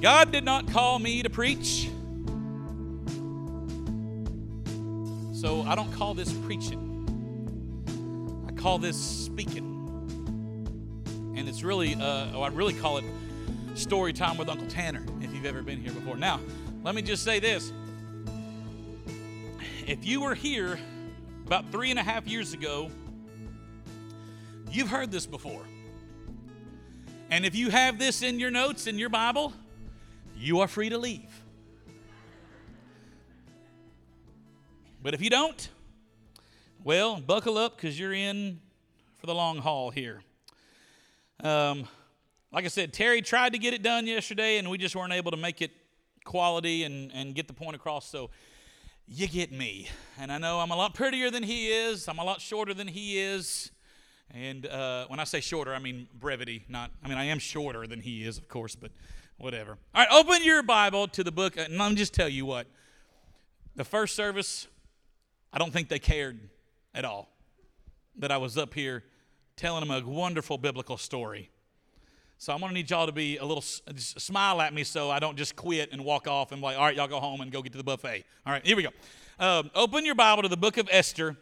God 0.00 0.30
did 0.30 0.44
not 0.44 0.70
call 0.70 0.98
me 0.98 1.22
to 1.22 1.30
preach. 1.30 1.90
So 5.32 5.62
I 5.62 5.74
don't 5.74 5.92
call 5.92 6.14
this 6.14 6.32
preaching. 6.32 6.84
I 8.48 8.52
call 8.52 8.78
this 8.78 8.96
speaking. 8.96 9.66
And 11.36 11.48
it's 11.48 11.62
really, 11.62 11.94
uh, 11.94 12.32
oh, 12.34 12.42
I 12.42 12.48
really 12.48 12.74
call 12.74 12.98
it 12.98 13.04
story 13.74 14.12
time 14.12 14.36
with 14.36 14.48
Uncle 14.48 14.68
Tanner, 14.68 15.04
if 15.20 15.32
you've 15.32 15.46
ever 15.46 15.62
been 15.62 15.80
here 15.80 15.92
before. 15.92 16.16
Now, 16.16 16.40
let 16.82 16.94
me 16.94 17.02
just 17.02 17.24
say 17.24 17.40
this. 17.40 17.72
If 19.86 20.04
you 20.04 20.20
were 20.20 20.34
here 20.34 20.78
about 21.46 21.70
three 21.72 21.90
and 21.90 21.98
a 21.98 22.02
half 22.02 22.26
years 22.28 22.52
ago, 22.52 22.90
you've 24.70 24.88
heard 24.88 25.10
this 25.10 25.26
before. 25.26 25.62
And 27.30 27.44
if 27.44 27.54
you 27.54 27.70
have 27.70 27.98
this 27.98 28.22
in 28.22 28.38
your 28.38 28.50
notes 28.50 28.86
in 28.86 28.98
your 28.98 29.08
Bible, 29.08 29.52
you 30.38 30.60
are 30.60 30.68
free 30.68 30.88
to 30.88 30.98
leave. 30.98 31.42
But 35.02 35.14
if 35.14 35.20
you 35.20 35.30
don't, 35.30 35.68
well, 36.84 37.20
buckle 37.20 37.58
up 37.58 37.76
because 37.76 37.98
you're 37.98 38.12
in 38.12 38.60
for 39.16 39.26
the 39.26 39.34
long 39.34 39.58
haul 39.58 39.90
here. 39.90 40.22
Um, 41.42 41.86
like 42.52 42.64
I 42.64 42.68
said, 42.68 42.92
Terry 42.92 43.20
tried 43.20 43.52
to 43.52 43.58
get 43.58 43.74
it 43.74 43.82
done 43.82 44.06
yesterday, 44.06 44.58
and 44.58 44.70
we 44.70 44.78
just 44.78 44.96
weren't 44.96 45.12
able 45.12 45.30
to 45.30 45.36
make 45.36 45.60
it 45.60 45.70
quality 46.24 46.84
and, 46.84 47.12
and 47.12 47.34
get 47.34 47.46
the 47.46 47.54
point 47.54 47.76
across. 47.76 48.08
So 48.08 48.30
you 49.06 49.28
get 49.28 49.52
me. 49.52 49.88
And 50.18 50.30
I 50.30 50.38
know 50.38 50.60
I'm 50.60 50.70
a 50.70 50.76
lot 50.76 50.94
prettier 50.94 51.30
than 51.30 51.42
he 51.42 51.68
is, 51.68 52.08
I'm 52.08 52.18
a 52.18 52.24
lot 52.24 52.40
shorter 52.40 52.74
than 52.74 52.88
he 52.88 53.18
is. 53.20 53.70
And 54.30 54.66
uh, 54.66 55.06
when 55.06 55.20
I 55.20 55.24
say 55.24 55.40
shorter, 55.40 55.74
I 55.74 55.78
mean 55.78 56.06
brevity, 56.18 56.64
not, 56.68 56.90
I 57.02 57.08
mean, 57.08 57.16
I 57.16 57.24
am 57.24 57.38
shorter 57.38 57.86
than 57.86 58.00
he 58.00 58.24
is, 58.24 58.36
of 58.36 58.46
course, 58.46 58.76
but 58.76 58.90
whatever. 59.38 59.78
All 59.94 60.04
right, 60.04 60.08
open 60.12 60.44
your 60.44 60.62
Bible 60.62 61.08
to 61.08 61.24
the 61.24 61.32
book, 61.32 61.56
and 61.56 61.78
let 61.78 61.90
me 61.90 61.96
just 61.96 62.12
tell 62.12 62.28
you 62.28 62.44
what. 62.44 62.66
The 63.76 63.84
first 63.84 64.14
service, 64.14 64.66
I 65.52 65.58
don't 65.58 65.72
think 65.72 65.88
they 65.88 65.98
cared 65.98 66.38
at 66.94 67.04
all 67.04 67.30
that 68.16 68.32
I 68.32 68.36
was 68.36 68.58
up 68.58 68.74
here 68.74 69.04
telling 69.56 69.86
them 69.86 69.90
a 69.90 70.06
wonderful 70.06 70.58
biblical 70.58 70.96
story. 70.96 71.50
So 72.38 72.52
I'm 72.52 72.60
gonna 72.60 72.72
need 72.72 72.88
y'all 72.90 73.06
to 73.06 73.12
be 73.12 73.36
a 73.38 73.44
little 73.44 73.62
smile 73.62 74.60
at 74.60 74.72
me 74.72 74.84
so 74.84 75.10
I 75.10 75.18
don't 75.18 75.36
just 75.36 75.56
quit 75.56 75.90
and 75.90 76.04
walk 76.04 76.28
off 76.28 76.52
and 76.52 76.60
be 76.60 76.66
like, 76.66 76.76
all 76.76 76.84
right, 76.84 76.94
y'all 76.94 77.08
go 77.08 77.18
home 77.18 77.40
and 77.40 77.50
go 77.50 77.62
get 77.62 77.72
to 77.72 77.78
the 77.78 77.84
buffet. 77.84 78.24
All 78.46 78.52
right, 78.52 78.64
here 78.64 78.76
we 78.76 78.84
go. 78.84 78.90
Um, 79.40 79.70
open 79.74 80.04
your 80.04 80.14
Bible 80.14 80.42
to 80.42 80.48
the 80.48 80.56
book 80.56 80.76
of 80.76 80.88
Esther. 80.90 81.36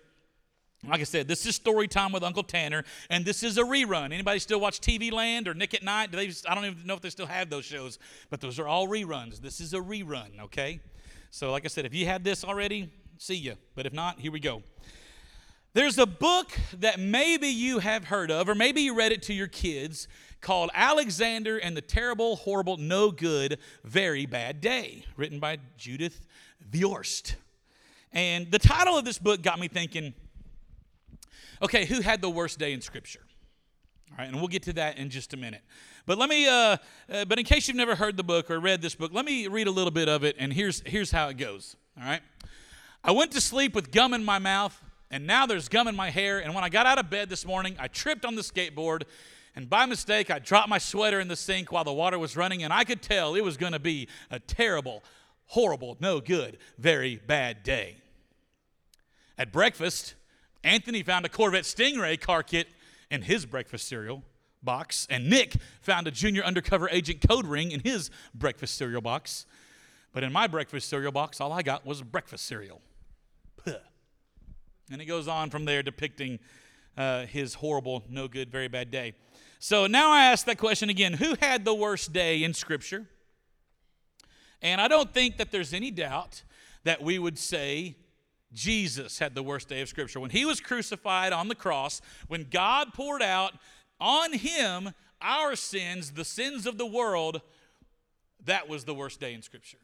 Like 0.88 1.00
I 1.00 1.04
said, 1.04 1.28
this 1.28 1.44
is 1.46 1.56
story 1.56 1.88
time 1.88 2.12
with 2.12 2.22
Uncle 2.22 2.42
Tanner, 2.42 2.84
and 3.10 3.24
this 3.24 3.42
is 3.42 3.58
a 3.58 3.62
rerun. 3.62 4.12
Anybody 4.12 4.38
still 4.38 4.60
watch 4.60 4.80
TV 4.80 5.10
Land 5.12 5.48
or 5.48 5.54
Nick 5.54 5.74
at 5.74 5.82
Night? 5.82 6.10
Do 6.10 6.16
they, 6.16 6.30
I 6.48 6.54
don't 6.54 6.64
even 6.64 6.86
know 6.86 6.94
if 6.94 7.00
they 7.00 7.10
still 7.10 7.26
have 7.26 7.50
those 7.50 7.64
shows, 7.64 7.98
but 8.30 8.40
those 8.40 8.58
are 8.58 8.68
all 8.68 8.86
reruns. 8.86 9.40
This 9.40 9.60
is 9.60 9.74
a 9.74 9.78
rerun, 9.78 10.40
okay? 10.40 10.80
So, 11.30 11.50
like 11.50 11.64
I 11.64 11.68
said, 11.68 11.86
if 11.86 11.94
you 11.94 12.06
had 12.06 12.24
this 12.24 12.44
already, 12.44 12.90
see 13.18 13.34
you. 13.34 13.56
But 13.74 13.86
if 13.86 13.92
not, 13.92 14.20
here 14.20 14.32
we 14.32 14.40
go. 14.40 14.62
There's 15.74 15.98
a 15.98 16.06
book 16.06 16.52
that 16.78 16.98
maybe 16.98 17.48
you 17.48 17.80
have 17.80 18.04
heard 18.04 18.30
of, 18.30 18.48
or 18.48 18.54
maybe 18.54 18.80
you 18.80 18.94
read 18.94 19.12
it 19.12 19.22
to 19.24 19.34
your 19.34 19.46
kids, 19.46 20.08
called 20.40 20.70
Alexander 20.72 21.58
and 21.58 21.76
the 21.76 21.82
Terrible, 21.82 22.36
Horrible, 22.36 22.78
No 22.78 23.10
Good, 23.10 23.58
Very 23.84 24.24
Bad 24.24 24.60
Day, 24.60 25.04
written 25.16 25.38
by 25.38 25.58
Judith 25.76 26.26
Viorst. 26.70 27.34
And 28.12 28.50
the 28.50 28.58
title 28.58 28.96
of 28.96 29.04
this 29.04 29.18
book 29.18 29.42
got 29.42 29.58
me 29.58 29.68
thinking 29.68 30.14
Okay, 31.62 31.86
who 31.86 32.00
had 32.00 32.20
the 32.20 32.30
worst 32.30 32.58
day 32.58 32.72
in 32.72 32.80
Scripture? 32.80 33.20
All 34.10 34.18
right, 34.18 34.28
and 34.28 34.36
we'll 34.36 34.48
get 34.48 34.62
to 34.64 34.72
that 34.74 34.98
in 34.98 35.10
just 35.10 35.34
a 35.34 35.36
minute. 35.36 35.62
But 36.06 36.18
let 36.18 36.28
me, 36.28 36.46
uh, 36.46 36.76
uh, 37.10 37.24
but 37.24 37.38
in 37.38 37.44
case 37.44 37.66
you've 37.66 37.76
never 37.76 37.96
heard 37.96 38.16
the 38.16 38.22
book 38.22 38.50
or 38.50 38.60
read 38.60 38.80
this 38.80 38.94
book, 38.94 39.12
let 39.12 39.24
me 39.24 39.48
read 39.48 39.66
a 39.66 39.70
little 39.70 39.90
bit 39.90 40.08
of 40.08 40.22
it, 40.22 40.36
and 40.38 40.52
here's, 40.52 40.82
here's 40.86 41.10
how 41.10 41.28
it 41.28 41.36
goes. 41.36 41.76
All 41.98 42.06
right. 42.06 42.22
I 43.02 43.10
went 43.12 43.32
to 43.32 43.40
sleep 43.40 43.74
with 43.74 43.90
gum 43.90 44.14
in 44.14 44.24
my 44.24 44.38
mouth, 44.38 44.80
and 45.10 45.26
now 45.26 45.46
there's 45.46 45.68
gum 45.68 45.88
in 45.88 45.96
my 45.96 46.10
hair. 46.10 46.38
And 46.38 46.54
when 46.54 46.64
I 46.64 46.68
got 46.68 46.86
out 46.86 46.98
of 46.98 47.10
bed 47.10 47.28
this 47.28 47.44
morning, 47.44 47.76
I 47.78 47.88
tripped 47.88 48.24
on 48.24 48.34
the 48.36 48.42
skateboard, 48.42 49.02
and 49.54 49.68
by 49.68 49.86
mistake, 49.86 50.30
I 50.30 50.38
dropped 50.38 50.68
my 50.68 50.78
sweater 50.78 51.18
in 51.20 51.28
the 51.28 51.36
sink 51.36 51.72
while 51.72 51.84
the 51.84 51.92
water 51.92 52.18
was 52.18 52.36
running, 52.36 52.62
and 52.62 52.72
I 52.72 52.84
could 52.84 53.02
tell 53.02 53.34
it 53.34 53.42
was 53.42 53.56
going 53.56 53.72
to 53.72 53.78
be 53.78 54.08
a 54.30 54.38
terrible, 54.38 55.02
horrible, 55.46 55.96
no 56.00 56.20
good, 56.20 56.58
very 56.78 57.16
bad 57.16 57.62
day. 57.62 57.96
At 59.38 59.52
breakfast, 59.52 60.14
Anthony 60.66 61.04
found 61.04 61.24
a 61.24 61.28
Corvette 61.28 61.62
Stingray 61.62 62.20
car 62.20 62.42
kit 62.42 62.66
in 63.08 63.22
his 63.22 63.46
breakfast 63.46 63.86
cereal 63.86 64.24
box, 64.62 65.06
and 65.08 65.30
Nick 65.30 65.54
found 65.80 66.08
a 66.08 66.10
junior 66.10 66.42
undercover 66.42 66.88
agent 66.90 67.26
code 67.26 67.46
ring 67.46 67.70
in 67.70 67.80
his 67.80 68.10
breakfast 68.34 68.74
cereal 68.74 69.00
box. 69.00 69.46
But 70.12 70.24
in 70.24 70.32
my 70.32 70.48
breakfast 70.48 70.88
cereal 70.88 71.12
box, 71.12 71.40
all 71.40 71.52
I 71.52 71.62
got 71.62 71.86
was 71.86 72.02
breakfast 72.02 72.46
cereal. 72.46 72.80
Puh. 73.64 73.76
And 74.90 75.00
he 75.00 75.06
goes 75.06 75.28
on 75.28 75.50
from 75.50 75.66
there 75.66 75.84
depicting 75.84 76.40
uh, 76.96 77.26
his 77.26 77.54
horrible, 77.54 78.02
no 78.10 78.26
good, 78.26 78.50
very 78.50 78.66
bad 78.66 78.90
day. 78.90 79.14
So 79.60 79.86
now 79.86 80.10
I 80.10 80.24
ask 80.24 80.46
that 80.46 80.58
question 80.58 80.90
again 80.90 81.12
who 81.12 81.36
had 81.40 81.64
the 81.64 81.74
worst 81.74 82.12
day 82.12 82.42
in 82.42 82.54
Scripture? 82.54 83.06
And 84.60 84.80
I 84.80 84.88
don't 84.88 85.14
think 85.14 85.36
that 85.36 85.52
there's 85.52 85.72
any 85.72 85.92
doubt 85.92 86.42
that 86.82 87.02
we 87.02 87.20
would 87.20 87.38
say 87.38 87.94
Jesus 88.52 89.18
had 89.18 89.34
the 89.34 89.42
worst 89.42 89.68
day 89.68 89.80
of 89.80 89.88
Scripture. 89.88 90.20
When 90.20 90.30
he 90.30 90.44
was 90.44 90.60
crucified 90.60 91.32
on 91.32 91.48
the 91.48 91.54
cross, 91.54 92.00
when 92.28 92.46
God 92.50 92.94
poured 92.94 93.22
out 93.22 93.52
on 94.00 94.32
him 94.32 94.92
our 95.20 95.56
sins, 95.56 96.12
the 96.12 96.24
sins 96.24 96.66
of 96.66 96.78
the 96.78 96.86
world, 96.86 97.40
that 98.44 98.68
was 98.68 98.84
the 98.84 98.94
worst 98.94 99.20
day 99.20 99.34
in 99.34 99.42
Scripture. 99.42 99.78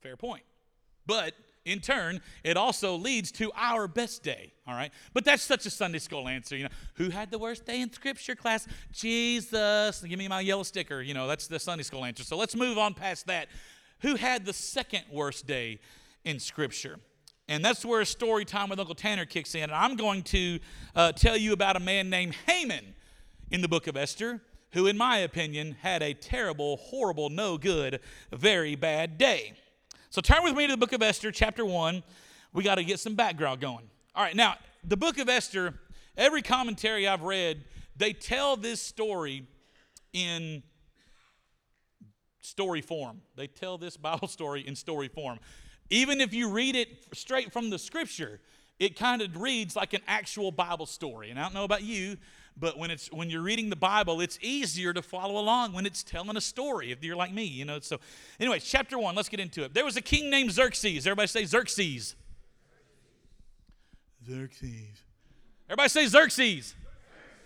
Fair 0.00 0.16
point. 0.16 0.42
But 1.06 1.34
in 1.64 1.80
turn, 1.80 2.20
it 2.42 2.56
also 2.56 2.96
leads 2.96 3.32
to 3.32 3.50
our 3.56 3.88
best 3.88 4.22
day, 4.22 4.52
all 4.66 4.74
right? 4.74 4.92
But 5.14 5.24
that's 5.24 5.42
such 5.42 5.64
a 5.64 5.70
Sunday 5.70 5.98
school 5.98 6.28
answer, 6.28 6.56
you 6.56 6.64
know. 6.64 6.70
Who 6.94 7.08
had 7.08 7.30
the 7.30 7.38
worst 7.38 7.64
day 7.64 7.80
in 7.80 7.90
scripture 7.92 8.34
class? 8.34 8.68
Jesus. 8.92 10.02
Give 10.02 10.18
me 10.18 10.28
my 10.28 10.40
yellow 10.40 10.62
sticker, 10.62 11.00
you 11.00 11.14
know, 11.14 11.26
that's 11.26 11.46
the 11.46 11.58
Sunday 11.58 11.84
school 11.84 12.04
answer. 12.04 12.22
So 12.22 12.36
let's 12.36 12.54
move 12.54 12.76
on 12.76 12.92
past 12.92 13.26
that. 13.28 13.48
Who 14.00 14.16
had 14.16 14.44
the 14.44 14.52
second 14.52 15.04
worst 15.10 15.46
day 15.46 15.80
in 16.24 16.40
Scripture. 16.40 16.98
And 17.48 17.64
that's 17.64 17.84
where 17.84 18.04
story 18.04 18.44
time 18.44 18.70
with 18.70 18.80
Uncle 18.80 18.94
Tanner 18.94 19.26
kicks 19.26 19.54
in. 19.54 19.64
And 19.64 19.72
I'm 19.72 19.96
going 19.96 20.22
to 20.24 20.58
uh, 20.96 21.12
tell 21.12 21.36
you 21.36 21.52
about 21.52 21.76
a 21.76 21.80
man 21.80 22.08
named 22.08 22.34
Haman 22.46 22.94
in 23.50 23.60
the 23.60 23.68
book 23.68 23.86
of 23.86 23.96
Esther, 23.96 24.40
who, 24.72 24.86
in 24.86 24.96
my 24.96 25.18
opinion, 25.18 25.76
had 25.82 26.02
a 26.02 26.14
terrible, 26.14 26.78
horrible, 26.78 27.28
no 27.28 27.58
good, 27.58 28.00
very 28.32 28.74
bad 28.74 29.18
day. 29.18 29.52
So 30.08 30.20
turn 30.20 30.42
with 30.42 30.56
me 30.56 30.66
to 30.66 30.72
the 30.72 30.78
book 30.78 30.92
of 30.92 31.02
Esther, 31.02 31.30
chapter 31.30 31.64
1. 31.64 32.02
We 32.52 32.62
got 32.62 32.76
to 32.76 32.84
get 32.84 32.98
some 32.98 33.14
background 33.14 33.60
going. 33.60 33.90
All 34.14 34.22
right, 34.22 34.34
now, 34.34 34.54
the 34.82 34.96
book 34.96 35.18
of 35.18 35.28
Esther, 35.28 35.74
every 36.16 36.40
commentary 36.40 37.06
I've 37.06 37.22
read, 37.22 37.64
they 37.96 38.12
tell 38.12 38.56
this 38.56 38.80
story 38.80 39.46
in 40.12 40.62
story 42.40 42.80
form. 42.80 43.20
They 43.36 43.48
tell 43.48 43.76
this 43.76 43.96
Bible 43.96 44.28
story 44.28 44.66
in 44.66 44.76
story 44.76 45.08
form. 45.08 45.40
Even 45.94 46.20
if 46.20 46.34
you 46.34 46.48
read 46.48 46.74
it 46.74 46.88
straight 47.12 47.52
from 47.52 47.70
the 47.70 47.78
scripture, 47.78 48.40
it 48.80 48.96
kind 48.96 49.22
of 49.22 49.40
reads 49.40 49.76
like 49.76 49.92
an 49.92 50.00
actual 50.08 50.50
Bible 50.50 50.86
story. 50.86 51.30
And 51.30 51.38
I 51.38 51.44
don't 51.44 51.54
know 51.54 51.62
about 51.62 51.84
you, 51.84 52.16
but 52.56 52.76
when 52.76 52.90
it's 52.90 53.12
when 53.12 53.30
you're 53.30 53.42
reading 53.42 53.70
the 53.70 53.76
Bible, 53.76 54.20
it's 54.20 54.36
easier 54.42 54.92
to 54.92 55.02
follow 55.02 55.40
along 55.40 55.72
when 55.72 55.86
it's 55.86 56.02
telling 56.02 56.36
a 56.36 56.40
story. 56.40 56.90
If 56.90 57.04
you're 57.04 57.14
like 57.14 57.32
me, 57.32 57.44
you 57.44 57.64
know. 57.64 57.78
So, 57.78 58.00
anyway, 58.40 58.58
chapter 58.58 58.98
one. 58.98 59.14
Let's 59.14 59.28
get 59.28 59.38
into 59.38 59.62
it. 59.62 59.72
There 59.72 59.84
was 59.84 59.96
a 59.96 60.00
king 60.00 60.30
named 60.30 60.50
Xerxes. 60.50 61.06
Everybody 61.06 61.28
say 61.28 61.44
Xerxes. 61.44 62.16
Xerxes. 64.26 65.00
Everybody 65.68 65.88
say 65.90 66.06
Xerxes. 66.08 66.74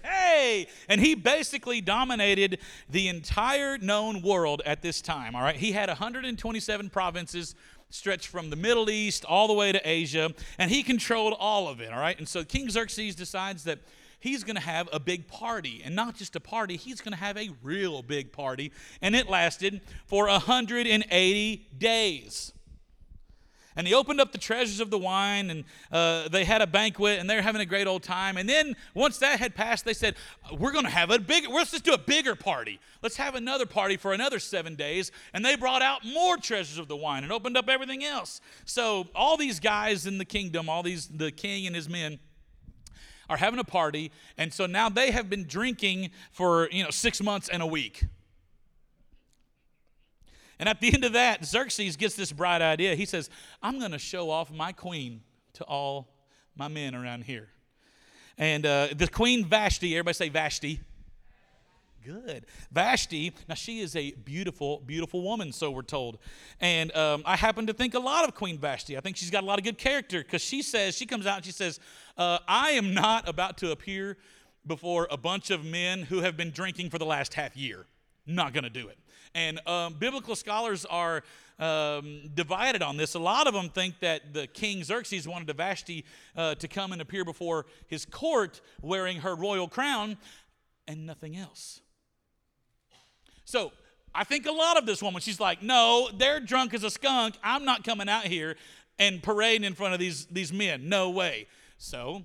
Hey! 0.02 0.68
And 0.88 1.00
he 1.00 1.14
basically 1.14 1.82
dominated 1.82 2.60
the 2.88 3.08
entire 3.08 3.76
known 3.76 4.22
world 4.22 4.62
at 4.64 4.80
this 4.80 5.02
time, 5.02 5.34
all 5.34 5.42
right? 5.42 5.56
He 5.56 5.72
had 5.72 5.88
127 5.88 6.88
provinces 6.88 7.54
stretched 7.90 8.28
from 8.28 8.50
the 8.50 8.56
Middle 8.56 8.90
East 8.90 9.24
all 9.24 9.46
the 9.46 9.54
way 9.54 9.72
to 9.72 9.80
Asia, 9.88 10.32
and 10.58 10.70
he 10.70 10.82
controlled 10.82 11.34
all 11.38 11.68
of 11.68 11.80
it, 11.80 11.92
all 11.92 12.00
right? 12.00 12.18
And 12.18 12.28
so 12.28 12.44
King 12.44 12.70
Xerxes 12.70 13.14
decides 13.14 13.64
that 13.64 13.78
he's 14.20 14.44
going 14.44 14.56
to 14.56 14.62
have 14.62 14.88
a 14.92 15.00
big 15.00 15.28
party. 15.28 15.82
And 15.84 15.94
not 15.94 16.16
just 16.16 16.36
a 16.36 16.40
party, 16.40 16.76
he's 16.76 17.00
going 17.00 17.12
to 17.12 17.18
have 17.18 17.36
a 17.36 17.50
real 17.62 18.02
big 18.02 18.32
party. 18.32 18.72
And 19.00 19.14
it 19.14 19.28
lasted 19.28 19.80
for 20.06 20.26
180 20.26 21.68
days. 21.76 22.52
And 23.78 23.86
he 23.86 23.94
opened 23.94 24.20
up 24.20 24.32
the 24.32 24.38
treasures 24.38 24.80
of 24.80 24.90
the 24.90 24.98
wine, 24.98 25.50
and 25.50 25.64
uh, 25.92 26.28
they 26.28 26.44
had 26.44 26.60
a 26.60 26.66
banquet, 26.66 27.20
and 27.20 27.30
they're 27.30 27.42
having 27.42 27.60
a 27.60 27.64
great 27.64 27.86
old 27.86 28.02
time. 28.02 28.36
And 28.36 28.48
then 28.48 28.74
once 28.92 29.18
that 29.18 29.38
had 29.38 29.54
passed, 29.54 29.84
they 29.84 29.94
said, 29.94 30.16
"We're 30.52 30.72
going 30.72 30.84
to 30.84 30.90
have 30.90 31.12
a 31.12 31.18
big. 31.20 31.48
Let's 31.48 31.70
just 31.70 31.84
do 31.84 31.92
a 31.92 31.98
bigger 31.98 32.34
party. 32.34 32.80
Let's 33.02 33.16
have 33.18 33.36
another 33.36 33.66
party 33.66 33.96
for 33.96 34.12
another 34.12 34.40
seven 34.40 34.74
days." 34.74 35.12
And 35.32 35.44
they 35.44 35.54
brought 35.54 35.80
out 35.80 36.04
more 36.04 36.36
treasures 36.36 36.76
of 36.76 36.88
the 36.88 36.96
wine 36.96 37.22
and 37.22 37.32
opened 37.32 37.56
up 37.56 37.68
everything 37.68 38.04
else. 38.04 38.40
So 38.64 39.06
all 39.14 39.36
these 39.36 39.60
guys 39.60 40.06
in 40.06 40.18
the 40.18 40.24
kingdom, 40.24 40.68
all 40.68 40.82
these 40.82 41.06
the 41.06 41.30
king 41.30 41.68
and 41.68 41.76
his 41.76 41.88
men 41.88 42.18
are 43.30 43.36
having 43.36 43.60
a 43.60 43.64
party 43.64 44.10
and 44.38 44.52
so 44.52 44.66
now 44.66 44.88
they 44.88 45.10
have 45.10 45.28
been 45.28 45.44
drinking 45.44 46.10
for 46.32 46.66
you 46.72 46.82
know 46.82 46.88
six 46.88 47.20
months 47.20 47.50
and 47.50 47.62
a 47.62 47.66
week 47.66 48.04
And 50.58 50.68
at 50.68 50.80
the 50.80 50.92
end 50.92 51.04
of 51.04 51.12
that, 51.12 51.44
Xerxes 51.44 51.96
gets 51.96 52.14
this 52.14 52.32
bright 52.32 52.62
idea. 52.62 52.94
He 52.94 53.04
says, 53.04 53.30
I'm 53.62 53.78
going 53.78 53.92
to 53.92 53.98
show 53.98 54.30
off 54.30 54.52
my 54.52 54.72
queen 54.72 55.22
to 55.54 55.64
all 55.64 56.08
my 56.56 56.68
men 56.68 56.94
around 56.94 57.24
here. 57.24 57.48
And 58.36 58.66
uh, 58.66 58.88
the 58.94 59.08
queen 59.08 59.44
Vashti, 59.44 59.94
everybody 59.94 60.14
say 60.14 60.28
Vashti. 60.28 60.80
Good. 62.04 62.46
Vashti, 62.72 63.34
now 63.48 63.54
she 63.54 63.80
is 63.80 63.94
a 63.94 64.12
beautiful, 64.12 64.80
beautiful 64.86 65.22
woman, 65.22 65.52
so 65.52 65.70
we're 65.70 65.82
told. 65.82 66.18
And 66.60 66.94
um, 66.96 67.22
I 67.26 67.36
happen 67.36 67.66
to 67.66 67.74
think 67.74 67.94
a 67.94 67.98
lot 67.98 68.26
of 68.26 68.34
Queen 68.34 68.56
Vashti. 68.56 68.96
I 68.96 69.00
think 69.00 69.16
she's 69.16 69.30
got 69.30 69.42
a 69.42 69.46
lot 69.46 69.58
of 69.58 69.64
good 69.64 69.76
character 69.78 70.22
because 70.22 70.40
she 70.40 70.62
says, 70.62 70.96
she 70.96 71.06
comes 71.06 71.26
out 71.26 71.36
and 71.36 71.44
she 71.44 71.52
says, 71.52 71.80
uh, 72.16 72.38
I 72.48 72.70
am 72.70 72.94
not 72.94 73.28
about 73.28 73.58
to 73.58 73.72
appear 73.72 74.16
before 74.66 75.08
a 75.10 75.16
bunch 75.16 75.50
of 75.50 75.64
men 75.64 76.02
who 76.02 76.20
have 76.20 76.36
been 76.36 76.50
drinking 76.50 76.90
for 76.90 76.98
the 76.98 77.06
last 77.06 77.34
half 77.34 77.56
year. 77.56 77.86
Not 78.28 78.52
going 78.52 78.64
to 78.64 78.70
do 78.70 78.88
it. 78.88 78.98
And 79.34 79.66
um, 79.66 79.94
biblical 79.94 80.36
scholars 80.36 80.84
are 80.84 81.22
um, 81.58 82.30
divided 82.34 82.82
on 82.82 82.96
this. 82.96 83.14
A 83.14 83.18
lot 83.18 83.46
of 83.46 83.54
them 83.54 83.70
think 83.70 83.98
that 84.00 84.32
the 84.34 84.46
king 84.46 84.84
Xerxes 84.84 85.26
wanted 85.26 85.54
Vashti 85.56 86.04
uh, 86.36 86.54
to 86.56 86.68
come 86.68 86.92
and 86.92 87.00
appear 87.02 87.24
before 87.24 87.66
his 87.88 88.04
court 88.04 88.60
wearing 88.80 89.18
her 89.18 89.34
royal 89.34 89.66
crown 89.66 90.18
and 90.86 91.06
nothing 91.06 91.36
else. 91.36 91.80
So 93.44 93.72
I 94.14 94.24
think 94.24 94.46
a 94.46 94.52
lot 94.52 94.76
of 94.76 94.84
this 94.84 95.02
woman, 95.02 95.20
she's 95.22 95.40
like, 95.40 95.62
no, 95.62 96.10
they're 96.16 96.40
drunk 96.40 96.74
as 96.74 96.84
a 96.84 96.90
skunk. 96.90 97.34
I'm 97.42 97.64
not 97.64 97.82
coming 97.82 98.08
out 98.08 98.24
here 98.24 98.56
and 98.98 99.22
parading 99.22 99.64
in 99.64 99.74
front 99.74 99.94
of 99.94 100.00
these, 100.00 100.26
these 100.26 100.52
men. 100.52 100.88
No 100.88 101.10
way. 101.10 101.46
So 101.78 102.24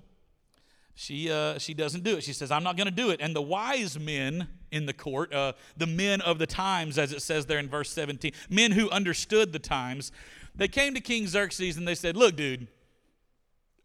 she, 0.94 1.30
uh, 1.30 1.58
she 1.58 1.74
doesn't 1.74 2.04
do 2.04 2.16
it. 2.16 2.24
She 2.24 2.32
says, 2.32 2.50
I'm 2.50 2.62
not 2.62 2.76
going 2.76 2.86
to 2.86 2.94
do 2.94 3.10
it. 3.10 3.20
And 3.20 3.34
the 3.34 3.42
wise 3.42 3.98
men 3.98 4.46
in 4.70 4.86
the 4.86 4.92
court, 4.92 5.32
uh, 5.34 5.54
the 5.76 5.86
men 5.86 6.20
of 6.20 6.38
the 6.38 6.46
times, 6.46 6.98
as 6.98 7.12
it 7.12 7.20
says 7.20 7.46
there 7.46 7.58
in 7.58 7.68
verse 7.68 7.90
17, 7.90 8.32
men 8.48 8.70
who 8.70 8.88
understood 8.90 9.52
the 9.52 9.58
times, 9.58 10.12
they 10.54 10.68
came 10.68 10.94
to 10.94 11.00
King 11.00 11.26
Xerxes 11.26 11.76
and 11.76 11.86
they 11.86 11.96
said, 11.96 12.16
Look, 12.16 12.36
dude, 12.36 12.68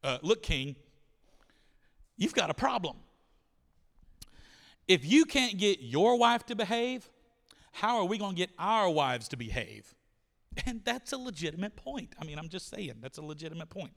uh, 0.04 0.20
look, 0.22 0.44
king, 0.44 0.76
you've 2.18 2.36
got 2.36 2.50
a 2.50 2.54
problem. 2.54 2.98
If 4.88 5.06
you 5.06 5.26
can't 5.26 5.58
get 5.58 5.82
your 5.82 6.18
wife 6.18 6.46
to 6.48 6.56
behave, 6.56 7.10
how 7.72 7.98
are 7.98 8.06
we 8.06 8.18
going 8.18 8.36
to 8.36 8.38
get 8.38 8.50
our 8.58 8.90
wives 8.90 9.28
to 9.30 9.38
behave? 9.38 9.94
And 10.66 10.82
that's 10.84 11.14
a 11.14 11.18
legitimate 11.18 11.76
point. 11.76 12.14
I 12.20 12.26
mean, 12.26 12.38
I'm 12.38 12.50
just 12.50 12.70
saying, 12.70 12.96
that's 13.02 13.18
a 13.18 13.22
legitimate 13.22 13.70
point. 13.70 13.94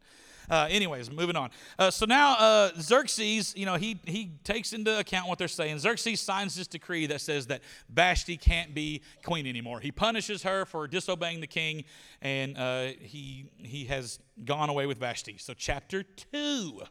Uh, 0.50 0.66
anyways, 0.70 1.10
moving 1.10 1.36
on. 1.36 1.50
Uh, 1.78 1.90
so 1.90 2.06
now 2.06 2.34
uh, 2.34 2.70
Xerxes, 2.80 3.54
you 3.56 3.66
know, 3.66 3.76
he, 3.76 4.00
he 4.04 4.32
takes 4.44 4.72
into 4.72 4.98
account 4.98 5.28
what 5.28 5.38
they're 5.38 5.48
saying. 5.48 5.78
Xerxes 5.78 6.20
signs 6.20 6.54
this 6.54 6.66
decree 6.66 7.06
that 7.06 7.20
says 7.20 7.46
that 7.48 7.62
Vashti 7.88 8.36
can't 8.36 8.74
be 8.74 9.02
queen 9.24 9.46
anymore. 9.46 9.80
He 9.80 9.92
punishes 9.92 10.42
her 10.42 10.64
for 10.64 10.86
disobeying 10.86 11.40
the 11.40 11.46
king, 11.46 11.84
and 12.20 12.56
uh, 12.56 12.88
he, 13.00 13.50
he 13.56 13.84
has 13.86 14.18
gone 14.44 14.68
away 14.68 14.86
with 14.86 14.98
Vashti. 14.98 15.36
So, 15.38 15.54
chapter 15.54 16.02
2. 16.02 16.82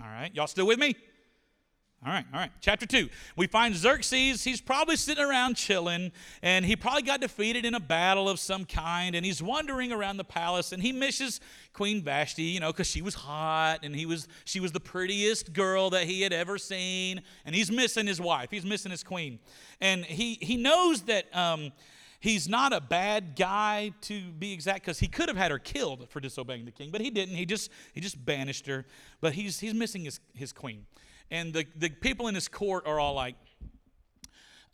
All 0.00 0.06
right, 0.06 0.30
y'all 0.34 0.46
still 0.46 0.66
with 0.66 0.78
me? 0.78 0.96
All 2.04 2.12
right, 2.12 2.24
all 2.34 2.40
right. 2.40 2.50
Chapter 2.60 2.84
2. 2.84 3.08
We 3.36 3.46
find 3.46 3.76
Xerxes, 3.76 4.42
he's 4.42 4.60
probably 4.60 4.96
sitting 4.96 5.22
around 5.22 5.54
chilling, 5.54 6.10
and 6.42 6.64
he 6.64 6.74
probably 6.74 7.02
got 7.02 7.20
defeated 7.20 7.64
in 7.64 7.76
a 7.76 7.80
battle 7.80 8.28
of 8.28 8.40
some 8.40 8.64
kind, 8.64 9.14
and 9.14 9.24
he's 9.24 9.40
wandering 9.40 9.92
around 9.92 10.16
the 10.16 10.24
palace, 10.24 10.72
and 10.72 10.82
he 10.82 10.90
misses 10.90 11.40
Queen 11.72 12.02
Vashti, 12.02 12.42
you 12.42 12.58
know, 12.58 12.72
because 12.72 12.88
she 12.88 13.02
was 13.02 13.14
hot, 13.14 13.80
and 13.84 13.94
he 13.94 14.04
was 14.04 14.26
she 14.44 14.58
was 14.58 14.72
the 14.72 14.80
prettiest 14.80 15.52
girl 15.52 15.90
that 15.90 16.02
he 16.04 16.22
had 16.22 16.32
ever 16.32 16.58
seen, 16.58 17.22
and 17.46 17.54
he's 17.54 17.70
missing 17.70 18.08
his 18.08 18.20
wife. 18.20 18.50
He's 18.50 18.66
missing 18.66 18.90
his 18.90 19.04
queen. 19.04 19.38
And 19.80 20.04
he 20.04 20.38
he 20.40 20.56
knows 20.56 21.02
that 21.02 21.26
um, 21.36 21.70
he's 22.18 22.48
not 22.48 22.72
a 22.72 22.80
bad 22.80 23.36
guy 23.36 23.92
to 24.02 24.20
be 24.32 24.52
exact 24.52 24.80
because 24.80 24.98
he 24.98 25.06
could 25.06 25.28
have 25.28 25.36
had 25.36 25.52
her 25.52 25.58
killed 25.60 26.08
for 26.08 26.18
disobeying 26.18 26.64
the 26.64 26.70
king 26.70 26.90
but 26.90 27.00
he 27.00 27.10
didn't 27.10 27.34
he 27.34 27.44
just 27.44 27.68
he 27.92 28.00
just 28.00 28.24
banished 28.24 28.66
her 28.66 28.86
but 29.20 29.32
he's 29.32 29.58
he's 29.58 29.74
missing 29.74 30.04
his, 30.04 30.20
his 30.34 30.52
queen 30.52 30.86
and 31.32 31.54
the, 31.54 31.66
the 31.76 31.88
people 31.88 32.28
in 32.28 32.34
his 32.34 32.46
court 32.46 32.86
are 32.86 33.00
all 33.00 33.14
like, 33.14 33.34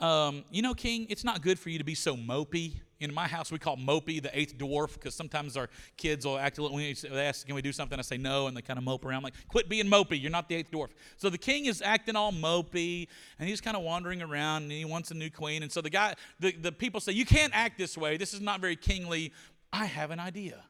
um, 0.00 0.44
you 0.50 0.60
know, 0.60 0.74
King, 0.74 1.06
it's 1.08 1.22
not 1.22 1.40
good 1.40 1.56
for 1.56 1.70
you 1.70 1.78
to 1.78 1.84
be 1.84 1.94
so 1.94 2.16
mopey. 2.16 2.80
In 2.98 3.14
my 3.14 3.28
house, 3.28 3.52
we 3.52 3.60
call 3.60 3.76
mopey 3.76 4.20
the 4.20 4.36
eighth 4.36 4.58
dwarf 4.58 4.94
because 4.94 5.14
sometimes 5.14 5.56
our 5.56 5.70
kids 5.96 6.26
will 6.26 6.36
act 6.36 6.58
a 6.58 6.62
little, 6.62 6.76
they 6.76 7.26
ask, 7.26 7.46
can 7.46 7.54
we 7.54 7.62
do 7.62 7.70
something? 7.70 7.96
I 7.96 8.02
say 8.02 8.16
no, 8.16 8.48
and 8.48 8.56
they 8.56 8.62
kind 8.62 8.76
of 8.76 8.84
mope 8.84 9.04
around. 9.04 9.18
I'm 9.18 9.22
like, 9.22 9.34
quit 9.46 9.68
being 9.68 9.86
mopey. 9.86 10.20
You're 10.20 10.32
not 10.32 10.48
the 10.48 10.56
eighth 10.56 10.72
dwarf. 10.72 10.88
So 11.16 11.30
the 11.30 11.38
king 11.38 11.66
is 11.66 11.80
acting 11.80 12.16
all 12.16 12.32
mopey, 12.32 13.06
and 13.38 13.48
he's 13.48 13.60
kind 13.60 13.76
of 13.76 13.84
wandering 13.84 14.20
around, 14.20 14.64
and 14.64 14.72
he 14.72 14.84
wants 14.84 15.12
a 15.12 15.14
new 15.14 15.30
queen. 15.30 15.62
And 15.62 15.70
so 15.70 15.80
the 15.80 15.90
guy, 15.90 16.14
the, 16.40 16.50
the 16.50 16.72
people 16.72 16.98
say, 17.00 17.12
you 17.12 17.24
can't 17.24 17.54
act 17.54 17.78
this 17.78 17.96
way. 17.96 18.16
This 18.16 18.34
is 18.34 18.40
not 18.40 18.60
very 18.60 18.76
kingly. 18.76 19.32
I 19.72 19.84
have 19.84 20.10
an 20.10 20.18
idea 20.18 20.64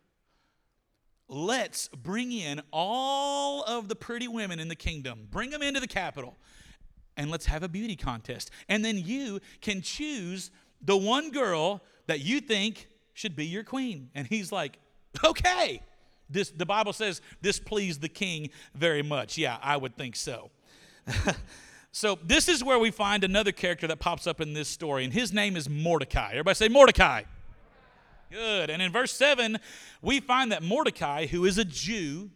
let's 1.28 1.88
bring 1.88 2.32
in 2.32 2.62
all 2.72 3.62
of 3.64 3.88
the 3.88 3.94
pretty 3.94 4.28
women 4.28 4.58
in 4.58 4.68
the 4.68 4.76
kingdom, 4.76 5.28
bring 5.30 5.50
them 5.50 5.62
into 5.62 5.80
the 5.80 5.86
capital, 5.86 6.36
and 7.16 7.30
let's 7.30 7.46
have 7.46 7.62
a 7.62 7.68
beauty 7.68 7.96
contest. 7.96 8.50
And 8.68 8.84
then 8.84 8.98
you 8.98 9.40
can 9.60 9.82
choose 9.82 10.50
the 10.80 10.96
one 10.96 11.30
girl 11.30 11.82
that 12.06 12.20
you 12.20 12.40
think 12.40 12.88
should 13.12 13.36
be 13.36 13.46
your 13.46 13.64
queen. 13.64 14.10
And 14.14 14.26
he's 14.26 14.52
like, 14.52 14.78
okay. 15.24 15.82
This, 16.30 16.50
the 16.50 16.66
Bible 16.66 16.92
says 16.92 17.20
this 17.40 17.58
pleased 17.58 18.00
the 18.00 18.08
king 18.08 18.50
very 18.74 19.02
much. 19.02 19.38
Yeah, 19.38 19.58
I 19.62 19.76
would 19.76 19.96
think 19.96 20.14
so. 20.14 20.50
so, 21.92 22.18
this 22.22 22.48
is 22.48 22.62
where 22.62 22.78
we 22.78 22.90
find 22.90 23.24
another 23.24 23.50
character 23.50 23.86
that 23.86 23.98
pops 23.98 24.26
up 24.26 24.40
in 24.40 24.52
this 24.52 24.68
story, 24.68 25.04
and 25.04 25.12
his 25.12 25.32
name 25.32 25.56
is 25.56 25.70
Mordecai. 25.70 26.32
Everybody 26.32 26.54
say 26.54 26.68
Mordecai. 26.68 27.22
Good. 28.30 28.68
And 28.68 28.82
in 28.82 28.92
verse 28.92 29.12
7, 29.12 29.58
we 30.02 30.20
find 30.20 30.52
that 30.52 30.62
Mordecai, 30.62 31.26
who 31.26 31.46
is 31.46 31.56
a 31.56 31.64
Jew, 31.64 32.30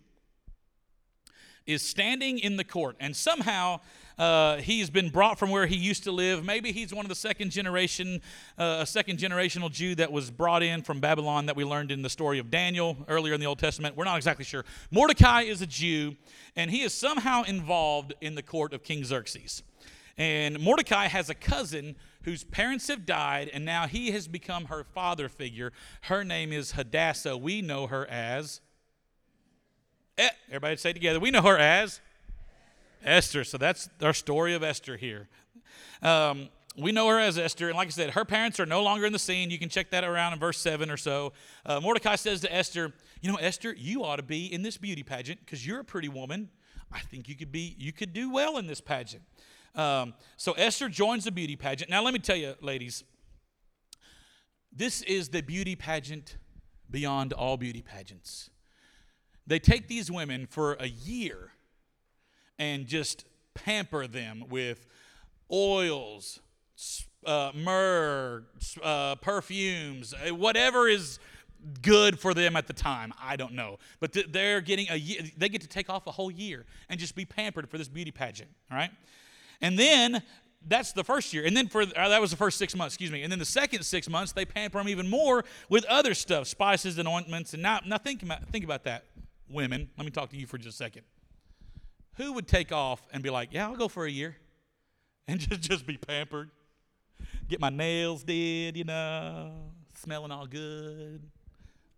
is 1.67 1.83
standing 1.83 2.39
in 2.39 2.57
the 2.57 2.65
court. 2.65 2.97
And 2.99 3.15
somehow 3.15 3.81
uh, 4.19 4.57
he's 4.57 4.89
been 4.89 5.11
brought 5.11 5.39
from 5.39 5.51
where 5.51 5.67
he 5.67 5.77
used 5.77 6.05
to 6.05 6.13
live. 6.13 6.45
Maybe 6.45 6.73
he's 6.73 6.95
one 6.95 7.05
of 7.05 7.11
the 7.11 7.15
second 7.15 7.51
generation, 7.51 8.23
uh, 8.59 8.79
a 8.81 8.87
second 8.87 9.19
generational 9.19 9.71
Jew 9.71 9.95
that 9.97 10.11
was 10.11 10.31
brought 10.31 10.63
in 10.63 10.83
from 10.83 10.99
Babylon 10.99 11.47
that 11.47 11.57
we 11.57 11.65
learned 11.65 11.91
in 11.91 12.01
the 12.01 12.11
story 12.11 12.39
of 12.39 12.51
Daniel 12.51 12.97
earlier 13.07 13.35
in 13.35 13.41
the 13.41 13.47
Old 13.47 13.59
Testament. 13.59 13.95
We're 13.95 14.05
not 14.05 14.17
exactly 14.17 14.47
sure. 14.47 14.65
Mordecai 14.91 15.43
is 15.43 15.61
a 15.61 15.67
Jew, 15.67 16.17
and 16.57 16.71
he 16.71 16.83
is 16.83 16.95
somehow 16.95 17.43
involved 17.43 18.15
in 18.23 18.35
the 18.35 18.43
court 18.43 18.73
of 18.73 18.83
King 18.83 19.05
Xerxes. 19.05 19.63
And 20.17 20.59
Mordecai 20.59 21.07
has 21.09 21.31
a 21.31 21.35
cousin 21.35 21.97
whose 22.25 22.45
parents 22.45 22.89
have 22.89 23.07
died, 23.07 23.51
and 23.53 23.65
now 23.65 23.87
he 23.87 24.11
has 24.13 24.29
become 24.29 24.67
her 24.67 24.85
father 24.85 25.29
figure. 25.29 25.73
Her 26.03 26.25
name 26.25 26.53
is 26.53 26.73
Hadassah. 26.73 27.37
We 27.37 27.63
know 27.63 27.87
her 27.87 28.09
as. 28.09 28.61
Everybody 30.49 30.77
say 30.77 30.93
together. 30.93 31.19
We 31.19 31.31
know 31.31 31.43
her 31.43 31.59
as 31.59 32.01
Esther. 33.05 33.45
So 33.45 33.59
that's 33.59 33.89
our 34.03 34.13
story 34.13 34.55
of 34.55 34.63
Esther 34.63 34.97
here. 34.97 35.29
Um, 36.03 36.49
we 36.77 36.93
know 36.93 37.09
her 37.09 37.19
as 37.19 37.37
Esther, 37.39 37.69
and 37.69 37.77
like 37.77 37.89
I 37.89 37.91
said, 37.91 38.11
her 38.11 38.25
parents 38.25 38.59
are 38.59 38.67
no 38.67 38.83
longer 38.83 39.05
in 39.05 39.13
the 39.13 39.19
scene. 39.19 39.51
You 39.51 39.59
can 39.59 39.69
check 39.69 39.91
that 39.91 40.05
around 40.05 40.33
in 40.33 40.39
verse 40.39 40.59
7 40.59 40.91
or 40.91 40.97
so. 40.97 41.33
Uh, 41.67 41.81
Mordecai 41.81 42.17
says 42.17 42.41
to 42.43 42.55
Esther, 42.55 42.93
You 43.21 43.31
know, 43.31 43.37
Esther, 43.37 43.75
you 43.77 44.05
ought 44.05 44.17
to 44.17 44.23
be 44.23 44.53
in 44.53 44.63
this 44.63 44.79
beauty 44.79 45.03
pageant 45.03 45.41
because 45.45 45.67
you're 45.67 45.81
a 45.81 45.85
pretty 45.85 46.09
woman. 46.09 46.49
I 46.91 47.01
think 47.01 47.29
you 47.29 47.35
could 47.35 47.53
be, 47.53 47.75
you 47.79 47.93
could 47.93 48.13
do 48.13 48.31
well 48.31 48.57
in 48.57 48.67
this 48.67 48.81
pageant. 48.81 49.23
Um, 49.75 50.15
so 50.37 50.53
Esther 50.53 50.89
joins 50.89 51.25
the 51.25 51.33
beauty 51.33 51.57
pageant. 51.57 51.91
Now, 51.91 52.03
let 52.03 52.13
me 52.13 52.21
tell 52.21 52.37
you, 52.37 52.55
ladies, 52.61 53.05
this 54.71 55.03
is 55.03 55.31
the 55.31 55.43
beauty 55.43 55.77
pageant 55.77 56.37
beyond 56.91 57.33
all 57.33 57.57
beauty 57.57 57.83
pageants. 57.83 58.51
They 59.47 59.59
take 59.59 59.89
these 59.89 60.11
women 60.11 60.47
for 60.47 60.75
a 60.75 60.89
year 60.89 61.53
and 62.59 62.87
just 62.87 63.25
pamper 63.55 64.07
them 64.07 64.45
with 64.49 64.87
oils, 65.51 66.41
uh, 67.27 67.53
myrrh, 67.55 68.45
uh, 68.83 69.17
perfumes, 69.17 70.15
uh, 70.15 70.35
whatever 70.35 70.89
is 70.89 71.19
good 71.81 72.19
for 72.19 72.35
them 72.35 72.57
at 72.57 72.67
the 72.67 72.73
time. 72.73 73.13
I 73.21 73.37
don't 73.37 73.53
know. 73.53 73.79
But 74.01 74.17
they're 74.33 74.61
getting 74.61 74.89
a 74.91 74.97
year, 74.97 75.23
they 75.37 75.49
get 75.49 75.61
to 75.63 75.69
take 75.69 75.89
off 75.91 76.07
a 76.07 76.11
whole 76.11 76.31
year 76.31 76.67
and 76.89 76.99
just 76.99 77.15
be 77.15 77.25
pampered 77.25 77.69
for 77.69 77.79
this 77.79 77.89
beauty 77.89 78.11
pageant, 78.11 78.51
all 78.71 78.77
right? 78.77 78.91
And 79.63 79.79
then 79.79 80.23
that's 80.67 80.93
the 80.93 81.05
first 81.05 81.33
year. 81.33 81.45
And 81.45 81.57
then 81.57 81.69
for 81.69 81.83
uh, 81.83 82.09
that 82.09 82.21
was 82.21 82.31
the 82.31 82.37
first 82.37 82.59
six 82.59 82.77
months, 82.77 82.95
excuse 82.95 83.11
me. 83.11 83.23
And 83.23 83.33
then 83.33 83.39
the 83.39 83.45
second 83.45 83.85
six 83.85 84.09
months, 84.09 84.33
they 84.33 84.45
pamper 84.45 84.79
them 84.79 84.89
even 84.89 85.09
more 85.09 85.45
with 85.69 85.85
other 85.87 86.15
stuff, 86.15 86.47
spices 86.49 86.99
and 86.99 87.09
ointments. 87.09 87.55
And 87.55 87.63
now, 87.63 87.81
now 87.87 87.99
think, 87.99 88.23
about, 88.23 88.45
think 88.49 88.65
about 88.65 88.85
that, 88.85 89.05
women. 89.49 89.89
Let 89.97 90.05
me 90.05 90.11
talk 90.11 90.31
to 90.31 90.37
you 90.37 90.47
for 90.47 90.59
just 90.59 90.75
a 90.75 90.77
second. 90.77 91.03
Who 92.17 92.35
would 92.35 92.47
take 92.47 92.73
off 92.73 93.01
and 93.13 93.23
be 93.23 93.31
like, 93.31 93.51
yeah, 93.53 93.67
I'll 93.69 93.77
go 93.77 93.89
for 93.89 94.05
a 94.05 94.11
year 94.11 94.37
and 95.29 95.41
just, 95.41 95.63
just 95.63 95.87
be 95.87 95.97
pampered? 95.97 96.51
Get 97.49 97.61
my 97.61 97.71
nails 97.71 98.25
did, 98.25 98.77
you 98.77 98.85
know, 98.85 99.53
smelling 99.95 100.33
all 100.33 100.47
good. 100.47 101.23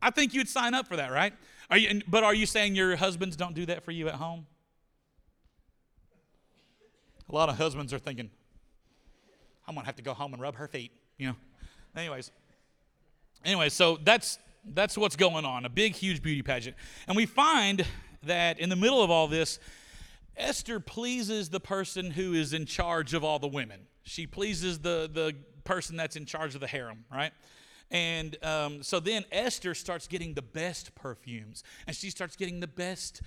I 0.02 0.10
think 0.10 0.34
you'd 0.34 0.48
sign 0.48 0.74
up 0.74 0.86
for 0.86 0.96
that, 0.96 1.10
right? 1.10 1.32
Are 1.70 1.78
you, 1.78 2.02
but 2.06 2.24
are 2.24 2.34
you 2.34 2.44
saying 2.44 2.74
your 2.74 2.94
husbands 2.96 3.36
don't 3.36 3.54
do 3.54 3.64
that 3.66 3.84
for 3.84 3.90
you 3.90 4.08
at 4.08 4.14
home? 4.14 4.46
A 7.28 7.34
lot 7.34 7.48
of 7.48 7.56
husbands 7.56 7.92
are 7.92 7.98
thinking, 7.98 8.30
I'm 9.66 9.74
to 9.74 9.80
have 9.82 9.96
to 9.96 10.02
go 10.02 10.14
home 10.14 10.34
and 10.34 10.42
rub 10.42 10.56
her 10.56 10.68
feet, 10.68 10.92
you 11.16 11.28
know. 11.28 11.36
Anyways, 11.96 12.30
anyway, 13.44 13.68
so 13.68 13.98
that's 14.02 14.38
that's 14.74 14.96
what's 14.96 15.16
going 15.16 15.44
on. 15.44 15.64
A 15.64 15.68
big, 15.68 15.94
huge 15.94 16.22
beauty 16.22 16.42
pageant, 16.42 16.76
and 17.06 17.16
we 17.16 17.26
find 17.26 17.84
that 18.24 18.58
in 18.58 18.68
the 18.68 18.76
middle 18.76 19.02
of 19.02 19.10
all 19.10 19.28
this, 19.28 19.58
Esther 20.36 20.80
pleases 20.80 21.50
the 21.50 21.60
person 21.60 22.10
who 22.10 22.34
is 22.34 22.52
in 22.52 22.66
charge 22.66 23.14
of 23.14 23.24
all 23.24 23.38
the 23.38 23.48
women. 23.48 23.80
She 24.02 24.26
pleases 24.26 24.80
the 24.80 25.08
the 25.12 25.34
person 25.64 25.96
that's 25.96 26.16
in 26.16 26.26
charge 26.26 26.54
of 26.54 26.60
the 26.60 26.66
harem, 26.66 27.04
right? 27.10 27.32
And 27.90 28.36
um, 28.42 28.82
so 28.82 28.98
then 28.98 29.24
Esther 29.30 29.74
starts 29.74 30.08
getting 30.08 30.34
the 30.34 30.42
best 30.42 30.94
perfumes, 30.94 31.62
and 31.86 31.94
she 31.94 32.10
starts 32.10 32.34
getting 32.36 32.60
the 32.60 32.66
best 32.66 33.22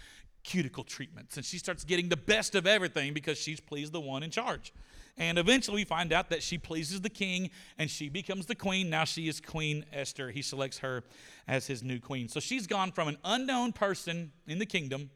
cuticle 0.48 0.86
treatments, 0.86 1.36
and 1.36 1.46
she 1.46 1.58
starts 1.58 1.84
getting 1.84 2.08
the 2.08 2.18
best 2.18 2.56
of 2.56 2.66
everything 2.66 3.14
because 3.14 3.38
she's 3.38 3.60
pleased 3.60 3.92
the 3.92 4.00
one 4.00 4.24
in 4.24 4.32
charge. 4.32 4.74
And 5.18 5.38
eventually 5.38 5.76
we 5.76 5.84
find 5.84 6.14
out 6.14 6.30
that 6.30 6.42
she 6.42 6.58
pleases 6.58 7.02
the 7.02 7.10
king 7.10 7.50
and 7.78 7.90
she 7.90 8.08
becomes 8.08 8.46
the 8.46 8.56
queen. 8.56 8.90
Now 8.90 9.04
she 9.04 9.28
is 9.28 9.42
Queen 9.42 9.84
Esther. 9.92 10.30
He 10.30 10.42
selects 10.42 10.78
her 10.80 11.04
as 11.48 11.68
his 11.68 11.84
new 11.84 12.00
queen. 12.00 12.30
So 12.30 12.40
she's 12.40 12.68
gone 12.68 12.92
from 12.92 13.08
an 13.08 13.18
unknown 13.26 13.74
person 13.74 14.32
in 14.48 14.60
the 14.60 14.66
kingdom 14.66 15.10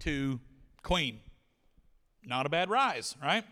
to 0.00 0.40
queen. 0.82 1.20
Not 2.26 2.46
a 2.46 2.48
bad 2.48 2.68
rise, 2.70 3.14
right? 3.22 3.44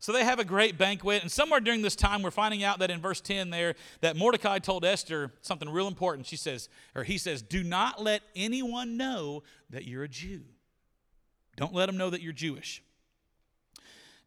So 0.00 0.10
they 0.12 0.24
have 0.24 0.38
a 0.38 0.44
great 0.44 0.76
banquet, 0.76 1.22
and 1.22 1.32
somewhere 1.32 1.58
during 1.60 1.82
this 1.82 1.96
time, 1.96 2.22
we're 2.22 2.30
finding 2.30 2.62
out 2.62 2.78
that 2.80 2.90
in 2.90 3.00
verse 3.00 3.20
10 3.20 3.50
there, 3.50 3.74
that 4.02 4.14
Mordecai 4.14 4.58
told 4.58 4.84
Esther 4.84 5.32
something 5.40 5.68
real 5.68 5.88
important. 5.88 6.26
She 6.26 6.36
says, 6.36 6.68
or 6.94 7.02
he 7.02 7.18
says, 7.18 7.42
Do 7.42 7.64
not 7.64 8.02
let 8.02 8.22
anyone 8.34 8.96
know 8.96 9.42
that 9.70 9.84
you're 9.84 10.04
a 10.04 10.08
Jew. 10.08 10.42
Don't 11.56 11.74
let 11.74 11.86
them 11.86 11.96
know 11.96 12.10
that 12.10 12.20
you're 12.20 12.32
Jewish. 12.32 12.82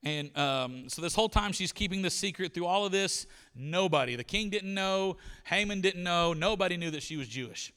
And 0.03 0.35
um, 0.37 0.89
so 0.89 1.01
this 1.01 1.13
whole 1.13 1.29
time 1.29 1.51
she's 1.51 1.71
keeping 1.71 2.01
the 2.01 2.09
secret 2.09 2.53
through 2.53 2.65
all 2.65 2.85
of 2.85 2.91
this. 2.91 3.27
Nobody, 3.55 4.15
the 4.15 4.23
king 4.23 4.49
didn't 4.49 4.73
know, 4.73 5.17
Haman 5.45 5.81
didn't 5.81 6.03
know, 6.03 6.33
nobody 6.33 6.77
knew 6.77 6.91
that 6.91 7.03
she 7.03 7.17
was 7.17 7.27
Jewish. 7.27 7.73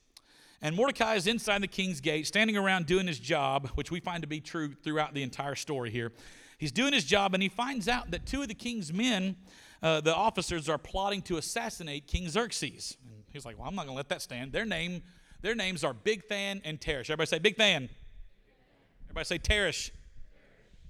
And 0.60 0.76
Mordecai 0.76 1.16
is 1.16 1.26
inside 1.26 1.60
the 1.60 1.66
king's 1.68 2.00
gate, 2.00 2.26
standing 2.28 2.56
around 2.56 2.86
doing 2.86 3.08
his 3.08 3.18
job, 3.18 3.68
which 3.74 3.90
we 3.90 3.98
find 3.98 4.22
to 4.22 4.28
be 4.28 4.40
true 4.40 4.72
throughout 4.84 5.12
the 5.12 5.24
entire 5.24 5.56
story 5.56 5.90
here. 5.90 6.12
He's 6.56 6.70
doing 6.70 6.92
his 6.92 7.02
job, 7.02 7.34
and 7.34 7.42
he 7.42 7.48
finds 7.48 7.88
out 7.88 8.12
that 8.12 8.24
two 8.24 8.42
of 8.42 8.46
the 8.48 8.54
king's 8.54 8.92
men, 8.92 9.34
uh, 9.82 10.00
the 10.00 10.14
officers, 10.14 10.68
are 10.68 10.78
plotting 10.78 11.20
to 11.22 11.36
assassinate 11.36 12.06
King 12.06 12.28
Xerxes. 12.28 12.96
And 13.04 13.24
he's 13.32 13.44
like, 13.44 13.58
"Well, 13.58 13.66
I'm 13.66 13.74
not 13.74 13.86
going 13.86 13.94
to 13.94 13.96
let 13.96 14.08
that 14.10 14.22
stand." 14.22 14.52
Their 14.52 14.64
name, 14.64 15.02
their 15.40 15.56
names 15.56 15.82
are 15.82 15.92
Bigthan 15.92 16.60
and 16.64 16.80
Teresh. 16.80 17.10
Everybody 17.10 17.26
say 17.26 17.40
Bigthan. 17.40 17.88
Everybody 19.12 19.26
say 19.26 19.38
Teresh. 19.38 19.90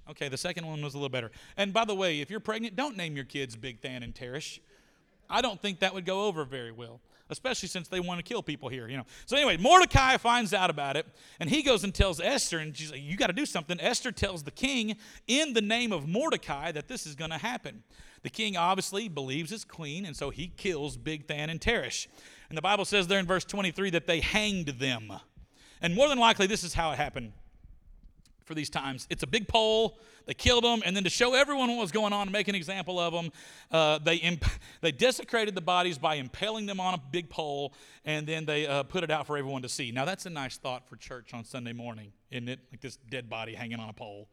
Okay, 0.09 0.29
the 0.29 0.37
second 0.37 0.65
one 0.65 0.81
was 0.81 0.93
a 0.93 0.97
little 0.97 1.09
better. 1.09 1.29
And 1.57 1.73
by 1.73 1.83
the 1.83 1.93
way, 1.93 2.21
if 2.21 2.31
you're 2.31 2.39
pregnant, 2.39 2.77
don't 2.77 2.95
name 2.95 3.17
your 3.17 3.25
kids 3.25 3.57
Big 3.57 3.81
Than 3.81 4.01
and 4.01 4.15
Teresh. 4.15 4.59
I 5.29 5.41
don't 5.41 5.61
think 5.61 5.79
that 5.79 5.93
would 5.93 6.05
go 6.05 6.23
over 6.23 6.45
very 6.45 6.71
well, 6.71 7.01
especially 7.29 7.67
since 7.67 7.89
they 7.89 7.99
want 7.99 8.19
to 8.19 8.23
kill 8.23 8.41
people 8.41 8.69
here, 8.69 8.87
you 8.87 8.95
know. 8.95 9.05
So 9.25 9.35
anyway, 9.35 9.57
Mordecai 9.57 10.15
finds 10.15 10.53
out 10.53 10.69
about 10.69 10.95
it, 10.95 11.05
and 11.41 11.49
he 11.49 11.63
goes 11.63 11.83
and 11.83 11.93
tells 11.93 12.21
Esther, 12.21 12.59
and 12.59 12.77
she's 12.77 12.91
like, 12.91 13.01
"You 13.01 13.17
got 13.17 13.27
to 13.27 13.33
do 13.33 13.45
something." 13.45 13.77
Esther 13.81 14.13
tells 14.13 14.43
the 14.43 14.51
king 14.51 14.95
in 15.27 15.51
the 15.51 15.61
name 15.61 15.91
of 15.91 16.07
Mordecai 16.07 16.71
that 16.71 16.87
this 16.87 17.05
is 17.05 17.15
going 17.15 17.31
to 17.31 17.37
happen. 17.37 17.83
The 18.21 18.29
king 18.29 18.55
obviously 18.55 19.09
believes 19.09 19.51
his 19.51 19.65
queen, 19.65 20.05
and 20.05 20.15
so 20.15 20.29
he 20.29 20.47
kills 20.47 20.95
Big 20.95 21.27
Than 21.27 21.49
and 21.49 21.59
Teresh. 21.59 22.07
And 22.47 22.57
the 22.57 22.61
Bible 22.61 22.85
says 22.85 23.07
there 23.07 23.19
in 23.19 23.25
verse 23.25 23.43
23 23.43 23.89
that 23.89 24.07
they 24.07 24.21
hanged 24.21 24.67
them. 24.79 25.11
And 25.81 25.93
more 25.93 26.07
than 26.07 26.19
likely, 26.19 26.47
this 26.47 26.63
is 26.63 26.73
how 26.73 26.91
it 26.93 26.95
happened 26.95 27.33
for 28.45 28.53
these 28.53 28.69
times. 28.69 29.07
It's 29.09 29.23
a 29.23 29.27
big 29.27 29.47
pole. 29.47 29.97
They 30.25 30.33
killed 30.33 30.63
them, 30.63 30.81
and 30.85 30.95
then 30.95 31.03
to 31.03 31.09
show 31.09 31.33
everyone 31.33 31.69
what 31.69 31.81
was 31.81 31.91
going 31.91 32.13
on 32.13 32.23
and 32.23 32.31
make 32.31 32.47
an 32.47 32.55
example 32.55 32.99
of 32.99 33.11
them, 33.11 33.31
uh, 33.71 33.99
they 33.99 34.15
imp- 34.17 34.45
they 34.81 34.91
desecrated 34.91 35.53
the 35.55 35.61
bodies 35.61 35.97
by 35.97 36.15
impaling 36.15 36.65
them 36.65 36.79
on 36.79 36.93
a 36.93 37.01
big 37.11 37.29
pole, 37.29 37.73
and 38.05 38.25
then 38.25 38.45
they 38.45 38.65
uh, 38.65 38.83
put 38.83 39.03
it 39.03 39.11
out 39.11 39.27
for 39.27 39.37
everyone 39.37 39.61
to 39.63 39.69
see. 39.69 39.91
Now 39.91 40.05
that's 40.05 40.25
a 40.25 40.29
nice 40.29 40.57
thought 40.57 40.87
for 40.87 40.95
church 40.95 41.33
on 41.33 41.43
Sunday 41.43 41.73
morning, 41.73 42.13
isn't 42.31 42.47
it? 42.47 42.59
Like 42.71 42.81
this 42.81 42.97
dead 43.09 43.29
body 43.29 43.53
hanging 43.53 43.79
on 43.79 43.89
a 43.89 43.93
pole. 43.93 44.29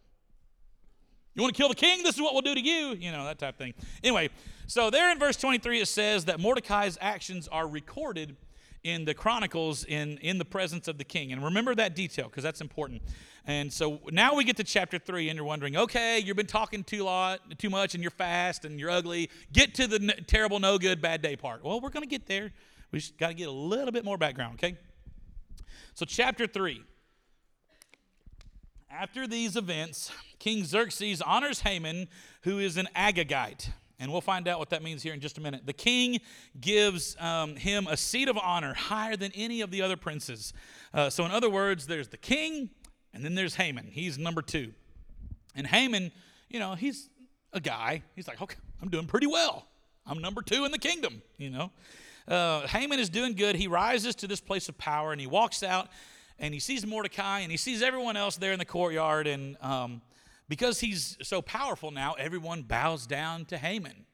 You 1.34 1.42
want 1.42 1.54
to 1.54 1.60
kill 1.60 1.68
the 1.68 1.76
king? 1.76 2.02
This 2.02 2.16
is 2.16 2.20
what 2.20 2.32
we'll 2.32 2.42
do 2.42 2.54
to 2.54 2.60
you. 2.60 2.94
You 2.94 3.12
know, 3.12 3.24
that 3.24 3.38
type 3.38 3.56
thing. 3.56 3.74
Anyway, 4.02 4.30
so 4.66 4.90
there 4.90 5.10
in 5.10 5.18
verse 5.18 5.36
23 5.36 5.80
it 5.80 5.86
says 5.86 6.24
that 6.26 6.40
Mordecai's 6.40 6.98
actions 7.00 7.48
are 7.48 7.68
recorded 7.68 8.36
in 8.82 9.04
the 9.04 9.14
chronicles 9.14 9.84
in, 9.84 10.18
in 10.18 10.38
the 10.38 10.44
presence 10.44 10.88
of 10.88 10.99
the 10.99 11.04
king 11.04 11.32
and 11.32 11.44
remember 11.44 11.75
that 11.75 11.94
detail 11.94 12.26
because 12.26 12.42
that's 12.42 12.60
important 12.60 13.02
and 13.46 13.72
so 13.72 14.00
now 14.10 14.34
we 14.34 14.44
get 14.44 14.56
to 14.58 14.64
chapter 14.64 14.99
three, 14.99 15.28
and 15.28 15.37
you're 15.37 15.46
wondering, 15.46 15.76
okay, 15.76 16.18
you've 16.18 16.37
been 16.37 16.46
talking 16.46 16.84
too 16.84 17.02
lot, 17.02 17.40
too 17.58 17.70
much, 17.70 17.94
and 17.94 18.02
you're 18.02 18.10
fast 18.10 18.64
and 18.64 18.78
you're 18.78 18.90
ugly. 18.90 19.30
Get 19.52 19.75
to 19.75 19.87
the 19.87 19.96
n- 19.96 20.25
terrible, 20.26 20.60
no 20.60 20.78
good, 20.78 21.00
bad 21.00 21.22
day 21.22 21.37
part. 21.37 21.64
Well, 21.64 21.80
we're 21.80 21.90
going 21.90 22.02
to 22.02 22.08
get 22.08 22.26
there. 22.26 22.52
We 22.92 22.99
just 22.99 23.16
got 23.18 23.28
to 23.28 23.34
get 23.34 23.49
a 23.49 23.52
little 23.52 23.92
bit 23.92 24.04
more 24.04 24.18
background, 24.18 24.54
okay? 24.54 24.76
So, 25.94 26.04
chapter 26.04 26.46
three. 26.46 26.82
After 28.90 29.26
these 29.26 29.56
events, 29.56 30.12
King 30.38 30.64
Xerxes 30.64 31.22
honors 31.22 31.60
Haman, 31.60 32.08
who 32.42 32.58
is 32.58 32.76
an 32.76 32.88
Agagite. 32.96 33.70
And 34.00 34.11
we'll 34.11 34.23
find 34.23 34.49
out 34.49 34.59
what 34.59 34.71
that 34.71 34.83
means 34.83 35.02
here 35.02 35.12
in 35.12 35.21
just 35.21 35.37
a 35.37 35.42
minute. 35.42 35.66
The 35.66 35.75
king 35.75 36.21
gives 36.59 37.16
um, 37.21 37.54
him 37.54 37.87
a 37.87 37.99
seat 37.99 38.28
of 38.28 38.38
honor 38.38 38.73
higher 38.73 39.14
than 39.14 39.30
any 39.35 39.61
of 39.61 39.71
the 39.71 39.83
other 39.83 39.97
princes. 39.97 40.54
Uh, 40.95 41.11
so, 41.11 41.26
in 41.26 41.30
other 41.30 41.50
words, 41.50 41.87
there's 41.87 42.09
the 42.09 42.16
king, 42.16 42.71
and 43.12 43.23
then 43.23 43.35
there's 43.35 43.57
Haman. 43.57 43.90
He's 43.92 44.19
number 44.19 44.40
two. 44.40 44.73
And 45.54 45.66
Haman, 45.66 46.12
you 46.49 46.59
know, 46.59 46.75
he's 46.75 47.11
a 47.52 47.61
guy. 47.61 48.02
He's 48.16 48.26
like, 48.26 48.40
okay, 48.40 48.57
I'm 48.80 48.88
doing 48.88 49.07
pretty 49.07 49.26
well. 49.26 49.66
I'm 50.07 50.21
number 50.21 50.40
two 50.40 50.64
in 50.64 50.73
the 50.73 50.78
kingdom, 50.78 51.23
you 51.37 51.50
know. 51.50 51.71
Uh, 52.26 52.66
Haman 52.66 52.99
is 52.99 53.11
doing 53.11 53.35
good. 53.35 53.57
He 53.57 53.66
rises 53.66 54.14
to 54.16 54.26
this 54.26 54.40
place 54.40 54.69
of 54.69 54.78
power 54.78 55.12
and 55.12 55.21
he 55.21 55.26
walks 55.26 55.62
out 55.62 55.88
and 56.38 56.54
he 56.54 56.61
sees 56.61 56.87
Mordecai 56.87 57.40
and 57.40 57.50
he 57.50 57.57
sees 57.57 57.83
everyone 57.83 58.16
else 58.16 58.37
there 58.37 58.52
in 58.52 58.59
the 58.59 58.64
courtyard. 58.64 59.26
And 59.26 59.57
um, 59.61 60.00
because 60.50 60.80
he's 60.80 61.16
so 61.23 61.40
powerful 61.40 61.92
now, 61.92 62.14
everyone 62.14 62.62
bows 62.62 63.07
down 63.07 63.45
to 63.47 63.57
Haman 63.57 64.04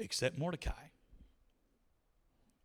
except 0.00 0.36
Mordecai. 0.36 0.72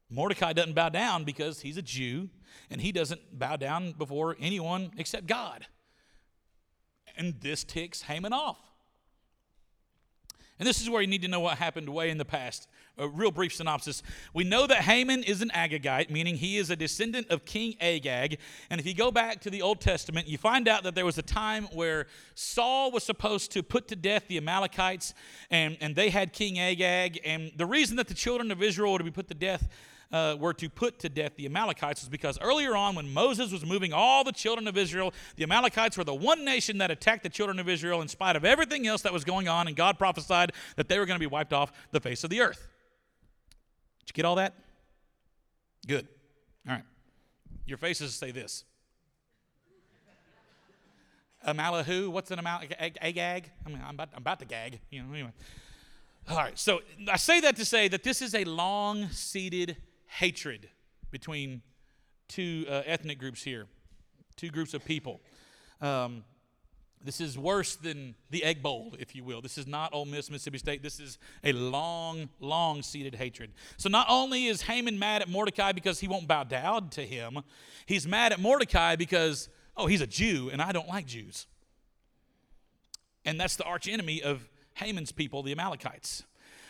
Mordecai 0.09 0.53
doesn't 0.53 0.73
bow 0.73 0.89
down 0.89 1.23
because 1.23 1.61
he's 1.61 1.77
a 1.77 1.83
Jew 1.83 2.29
and 2.71 2.81
he 2.81 2.91
doesn't 2.91 3.37
bow 3.37 3.57
down 3.57 3.91
before 3.91 4.35
anyone 4.39 4.89
except 4.97 5.27
God. 5.27 5.67
And 7.15 7.39
this 7.41 7.63
ticks 7.63 8.01
Haman 8.01 8.33
off. 8.33 8.72
And 10.63 10.67
this 10.69 10.81
is 10.81 10.89
where 10.89 11.01
you 11.01 11.09
need 11.09 11.23
to 11.23 11.27
know 11.27 11.41
what 11.41 11.57
happened 11.57 11.89
way 11.89 12.09
in 12.09 12.17
the 12.17 12.23
past. 12.23 12.69
A 12.97 13.05
real 13.05 13.31
brief 13.31 13.53
synopsis. 13.53 14.01
We 14.33 14.45
know 14.45 14.65
that 14.65 14.77
Haman 14.77 15.23
is 15.23 15.41
an 15.41 15.51
Agagite, 15.53 16.09
meaning 16.09 16.37
he 16.37 16.55
is 16.55 16.69
a 16.69 16.77
descendant 16.77 17.29
of 17.31 17.43
King 17.43 17.75
Agag. 17.81 18.37
And 18.69 18.79
if 18.79 18.87
you 18.87 18.93
go 18.93 19.11
back 19.11 19.41
to 19.41 19.49
the 19.49 19.61
Old 19.61 19.81
Testament, 19.81 20.25
you 20.25 20.37
find 20.37 20.69
out 20.69 20.83
that 20.83 20.95
there 20.95 21.03
was 21.03 21.17
a 21.17 21.21
time 21.21 21.65
where 21.73 22.07
Saul 22.33 22.91
was 22.91 23.03
supposed 23.03 23.51
to 23.51 23.61
put 23.61 23.89
to 23.89 23.97
death 23.97 24.29
the 24.29 24.37
Amalekites, 24.37 25.13
and, 25.51 25.75
and 25.81 25.97
they 25.97 26.09
had 26.09 26.31
King 26.31 26.59
Agag. 26.59 27.19
And 27.25 27.51
the 27.57 27.65
reason 27.65 27.97
that 27.97 28.07
the 28.07 28.13
children 28.13 28.49
of 28.49 28.63
Israel 28.63 28.93
were 28.93 28.99
to 28.99 29.03
be 29.03 29.11
put 29.11 29.27
to 29.27 29.33
death 29.33 29.67
uh, 30.13 30.37
were 30.39 30.53
to 30.53 30.69
put 30.69 30.99
to 30.99 31.09
death 31.09 31.35
the 31.35 31.45
Amalekites 31.45 32.01
was 32.01 32.09
because 32.09 32.39
earlier 32.39 32.75
on, 32.75 32.95
when 32.95 33.11
Moses 33.11 33.51
was 33.51 33.65
moving 33.65 33.91
all 33.91 34.23
the 34.23 34.31
children 34.31 34.67
of 34.67 34.77
Israel, 34.77 35.11
the 35.35 35.43
Amalekites 35.43 35.97
were 35.97 36.03
the 36.03 36.13
one 36.13 36.45
nation 36.45 36.77
that 36.77 36.91
attacked 36.91 37.23
the 37.23 37.29
children 37.29 37.59
of 37.59 37.67
Israel 37.67 38.01
in 38.01 38.07
spite 38.07 38.35
of 38.35 38.45
everything 38.45 38.85
else 38.87 39.01
that 39.01 39.11
was 39.11 39.25
going 39.25 39.47
on, 39.47 39.67
and 39.67 39.75
God 39.75 39.97
prophesied 39.97 40.53
that 40.75 40.87
they 40.87 40.99
were 40.99 41.07
going 41.07 41.15
to 41.15 41.19
be 41.19 41.27
wiped 41.27 41.51
off 41.51 41.71
the 41.91 41.99
face 41.99 42.23
of 42.23 42.29
the 42.29 42.41
earth. 42.41 42.69
Did 44.01 44.09
you 44.09 44.13
get 44.13 44.25
all 44.25 44.35
that? 44.35 44.53
Good. 45.87 46.07
All 46.67 46.75
right. 46.75 46.83
Your 47.65 47.77
faces 47.77 48.13
say 48.13 48.31
this. 48.31 48.63
Amalahu, 51.45 52.07
what's 52.07 52.31
an 52.31 52.39
Amal? 52.39 52.61
Agag? 53.01 53.49
I 53.65 53.69
mean, 53.69 53.81
I'm 53.85 53.95
about, 53.95 54.09
I'm 54.13 54.21
about 54.21 54.39
to 54.39 54.45
gag. 54.45 54.79
You 54.91 55.03
know, 55.03 55.11
anyway. 55.11 55.31
All 56.29 56.37
right, 56.37 56.57
so 56.57 56.81
I 57.11 57.17
say 57.17 57.41
that 57.41 57.57
to 57.57 57.65
say 57.65 57.89
that 57.89 58.03
this 58.03 58.21
is 58.21 58.33
a 58.33 58.45
long 58.45 59.09
seated 59.09 59.75
hatred 60.19 60.69
between 61.11 61.61
two 62.27 62.65
uh, 62.69 62.81
ethnic 62.85 63.19
groups 63.19 63.43
here, 63.43 63.65
two 64.35 64.49
groups 64.49 64.73
of 64.73 64.85
people. 64.85 65.21
Um, 65.81 66.23
this 67.03 67.19
is 67.19 67.37
worse 67.37 67.75
than 67.75 68.15
the 68.29 68.43
Egg 68.43 68.63
Bowl, 68.63 68.95
if 68.97 69.13
you 69.13 69.23
will. 69.23 69.41
This 69.41 69.57
is 69.57 69.67
not 69.67 69.93
Ole 69.93 70.05
Miss, 70.05 70.29
Mississippi 70.29 70.57
State. 70.57 70.81
This 70.81 70.99
is 70.99 71.17
a 71.43 71.51
long, 71.51 72.29
long 72.39 72.81
seated 72.81 73.15
hatred. 73.15 73.51
So 73.77 73.89
not 73.89 74.07
only 74.09 74.45
is 74.45 74.61
Haman 74.61 74.97
mad 74.97 75.21
at 75.21 75.27
Mordecai 75.27 75.73
because 75.73 75.99
he 75.99 76.07
won't 76.07 76.27
bow 76.27 76.45
down 76.45 76.89
to 76.91 77.01
him, 77.01 77.39
he's 77.85 78.07
mad 78.07 78.31
at 78.31 78.39
Mordecai 78.39 78.95
because, 78.95 79.49
oh, 79.75 79.87
he's 79.87 80.01
a 80.01 80.07
Jew 80.07 80.49
and 80.51 80.61
I 80.61 80.71
don't 80.71 80.87
like 80.87 81.05
Jews. 81.05 81.47
And 83.25 83.39
that's 83.39 83.57
the 83.57 83.65
arch 83.65 83.89
enemy 83.89 84.21
of 84.23 84.47
Haman's 84.75 85.11
people, 85.11 85.43
the 85.43 85.51
Amalekites 85.51 86.23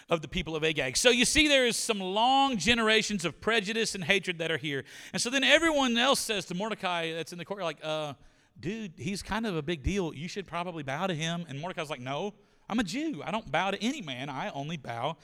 of 0.09 0.21
the 0.21 0.27
people 0.27 0.55
of 0.55 0.63
Agag. 0.63 0.97
So 0.97 1.09
you 1.09 1.25
see, 1.25 1.47
there 1.47 1.65
is 1.65 1.77
some 1.77 1.99
long 1.99 2.57
generations 2.57 3.25
of 3.25 3.39
prejudice 3.41 3.95
and 3.95 4.03
hatred 4.03 4.37
that 4.39 4.51
are 4.51 4.57
here. 4.57 4.83
And 5.13 5.21
so 5.21 5.29
then 5.29 5.43
everyone 5.43 5.97
else 5.97 6.19
says 6.19 6.45
to 6.45 6.55
Mordecai 6.55 7.13
that's 7.13 7.31
in 7.31 7.37
the 7.37 7.45
court, 7.45 7.63
like, 7.63 7.79
uh, 7.83 8.13
dude, 8.59 8.93
he's 8.97 9.21
kind 9.21 9.45
of 9.45 9.55
a 9.55 9.61
big 9.61 9.83
deal. 9.83 10.13
You 10.13 10.27
should 10.27 10.47
probably 10.47 10.83
bow 10.83 11.07
to 11.07 11.13
him. 11.13 11.45
And 11.47 11.59
Mordecai's 11.59 11.89
like, 11.89 12.01
no, 12.01 12.33
I'm 12.69 12.79
a 12.79 12.83
Jew. 12.83 13.21
I 13.25 13.31
don't 13.31 13.51
bow 13.51 13.71
to 13.71 13.83
any 13.83 14.01
man. 14.01 14.29
I 14.29 14.49
only 14.49 14.77
bow 14.77 15.17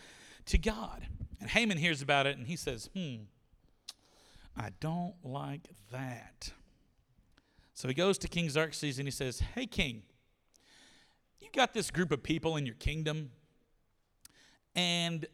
to 0.46 0.58
God. 0.58 1.08
And 1.40 1.50
Haman 1.50 1.78
hears 1.78 2.02
about 2.02 2.28
it 2.28 2.38
and 2.38 2.48
he 2.48 2.56
says, 2.56 2.90
Hmm, 2.94 3.16
I 4.58 4.70
don't 4.80 5.16
like 5.24 5.70
that. 5.92 6.52
So 7.74 7.88
he 7.88 7.94
goes 7.94 8.18
to 8.20 8.28
King 8.28 8.50
Xerxes 8.50 9.00
and 9.00 9.08
he 9.08 9.12
says, 9.12 9.40
Hey, 9.40 9.66
king, 9.66 10.04
you 11.40 11.48
got 11.54 11.74
this 11.74 11.90
group 11.90 12.12
of 12.12 12.22
people 12.22 12.58
in 12.58 12.66
your 12.66 12.76
kingdom, 12.76 13.32
and 14.76 15.26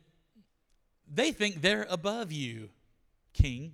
they 1.12 1.32
think 1.32 1.62
they're 1.62 1.88
above 1.90 2.32
you, 2.32 2.70
king. 3.34 3.74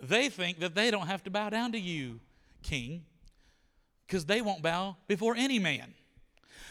They 0.00 0.28
think 0.28 0.60
that 0.60 0.74
they 0.74 0.90
don't 0.90 1.06
have 1.06 1.22
to 1.24 1.30
bow 1.30 1.50
down 1.50 1.72
to 1.72 1.78
you, 1.78 2.20
king, 2.62 3.04
because 4.06 4.24
they 4.24 4.40
won't 4.40 4.62
bow 4.62 4.96
before 5.06 5.34
any 5.36 5.58
man. 5.58 5.94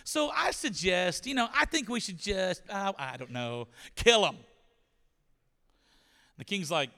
So 0.04 0.30
I 0.34 0.52
suggest, 0.52 1.28
you 1.28 1.36
know, 1.36 1.50
I 1.54 1.66
think 1.66 1.90
we 1.90 2.00
should 2.00 2.18
just, 2.18 2.62
uh, 2.70 2.94
I 2.98 3.18
don't 3.18 3.32
know, 3.32 3.68
kill 3.96 4.22
them. 4.22 4.38
The 6.38 6.46
king's 6.46 6.72
like, 6.72 6.90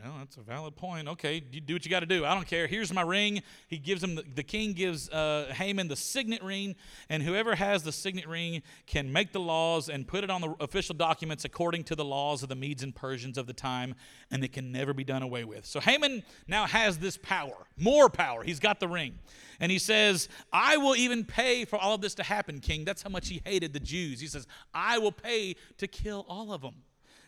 well, 0.00 0.14
that's 0.18 0.36
a 0.36 0.40
valid 0.40 0.74
point. 0.74 1.06
Okay, 1.06 1.42
you 1.52 1.60
do 1.60 1.74
what 1.74 1.84
you 1.84 1.90
got 1.90 2.00
to 2.00 2.06
do. 2.06 2.24
I 2.24 2.34
don't 2.34 2.46
care. 2.46 2.66
Here's 2.66 2.92
my 2.92 3.02
ring. 3.02 3.42
He 3.68 3.78
gives 3.78 4.02
him 4.02 4.14
the, 4.14 4.24
the 4.34 4.42
king 4.42 4.72
gives 4.72 5.08
uh, 5.10 5.52
Haman 5.54 5.88
the 5.88 5.96
signet 5.96 6.42
ring, 6.42 6.74
and 7.08 7.22
whoever 7.22 7.54
has 7.54 7.82
the 7.82 7.92
signet 7.92 8.26
ring 8.26 8.62
can 8.86 9.12
make 9.12 9.32
the 9.32 9.40
laws 9.40 9.88
and 9.88 10.06
put 10.06 10.24
it 10.24 10.30
on 10.30 10.40
the 10.40 10.54
official 10.60 10.94
documents 10.94 11.44
according 11.44 11.84
to 11.84 11.94
the 11.94 12.04
laws 12.04 12.42
of 12.42 12.48
the 12.48 12.54
Medes 12.54 12.82
and 12.82 12.94
Persians 12.94 13.36
of 13.36 13.46
the 13.46 13.52
time, 13.52 13.94
and 14.30 14.42
it 14.42 14.52
can 14.52 14.72
never 14.72 14.94
be 14.94 15.04
done 15.04 15.22
away 15.22 15.44
with. 15.44 15.66
So 15.66 15.78
Haman 15.78 16.22
now 16.48 16.66
has 16.66 16.98
this 16.98 17.18
power, 17.18 17.66
more 17.76 18.08
power. 18.08 18.42
He's 18.42 18.60
got 18.60 18.80
the 18.80 18.88
ring, 18.88 19.18
and 19.60 19.70
he 19.70 19.78
says, 19.78 20.28
"I 20.52 20.78
will 20.78 20.96
even 20.96 21.24
pay 21.24 21.64
for 21.64 21.78
all 21.78 21.94
of 21.94 22.00
this 22.00 22.14
to 22.14 22.22
happen, 22.22 22.60
king." 22.60 22.84
That's 22.84 23.02
how 23.02 23.10
much 23.10 23.28
he 23.28 23.42
hated 23.44 23.72
the 23.72 23.80
Jews. 23.80 24.20
He 24.20 24.26
says, 24.26 24.46
"I 24.72 24.98
will 24.98 25.12
pay 25.12 25.54
to 25.76 25.86
kill 25.86 26.24
all 26.28 26.52
of 26.52 26.62
them." 26.62 26.74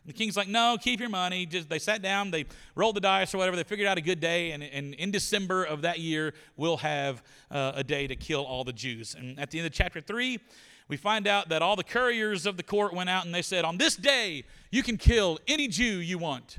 The 0.06 0.12
king's 0.12 0.36
like, 0.36 0.48
no, 0.48 0.76
keep 0.78 1.00
your 1.00 1.08
money. 1.08 1.46
Just 1.46 1.68
they 1.68 1.78
sat 1.78 2.02
down, 2.02 2.30
they 2.30 2.44
rolled 2.74 2.96
the 2.96 3.00
dice 3.00 3.34
or 3.34 3.38
whatever. 3.38 3.56
They 3.56 3.64
figured 3.64 3.88
out 3.88 3.96
a 3.96 4.02
good 4.02 4.20
day, 4.20 4.52
and, 4.52 4.62
and 4.62 4.94
in 4.94 5.10
December 5.10 5.64
of 5.64 5.82
that 5.82 5.98
year, 5.98 6.34
we'll 6.56 6.76
have 6.78 7.22
uh, 7.50 7.72
a 7.74 7.82
day 7.82 8.06
to 8.06 8.16
kill 8.16 8.44
all 8.44 8.64
the 8.64 8.72
Jews. 8.72 9.14
And 9.14 9.38
at 9.38 9.50
the 9.50 9.58
end 9.58 9.66
of 9.66 9.72
chapter 9.72 10.02
three, 10.02 10.40
we 10.88 10.98
find 10.98 11.26
out 11.26 11.48
that 11.48 11.62
all 11.62 11.76
the 11.76 11.84
couriers 11.84 12.44
of 12.44 12.58
the 12.58 12.62
court 12.62 12.92
went 12.92 13.08
out 13.08 13.24
and 13.24 13.34
they 13.34 13.40
said, 13.40 13.64
on 13.64 13.78
this 13.78 13.96
day, 13.96 14.44
you 14.70 14.82
can 14.82 14.98
kill 14.98 15.38
any 15.48 15.68
Jew 15.68 15.84
you 15.84 16.18
want. 16.18 16.58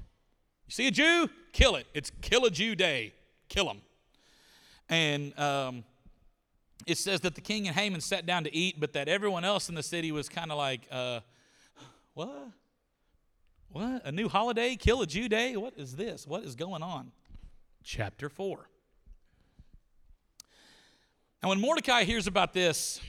You 0.65 0.71
see 0.71 0.87
a 0.87 0.91
Jew? 0.91 1.29
Kill 1.51 1.75
it. 1.75 1.85
It's 1.93 2.11
kill 2.21 2.45
a 2.45 2.49
Jew 2.49 2.75
day. 2.75 3.13
Kill 3.47 3.65
them. 3.65 3.81
And 4.89 5.37
um, 5.39 5.83
it 6.87 6.97
says 6.97 7.21
that 7.21 7.35
the 7.35 7.41
king 7.41 7.67
and 7.67 7.75
Haman 7.75 8.01
sat 8.01 8.25
down 8.25 8.43
to 8.45 8.55
eat, 8.55 8.79
but 8.79 8.93
that 8.93 9.07
everyone 9.07 9.45
else 9.45 9.69
in 9.69 9.75
the 9.75 9.83
city 9.83 10.11
was 10.11 10.27
kind 10.27 10.51
of 10.51 10.57
like, 10.57 10.87
uh, 10.91 11.19
what? 12.15 12.49
What? 13.75 14.05
A 14.05 14.12
new 14.13 14.29
holiday? 14.29 14.77
Kill 14.77 15.01
a 15.01 15.05
Jew 15.05 15.27
day? 15.27 15.58
What 15.58 15.74
is 15.75 15.98
this? 15.98 16.25
What 16.25 16.46
is 16.46 16.55
going 16.55 16.82
on? 16.82 17.12
Chapter 17.84 18.29
4. 18.29 18.70
And 21.41 21.50
when 21.50 21.60
Mordecai 21.60 22.05
hears 22.05 22.25
about 22.25 22.53
this, 22.53 23.01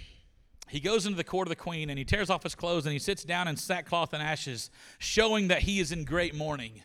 he 0.67 0.81
goes 0.81 1.07
into 1.07 1.17
the 1.17 1.23
court 1.23 1.47
of 1.47 1.51
the 1.51 1.55
queen 1.55 1.89
and 1.89 1.97
he 1.97 2.05
tears 2.05 2.31
off 2.31 2.43
his 2.43 2.57
clothes 2.57 2.85
and 2.85 2.93
he 2.93 2.99
sits 2.99 3.23
down 3.23 3.47
in 3.47 3.57
sackcloth 3.57 4.13
and 4.13 4.21
ashes, 4.21 4.73
showing 4.99 5.47
that 5.47 5.63
he 5.63 5.79
is 5.79 5.93
in 5.93 6.03
great 6.03 6.35
mourning. 6.35 6.83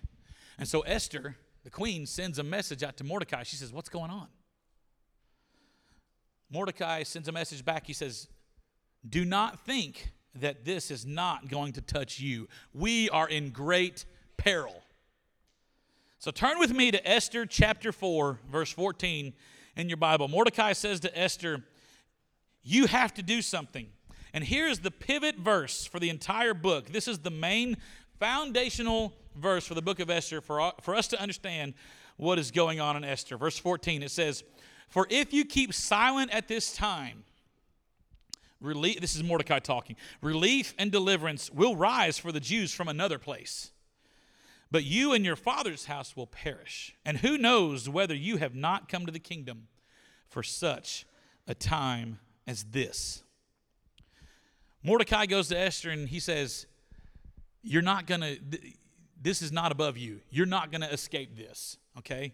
And 0.59 0.67
so 0.67 0.81
Esther, 0.81 1.37
the 1.63 1.71
queen, 1.71 2.05
sends 2.05 2.37
a 2.37 2.43
message 2.43 2.83
out 2.83 2.97
to 2.97 3.03
Mordecai. 3.03 3.41
She 3.41 3.55
says, 3.55 3.73
What's 3.73 3.89
going 3.89 4.11
on? 4.11 4.27
Mordecai 6.51 7.01
sends 7.01 7.27
a 7.27 7.31
message 7.31 7.65
back. 7.65 7.87
He 7.87 7.93
says, 7.93 8.27
Do 9.09 9.25
not 9.25 9.59
think 9.59 10.11
that 10.39 10.65
this 10.65 10.91
is 10.91 11.05
not 11.05 11.49
going 11.49 11.73
to 11.73 11.81
touch 11.81 12.19
you. 12.19 12.47
We 12.73 13.09
are 13.09 13.27
in 13.27 13.49
great 13.49 14.05
peril. 14.37 14.83
So 16.19 16.31
turn 16.31 16.59
with 16.59 16.73
me 16.73 16.91
to 16.91 17.07
Esther 17.07 17.45
chapter 17.45 17.91
4, 17.91 18.39
verse 18.51 18.71
14 18.71 19.33
in 19.75 19.89
your 19.89 19.97
Bible. 19.97 20.27
Mordecai 20.27 20.73
says 20.73 20.99
to 21.01 21.17
Esther, 21.17 21.63
You 22.63 22.87
have 22.87 23.13
to 23.15 23.23
do 23.23 23.41
something. 23.41 23.87
And 24.33 24.43
here's 24.43 24.79
the 24.79 24.91
pivot 24.91 25.37
verse 25.37 25.85
for 25.85 25.99
the 25.99 26.09
entire 26.09 26.53
book. 26.53 26.91
This 26.91 27.07
is 27.07 27.19
the 27.19 27.31
main 27.31 27.77
foundational 28.19 29.13
verse 29.35 29.65
for 29.65 29.73
the 29.73 29.81
book 29.81 29.99
of 29.99 30.09
Esther 30.09 30.41
for, 30.41 30.71
for 30.81 30.95
us 30.95 31.07
to 31.09 31.21
understand 31.21 31.73
what 32.17 32.37
is 32.37 32.51
going 32.51 32.79
on 32.79 32.95
in 32.95 33.03
Esther. 33.03 33.35
Verse 33.35 33.57
14, 33.57 34.03
it 34.03 34.11
says, 34.11 34.43
For 34.89 35.07
if 35.09 35.33
you 35.33 35.43
keep 35.43 35.73
silent 35.73 36.31
at 36.31 36.47
this 36.47 36.73
time, 36.73 37.23
relief, 38.61 39.01
this 39.01 39.15
is 39.15 39.23
Mordecai 39.23 39.59
talking, 39.59 39.95
relief 40.21 40.73
and 40.77 40.91
deliverance 40.91 41.49
will 41.51 41.75
rise 41.75 42.17
for 42.17 42.31
the 42.31 42.39
Jews 42.39 42.73
from 42.73 42.87
another 42.87 43.17
place. 43.17 43.71
But 44.71 44.85
you 44.85 45.11
and 45.11 45.25
your 45.25 45.35
father's 45.35 45.85
house 45.85 46.15
will 46.15 46.27
perish. 46.27 46.95
And 47.05 47.17
who 47.17 47.37
knows 47.37 47.89
whether 47.89 48.15
you 48.15 48.37
have 48.37 48.55
not 48.55 48.87
come 48.87 49.05
to 49.05 49.11
the 49.11 49.19
kingdom 49.19 49.67
for 50.29 50.43
such 50.43 51.05
a 51.45 51.53
time 51.53 52.19
as 52.47 52.63
this? 52.63 53.23
Mordecai 54.81 55.25
goes 55.25 55.49
to 55.49 55.57
Esther 55.57 55.89
and 55.89 56.07
he 56.07 56.19
says, 56.19 56.67
You're 57.61 57.81
not 57.81 58.07
going 58.07 58.21
to, 58.21 58.39
this 59.21 59.41
is 59.41 59.51
not 59.51 59.73
above 59.73 59.97
you. 59.97 60.21
You're 60.29 60.45
not 60.45 60.71
to 60.71 60.91
escape 60.91 61.35
this, 61.35 61.77
okay? 61.97 62.33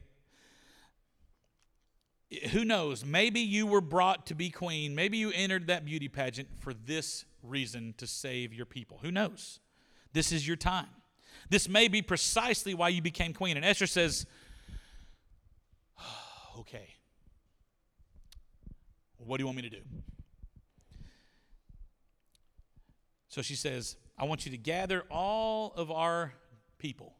Who 2.51 2.65
knows? 2.65 3.05
Maybe 3.05 3.39
you 3.39 3.65
were 3.65 3.81
brought 3.81 4.27
to 4.27 4.35
be 4.35 4.49
queen. 4.49 4.95
Maybe 4.95 5.17
you 5.17 5.31
entered 5.33 5.67
that 5.67 5.85
beauty 5.85 6.09
pageant 6.09 6.49
for 6.59 6.73
this 6.73 7.25
reason 7.41 7.93
to 7.97 8.07
save 8.07 8.53
your 8.53 8.65
people. 8.65 8.99
Who 9.01 9.11
knows? 9.11 9.59
This 10.13 10.31
is 10.31 10.45
your 10.45 10.57
time. 10.57 10.87
This 11.49 11.69
may 11.69 11.87
be 11.87 12.01
precisely 12.01 12.73
why 12.73 12.89
you 12.89 13.01
became 13.01 13.33
queen. 13.33 13.55
And 13.55 13.65
Esther 13.65 13.87
says, 13.87 14.25
okay, 16.59 16.95
what 19.17 19.37
do 19.37 19.43
you 19.43 19.45
want 19.45 19.57
me 19.57 19.63
to 19.63 19.69
do? 19.69 19.81
So 23.29 23.41
she 23.41 23.55
says, 23.55 23.95
I 24.17 24.25
want 24.25 24.45
you 24.45 24.51
to 24.51 24.57
gather 24.57 25.03
all 25.11 25.73
of 25.77 25.91
our 25.91 26.33
people, 26.79 27.13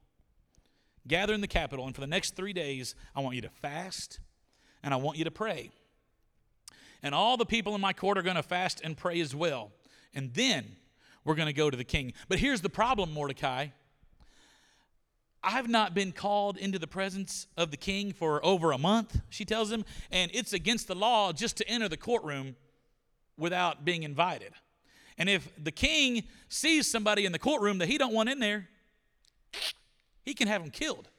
gather 1.07 1.33
in 1.33 1.41
the 1.41 1.47
capital, 1.47 1.85
and 1.85 1.93
for 1.93 2.01
the 2.01 2.07
next 2.07 2.35
three 2.35 2.53
days, 2.53 2.95
I 3.15 3.21
want 3.21 3.35
you 3.35 3.41
to 3.43 3.49
fast 3.49 4.19
and 4.87 4.93
I 4.93 4.97
want 4.97 5.17
you 5.17 5.25
to 5.25 5.31
pray. 5.31 5.69
And 7.03 7.13
all 7.13 7.35
the 7.35 7.45
people 7.45 7.75
in 7.75 7.81
my 7.81 7.91
court 7.91 8.17
are 8.17 8.21
going 8.21 8.37
to 8.37 8.41
fast 8.41 8.79
and 8.85 8.95
pray 8.95 9.19
as 9.19 9.35
well. 9.35 9.73
And 10.15 10.33
then 10.33 10.77
we're 11.25 11.35
going 11.35 11.47
to 11.47 11.53
go 11.53 11.69
to 11.69 11.75
the 11.75 11.83
king. 11.83 12.13
But 12.29 12.39
here's 12.39 12.61
the 12.61 12.69
problem, 12.69 13.13
Mordecai. 13.13 13.67
I've 15.43 15.67
not 15.67 15.93
been 15.93 16.13
called 16.13 16.55
into 16.55 16.79
the 16.79 16.87
presence 16.87 17.47
of 17.57 17.69
the 17.69 17.75
king 17.75 18.13
for 18.13 18.43
over 18.45 18.71
a 18.71 18.77
month, 18.77 19.19
she 19.29 19.43
tells 19.43 19.69
him, 19.69 19.83
and 20.09 20.31
it's 20.33 20.53
against 20.53 20.87
the 20.87 20.95
law 20.95 21.33
just 21.33 21.57
to 21.57 21.67
enter 21.67 21.89
the 21.89 21.97
courtroom 21.97 22.55
without 23.37 23.83
being 23.83 24.03
invited. 24.03 24.53
And 25.17 25.27
if 25.27 25.51
the 25.61 25.71
king 25.71 26.23
sees 26.47 26.89
somebody 26.89 27.25
in 27.25 27.33
the 27.33 27.39
courtroom 27.39 27.79
that 27.79 27.89
he 27.89 27.97
don't 27.97 28.13
want 28.13 28.29
in 28.29 28.39
there, 28.39 28.69
he 30.23 30.33
can 30.33 30.47
have 30.47 30.61
him 30.61 30.69
killed. 30.69 31.09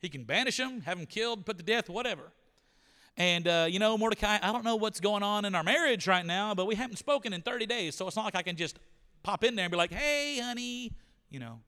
He 0.00 0.08
can 0.08 0.24
banish 0.24 0.58
him, 0.58 0.80
have 0.80 0.98
him 0.98 1.04
killed, 1.04 1.44
put 1.44 1.58
to 1.58 1.62
death, 1.62 1.90
whatever. 1.90 2.32
And, 3.16 3.48
uh, 3.48 3.66
you 3.68 3.78
know, 3.78 3.96
Mordecai, 3.96 4.38
I 4.42 4.52
don't 4.52 4.64
know 4.64 4.76
what's 4.76 5.00
going 5.00 5.22
on 5.22 5.44
in 5.44 5.54
our 5.54 5.62
marriage 5.62 6.06
right 6.06 6.24
now, 6.24 6.54
but 6.54 6.66
we 6.66 6.74
haven't 6.74 6.96
spoken 6.96 7.32
in 7.32 7.40
30 7.40 7.66
days. 7.66 7.94
So 7.94 8.06
it's 8.06 8.16
not 8.16 8.26
like 8.26 8.36
I 8.36 8.42
can 8.42 8.56
just 8.56 8.78
pop 9.22 9.42
in 9.42 9.56
there 9.56 9.64
and 9.64 9.70
be 9.70 9.78
like, 9.78 9.92
hey, 9.92 10.38
honey, 10.38 10.92
you 11.30 11.40
know, 11.40 11.60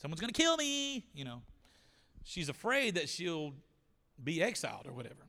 someone's 0.00 0.20
going 0.20 0.32
to 0.32 0.42
kill 0.42 0.56
me. 0.56 1.04
You 1.14 1.24
know, 1.24 1.42
she's 2.24 2.48
afraid 2.48 2.94
that 2.94 3.08
she'll 3.08 3.52
be 4.22 4.42
exiled 4.42 4.86
or 4.86 4.92
whatever. 4.92 5.26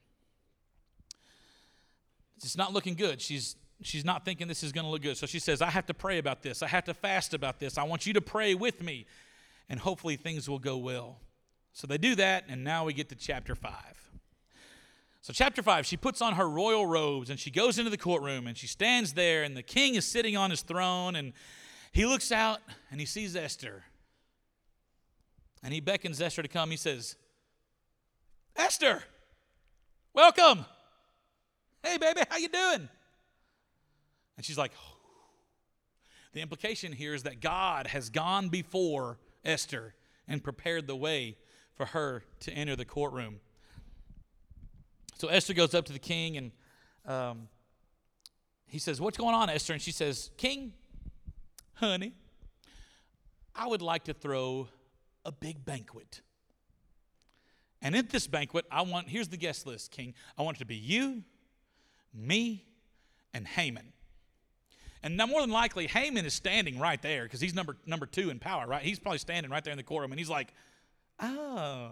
It's 2.37 2.57
not 2.57 2.73
looking 2.73 2.95
good. 2.95 3.21
She's 3.21 3.55
she's 3.81 4.05
not 4.05 4.25
thinking 4.25 4.47
this 4.47 4.63
is 4.63 4.71
going 4.71 4.85
to 4.85 4.91
look 4.91 5.01
good. 5.01 5.17
So 5.17 5.25
she 5.25 5.39
says, 5.39 5.61
I 5.61 5.69
have 5.69 5.87
to 5.87 5.93
pray 5.93 6.17
about 6.17 6.41
this. 6.41 6.61
I 6.61 6.67
have 6.67 6.85
to 6.85 6.93
fast 6.93 7.33
about 7.33 7.59
this. 7.59 7.77
I 7.77 7.83
want 7.83 8.05
you 8.05 8.13
to 8.13 8.21
pray 8.21 8.55
with 8.55 8.81
me, 8.81 9.05
and 9.69 9.79
hopefully 9.79 10.15
things 10.15 10.49
will 10.49 10.59
go 10.59 10.77
well. 10.77 11.19
So 11.73 11.87
they 11.87 11.97
do 11.97 12.15
that, 12.15 12.45
and 12.47 12.63
now 12.63 12.85
we 12.85 12.93
get 12.93 13.09
to 13.09 13.15
chapter 13.15 13.55
5. 13.55 13.73
So, 15.23 15.31
chapter 15.33 15.61
5, 15.61 15.85
she 15.85 15.97
puts 15.97 16.19
on 16.19 16.33
her 16.33 16.49
royal 16.49 16.87
robes 16.87 17.29
and 17.29 17.39
she 17.39 17.51
goes 17.51 17.77
into 17.77 17.91
the 17.91 17.97
courtroom 17.97 18.47
and 18.47 18.57
she 18.57 18.65
stands 18.65 19.13
there, 19.13 19.43
and 19.43 19.55
the 19.55 19.61
king 19.61 19.93
is 19.93 20.03
sitting 20.03 20.35
on 20.35 20.49
his 20.49 20.63
throne, 20.63 21.15
and 21.15 21.33
he 21.91 22.07
looks 22.07 22.31
out 22.31 22.59
and 22.89 22.99
he 22.99 23.05
sees 23.05 23.35
Esther. 23.35 23.83
And 25.63 25.71
he 25.71 25.79
beckons 25.79 26.19
Esther 26.19 26.41
to 26.41 26.47
come. 26.47 26.71
He 26.71 26.77
says, 26.77 27.17
Esther, 28.55 29.03
welcome. 30.11 30.65
Hey, 31.83 31.99
baby, 31.99 32.21
how 32.27 32.37
you 32.37 32.49
doing? 32.49 32.89
And 34.37 34.45
she's 34.45 34.57
like, 34.57 34.71
oh. 34.75 34.97
the 36.33 36.41
implication 36.41 36.93
here 36.93 37.13
is 37.13 37.23
that 37.23 37.41
God 37.41 37.85
has 37.85 38.09
gone 38.09 38.49
before 38.49 39.19
Esther 39.45 39.93
and 40.27 40.43
prepared 40.43 40.87
the 40.87 40.95
way 40.95 41.37
for 41.75 41.85
her 41.87 42.23
to 42.39 42.51
enter 42.51 42.75
the 42.75 42.85
courtroom. 42.85 43.39
So 45.21 45.27
Esther 45.27 45.53
goes 45.53 45.75
up 45.75 45.85
to 45.85 45.93
the 45.93 45.99
king 45.99 46.35
and 46.37 46.51
um, 47.05 47.47
he 48.65 48.79
says, 48.79 48.99
What's 48.99 49.17
going 49.17 49.35
on, 49.35 49.51
Esther? 49.51 49.73
And 49.73 49.79
she 49.79 49.91
says, 49.91 50.31
King, 50.35 50.73
Honey, 51.75 52.13
I 53.55 53.67
would 53.67 53.83
like 53.83 54.05
to 54.05 54.15
throw 54.15 54.67
a 55.23 55.31
big 55.31 55.63
banquet. 55.63 56.21
And 57.83 57.95
at 57.95 58.09
this 58.09 58.25
banquet, 58.25 58.65
I 58.71 58.81
want, 58.81 59.09
here's 59.09 59.27
the 59.27 59.37
guest 59.37 59.67
list, 59.67 59.91
King. 59.91 60.15
I 60.39 60.41
want 60.41 60.57
it 60.57 60.61
to 60.61 60.65
be 60.65 60.75
you, 60.75 61.23
me, 62.15 62.65
and 63.31 63.47
Haman. 63.47 63.93
And 65.03 65.17
now, 65.17 65.27
more 65.27 65.41
than 65.41 65.51
likely, 65.51 65.85
Haman 65.85 66.25
is 66.25 66.33
standing 66.33 66.79
right 66.79 66.99
there 66.99 67.25
because 67.25 67.41
he's 67.41 67.53
number, 67.53 67.77
number 67.85 68.07
two 68.07 68.31
in 68.31 68.39
power, 68.39 68.65
right? 68.65 68.81
He's 68.81 68.97
probably 68.97 69.19
standing 69.19 69.51
right 69.51 69.63
there 69.63 69.71
in 69.71 69.77
the 69.77 69.83
courtroom 69.83 70.13
and 70.13 70.17
he's 70.17 70.31
like, 70.31 70.51
oh, 71.19 71.91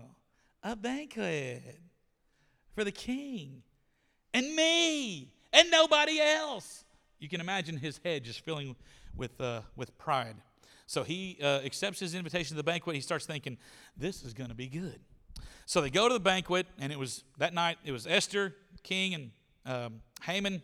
a 0.64 0.76
banquet 0.76 1.78
for 2.74 2.84
the 2.84 2.92
king 2.92 3.64
and 4.34 4.56
me 4.56 5.32
and 5.54 5.70
nobody 5.72 6.20
else. 6.20 6.84
You 7.20 7.28
can 7.30 7.42
imagine 7.42 7.78
his 7.78 8.00
head 8.04 8.24
just 8.24 8.46
filling 8.46 8.76
with, 9.16 9.40
uh, 9.42 9.62
with 9.76 9.98
pride. 9.98 10.36
So 10.88 11.04
he 11.04 11.38
uh, 11.42 11.60
accepts 11.66 12.00
his 12.00 12.16
invitation 12.16 12.50
to 12.50 12.56
the 12.56 12.64
banquet. 12.64 12.96
He 12.96 13.02
starts 13.02 13.26
thinking, 13.26 13.58
this 13.96 14.24
is 14.24 14.34
going 14.34 14.50
to 14.50 14.56
be 14.56 14.68
good. 14.68 15.00
So 15.66 15.82
they 15.82 15.92
go 15.92 16.08
to 16.08 16.14
the 16.14 16.20
banquet, 16.20 16.66
and 16.80 16.92
it 16.92 16.98
was 16.98 17.24
that 17.38 17.54
night, 17.54 17.78
it 17.86 17.92
was 17.92 18.08
Esther, 18.08 18.56
king, 18.82 19.14
and 19.14 19.32
um, 19.66 20.02
Haman. 20.24 20.64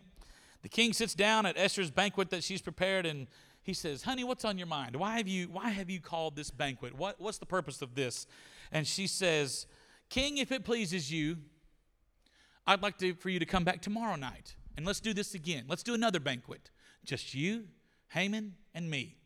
The 0.63 0.70
king 0.70 0.94
sits 0.94 1.13
down 1.13 1.46
at 1.46 1.58
Esther's 1.58 1.91
banquet 1.91 2.32
that 2.32 2.44
she's 2.44 2.62
prepared, 2.62 3.06
and 3.06 3.28
he 3.62 3.74
says, 3.74 4.02
Honey, 4.02 4.24
what's 4.24 4.46
on 4.46 4.58
your 4.58 4.65
mind? 4.65 4.96
Why 4.96 5.18
have 5.18 5.28
you, 5.28 5.48
why 5.52 5.70
have 5.70 5.91
you 5.91 6.00
called 6.00 6.36
this 6.36 6.50
banquet? 6.50 6.96
What, 6.96 7.22
what's 7.22 7.38
the 7.38 7.46
purpose 7.46 7.84
of 7.84 7.94
this? 7.94 8.26
And 8.72 8.88
she 8.88 9.06
says, 9.06 9.68
King, 10.10 10.38
if 10.39 10.52
it 10.52 10.63
pleases 10.63 11.12
you, 11.12 11.38
I'd 12.67 12.82
like 12.82 12.97
to, 12.99 13.13
for 13.15 13.30
you 13.30 13.39
to 13.39 13.45
come 13.45 13.63
back 13.63 13.82
tomorrow 13.82 14.15
night, 14.15 14.56
and 14.75 14.86
let's 14.86 14.99
do 14.99 15.13
this 15.13 15.34
again. 15.34 15.65
Let's 15.67 15.84
do 15.84 15.93
another 15.93 16.19
banquet. 16.19 16.71
Just 17.04 17.34
you, 17.34 17.65
Haman, 18.10 18.56
and 18.73 18.89
me. 18.89 19.17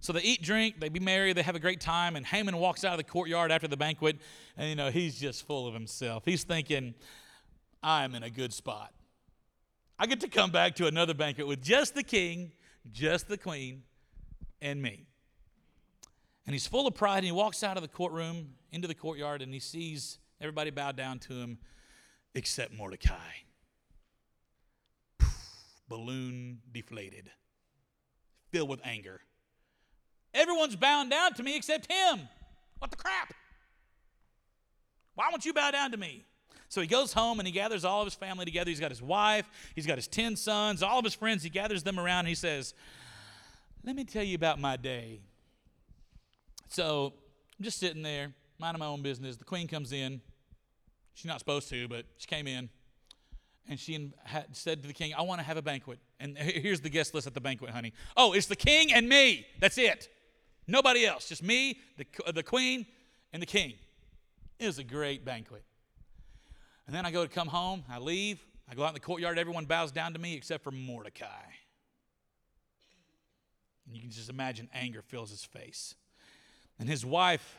So 0.00 0.12
they 0.12 0.20
eat, 0.22 0.42
drink, 0.42 0.80
they 0.80 0.88
be 0.88 0.98
merry, 0.98 1.32
they 1.32 1.42
have 1.42 1.54
a 1.54 1.60
great 1.60 1.80
time, 1.80 2.16
and 2.16 2.26
Haman 2.26 2.56
walks 2.56 2.84
out 2.84 2.92
of 2.92 2.98
the 2.98 3.04
courtyard 3.04 3.52
after 3.52 3.68
the 3.68 3.76
banquet, 3.76 4.18
and 4.56 4.68
you 4.68 4.74
know, 4.74 4.90
he's 4.90 5.18
just 5.18 5.46
full 5.46 5.68
of 5.68 5.74
himself. 5.74 6.24
He's 6.24 6.42
thinking, 6.42 6.94
I'm 7.84 8.16
in 8.16 8.24
a 8.24 8.30
good 8.30 8.52
spot. 8.52 8.92
I 10.00 10.06
get 10.06 10.18
to 10.22 10.28
come 10.28 10.50
back 10.50 10.74
to 10.76 10.88
another 10.88 11.14
banquet 11.14 11.46
with 11.46 11.62
just 11.62 11.94
the 11.94 12.02
king, 12.02 12.50
just 12.90 13.28
the 13.28 13.38
queen, 13.38 13.84
and 14.60 14.82
me. 14.82 15.06
And 16.46 16.54
he's 16.54 16.66
full 16.66 16.88
of 16.88 16.96
pride, 16.96 17.18
and 17.18 17.26
he 17.26 17.32
walks 17.32 17.62
out 17.62 17.76
of 17.76 17.82
the 17.84 17.88
courtroom 17.88 18.54
into 18.72 18.88
the 18.88 18.96
courtyard, 18.96 19.40
and 19.40 19.54
he 19.54 19.60
sees 19.60 20.18
everybody 20.40 20.70
bow 20.70 20.90
down 20.90 21.20
to 21.20 21.34
him 21.34 21.58
except 22.34 22.72
Mordecai. 22.72 23.14
Balloon 25.88 26.60
deflated, 26.72 27.30
filled 28.50 28.68
with 28.68 28.80
anger. 28.84 29.20
Everyone's 30.32 30.76
bowing 30.76 31.10
down 31.10 31.34
to 31.34 31.42
me 31.42 31.56
except 31.56 31.90
him. 31.92 32.20
What 32.78 32.90
the 32.90 32.96
crap? 32.96 33.34
Why 35.14 35.28
won't 35.30 35.44
you 35.44 35.52
bow 35.52 35.70
down 35.70 35.90
to 35.90 35.98
me? 35.98 36.24
So 36.68 36.80
he 36.80 36.86
goes 36.86 37.12
home 37.12 37.38
and 37.38 37.46
he 37.46 37.52
gathers 37.52 37.84
all 37.84 38.00
of 38.00 38.06
his 38.06 38.14
family 38.14 38.46
together. 38.46 38.70
He's 38.70 38.80
got 38.80 38.90
his 38.90 39.02
wife, 39.02 39.44
he's 39.74 39.86
got 39.86 39.98
his 39.98 40.08
10 40.08 40.36
sons, 40.36 40.82
all 40.82 40.98
of 40.98 41.04
his 41.04 41.14
friends. 41.14 41.42
He 41.42 41.50
gathers 41.50 41.82
them 41.82 42.00
around 42.00 42.24
he 42.24 42.34
says, 42.34 42.72
Let 43.84 43.94
me 43.94 44.04
tell 44.04 44.22
you 44.22 44.34
about 44.34 44.58
my 44.58 44.78
day. 44.78 45.20
So 46.68 47.12
I'm 47.58 47.64
just 47.64 47.78
sitting 47.78 48.02
there, 48.02 48.32
minding 48.58 48.80
my 48.80 48.86
own 48.86 49.02
business. 49.02 49.36
The 49.36 49.44
queen 49.44 49.68
comes 49.68 49.92
in. 49.92 50.22
She's 51.14 51.26
not 51.26 51.38
supposed 51.38 51.68
to, 51.70 51.88
but 51.88 52.06
she 52.16 52.26
came 52.26 52.46
in 52.46 52.70
and 53.68 53.78
she 53.78 54.12
said 54.52 54.82
to 54.82 54.88
the 54.88 54.94
king, 54.94 55.14
I 55.14 55.22
want 55.22 55.40
to 55.40 55.46
have 55.46 55.56
a 55.56 55.62
banquet. 55.62 55.98
And 56.18 56.36
here's 56.36 56.80
the 56.80 56.90
guest 56.90 57.14
list 57.14 57.26
at 57.26 57.34
the 57.34 57.40
banquet, 57.40 57.70
honey. 57.70 57.92
Oh, 58.16 58.32
it's 58.32 58.46
the 58.46 58.56
king 58.56 58.92
and 58.92 59.08
me. 59.08 59.46
That's 59.60 59.78
it. 59.78 60.08
Nobody 60.66 61.06
else, 61.06 61.28
just 61.28 61.42
me, 61.42 61.78
the, 61.96 62.32
the 62.32 62.42
queen, 62.42 62.86
and 63.32 63.42
the 63.42 63.46
king. 63.46 63.74
It 64.58 64.66
was 64.66 64.78
a 64.78 64.84
great 64.84 65.24
banquet. 65.24 65.64
And 66.86 66.94
then 66.94 67.06
I 67.06 67.10
go 67.10 67.24
to 67.24 67.28
come 67.28 67.48
home, 67.48 67.84
I 67.90 67.98
leave, 67.98 68.40
I 68.70 68.74
go 68.74 68.84
out 68.84 68.88
in 68.88 68.94
the 68.94 69.00
courtyard, 69.00 69.38
everyone 69.38 69.64
bows 69.64 69.92
down 69.92 70.12
to 70.12 70.18
me 70.18 70.34
except 70.34 70.64
for 70.64 70.70
Mordecai. 70.70 71.26
And 73.86 73.94
you 73.94 74.00
can 74.00 74.10
just 74.10 74.30
imagine 74.30 74.68
anger 74.72 75.02
fills 75.02 75.30
his 75.30 75.44
face. 75.44 75.94
And 76.78 76.88
his 76.88 77.04
wife, 77.04 77.56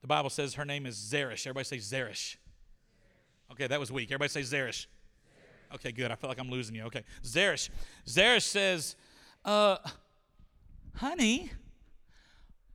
the 0.00 0.06
Bible 0.06 0.30
says 0.30 0.54
her 0.54 0.64
name 0.64 0.86
is 0.86 0.96
Zeresh. 0.96 1.46
Everybody 1.46 1.64
say 1.64 1.78
Zeresh. 1.78 2.36
Okay, 3.52 3.66
that 3.66 3.80
was 3.80 3.90
weak. 3.90 4.10
Everybody 4.10 4.28
say 4.28 4.42
Zeresh. 4.42 4.86
Okay, 5.74 5.92
good. 5.92 6.10
I 6.10 6.14
feel 6.14 6.28
like 6.28 6.38
I'm 6.38 6.50
losing 6.50 6.74
you. 6.74 6.84
Okay, 6.84 7.04
Zeresh. 7.24 7.70
Zeresh 8.06 8.42
says, 8.42 8.96
uh, 9.44 9.76
honey, 10.94 11.50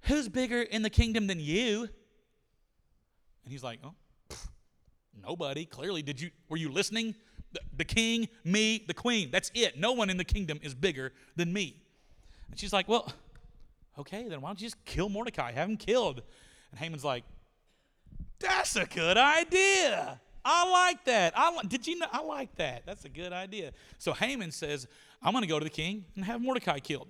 Who's 0.06 0.30
bigger 0.30 0.62
in 0.62 0.84
the 0.84 0.90
kingdom 0.90 1.28
than 1.28 1.40
you? 1.40 1.82
And 3.44 3.52
he's 3.52 3.64
like, 3.64 3.80
Oh, 3.84 3.96
nobody. 5.24 5.66
Clearly, 5.66 6.02
did 6.02 6.22
you 6.22 6.30
were 6.48 6.58
you 6.58 6.72
listening? 6.72 7.16
The, 7.54 7.60
the 7.78 7.86
king, 7.86 8.28
me, 8.44 8.84
the 8.88 8.94
queen. 8.94 9.32
That's 9.32 9.52
it. 9.56 9.80
No 9.80 9.94
one 9.94 10.10
in 10.10 10.18
the 10.18 10.24
kingdom 10.24 10.60
is 10.62 10.76
bigger 10.76 11.12
than 11.36 11.52
me. 11.52 11.82
And 12.52 12.60
she's 12.60 12.72
like, 12.72 12.88
Well, 12.88 13.12
okay, 13.98 14.28
then 14.28 14.42
why 14.42 14.50
don't 14.50 14.62
you 14.62 14.68
just 14.68 14.84
kill 14.86 15.10
Mordecai? 15.10 15.52
Have 15.52 15.70
him 15.70 15.78
killed. 15.78 16.22
And 16.70 16.80
Haman's 16.80 17.04
like, 17.04 17.24
That's 18.40 18.76
a 18.76 18.86
good 18.86 19.18
idea. 19.18 20.22
I 20.46 20.70
like 20.70 21.04
that. 21.06 21.34
I 21.36 21.60
did 21.68 21.88
you 21.88 21.98
know? 21.98 22.06
I 22.12 22.22
like 22.22 22.56
that. 22.56 22.84
That's 22.86 23.04
a 23.04 23.10
good 23.10 23.34
idea. 23.34 23.72
So 23.98 24.14
Haman 24.14 24.52
says, 24.52 24.88
"I'm 25.22 25.34
going 25.34 25.42
to 25.42 25.48
go 25.48 25.60
to 25.60 25.64
the 25.64 25.70
king 25.70 26.06
and 26.16 26.24
have 26.24 26.42
Mordecai 26.42 26.80
killed." 26.80 27.08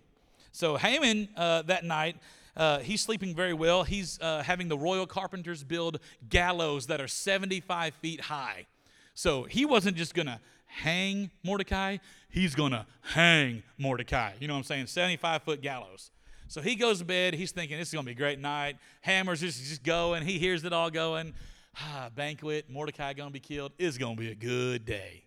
So 0.51 0.77
Haman 0.77 1.27
uh, 1.35 1.63
that 1.63 1.83
night 1.83 2.15
uh, 2.57 2.79
he's 2.79 3.01
sleeping 3.01 3.35
very 3.35 3.53
well. 3.53 3.83
He's 3.83 4.19
uh, 4.21 4.41
having 4.43 4.67
the 4.67 4.77
royal 4.77 5.05
carpenters 5.05 5.63
build 5.63 5.99
gallows 6.29 6.87
that 6.87 7.01
are 7.01 7.07
75 7.07 7.93
feet 7.95 8.21
high. 8.21 8.65
So 9.13 9.43
he 9.43 9.65
wasn't 9.65 9.97
just 9.97 10.13
going 10.13 10.27
to 10.27 10.39
hang 10.65 11.31
Mordecai, 11.43 11.97
he's 12.29 12.55
going 12.55 12.71
to 12.71 12.85
hang 13.01 13.63
Mordecai. 13.77 14.33
You 14.39 14.47
know 14.47 14.53
what 14.55 14.59
I'm 14.59 14.63
saying? 14.63 14.87
75 14.87 15.43
foot 15.43 15.61
gallows. 15.61 16.11
So 16.47 16.61
he 16.61 16.75
goes 16.75 16.99
to 16.99 17.05
bed. 17.05 17.33
He's 17.33 17.51
thinking, 17.51 17.77
this 17.77 17.89
is 17.89 17.93
going 17.93 18.05
to 18.05 18.07
be 18.07 18.11
a 18.11 18.15
great 18.15 18.39
night. 18.39 18.77
Hammers 19.01 19.39
just, 19.39 19.63
just 19.63 19.83
going. 19.83 20.23
He 20.23 20.37
hears 20.37 20.63
it 20.63 20.73
all 20.73 20.91
going. 20.91 21.33
Ah, 21.79 22.09
banquet, 22.15 22.69
Mordecai 22.69 23.13
going 23.13 23.29
to 23.29 23.33
be 23.33 23.39
killed. 23.39 23.73
It's 23.77 23.97
going 23.97 24.15
to 24.15 24.21
be 24.21 24.31
a 24.31 24.35
good 24.35 24.85
day. 24.85 25.25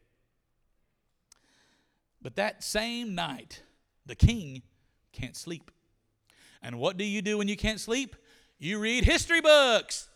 But 2.20 2.36
that 2.36 2.64
same 2.64 3.14
night, 3.14 3.62
the 4.06 4.14
king 4.14 4.62
can't 5.12 5.36
sleep. 5.36 5.70
And 6.62 6.78
what 6.78 6.96
do 6.96 7.04
you 7.04 7.22
do 7.22 7.38
when 7.38 7.48
you 7.48 7.56
can't 7.56 7.80
sleep? 7.80 8.16
You 8.58 8.80
read 8.80 9.04
history 9.04 9.40
books. 9.40 10.08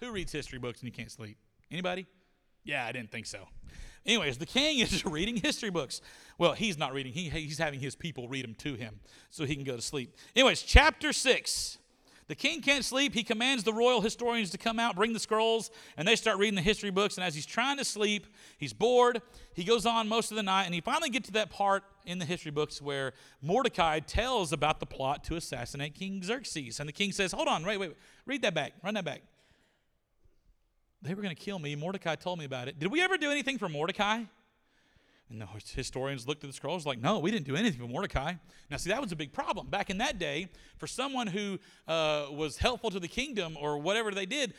Who 0.00 0.10
reads 0.10 0.32
history 0.32 0.58
books 0.58 0.80
and 0.80 0.88
you 0.88 0.92
can't 0.92 1.10
sleep? 1.10 1.38
Anybody? 1.70 2.06
Yeah, 2.64 2.84
I 2.84 2.92
didn't 2.92 3.12
think 3.12 3.26
so. 3.26 3.46
Anyways, 4.04 4.38
the 4.38 4.46
king 4.46 4.78
is 4.80 5.04
reading 5.04 5.36
history 5.36 5.70
books. 5.70 6.00
Well, 6.38 6.52
he's 6.52 6.76
not 6.76 6.92
reading, 6.92 7.12
he, 7.12 7.28
he's 7.28 7.58
having 7.58 7.80
his 7.80 7.94
people 7.94 8.28
read 8.28 8.44
them 8.44 8.54
to 8.56 8.74
him 8.74 9.00
so 9.30 9.44
he 9.44 9.54
can 9.54 9.64
go 9.64 9.76
to 9.76 9.82
sleep. 9.82 10.16
Anyways, 10.34 10.62
chapter 10.62 11.12
6. 11.12 11.78
The 12.28 12.34
king 12.34 12.60
can't 12.60 12.84
sleep. 12.84 13.14
He 13.14 13.22
commands 13.22 13.62
the 13.62 13.72
royal 13.72 14.00
historians 14.00 14.50
to 14.50 14.58
come 14.58 14.80
out, 14.80 14.96
bring 14.96 15.12
the 15.12 15.20
scrolls, 15.20 15.70
and 15.96 16.08
they 16.08 16.16
start 16.16 16.38
reading 16.38 16.56
the 16.56 16.62
history 16.62 16.90
books. 16.90 17.16
And 17.16 17.24
as 17.24 17.36
he's 17.36 17.46
trying 17.46 17.76
to 17.76 17.84
sleep, 17.84 18.26
he's 18.58 18.72
bored. 18.72 19.22
He 19.54 19.62
goes 19.62 19.86
on 19.86 20.08
most 20.08 20.32
of 20.32 20.36
the 20.36 20.42
night, 20.42 20.64
and 20.64 20.74
he 20.74 20.80
finally 20.80 21.08
gets 21.08 21.28
to 21.28 21.32
that 21.34 21.50
part 21.50 21.84
in 22.04 22.18
the 22.18 22.24
history 22.24 22.50
books 22.50 22.82
where 22.82 23.12
Mordecai 23.40 24.00
tells 24.00 24.52
about 24.52 24.80
the 24.80 24.86
plot 24.86 25.22
to 25.24 25.36
assassinate 25.36 25.94
King 25.94 26.20
Xerxes. 26.22 26.80
And 26.80 26.88
the 26.88 26.92
king 26.92 27.12
says, 27.12 27.30
Hold 27.30 27.46
on, 27.46 27.64
wait, 27.64 27.76
wait, 27.76 27.96
read 28.26 28.42
that 28.42 28.54
back, 28.54 28.72
run 28.82 28.94
that 28.94 29.04
back. 29.04 29.22
They 31.02 31.14
were 31.14 31.22
going 31.22 31.34
to 31.34 31.40
kill 31.40 31.60
me. 31.60 31.76
Mordecai 31.76 32.16
told 32.16 32.40
me 32.40 32.44
about 32.44 32.66
it. 32.66 32.80
Did 32.80 32.90
we 32.90 33.00
ever 33.02 33.16
do 33.16 33.30
anything 33.30 33.58
for 33.58 33.68
Mordecai? 33.68 34.24
And 35.28 35.40
the 35.40 35.46
historians 35.74 36.28
looked 36.28 36.44
at 36.44 36.50
the 36.50 36.54
scrolls 36.54 36.86
like, 36.86 37.00
no, 37.00 37.18
we 37.18 37.32
didn't 37.32 37.46
do 37.46 37.56
anything 37.56 37.80
for 37.80 37.88
Mordecai. 37.88 38.34
Now, 38.70 38.76
see, 38.76 38.90
that 38.90 39.00
was 39.00 39.10
a 39.10 39.16
big 39.16 39.32
problem. 39.32 39.66
Back 39.66 39.90
in 39.90 39.98
that 39.98 40.18
day, 40.18 40.48
for 40.78 40.86
someone 40.86 41.26
who 41.26 41.58
uh, 41.88 42.26
was 42.30 42.58
helpful 42.58 42.90
to 42.90 43.00
the 43.00 43.08
kingdom 43.08 43.56
or 43.60 43.78
whatever 43.78 44.12
they 44.12 44.26
did, 44.26 44.54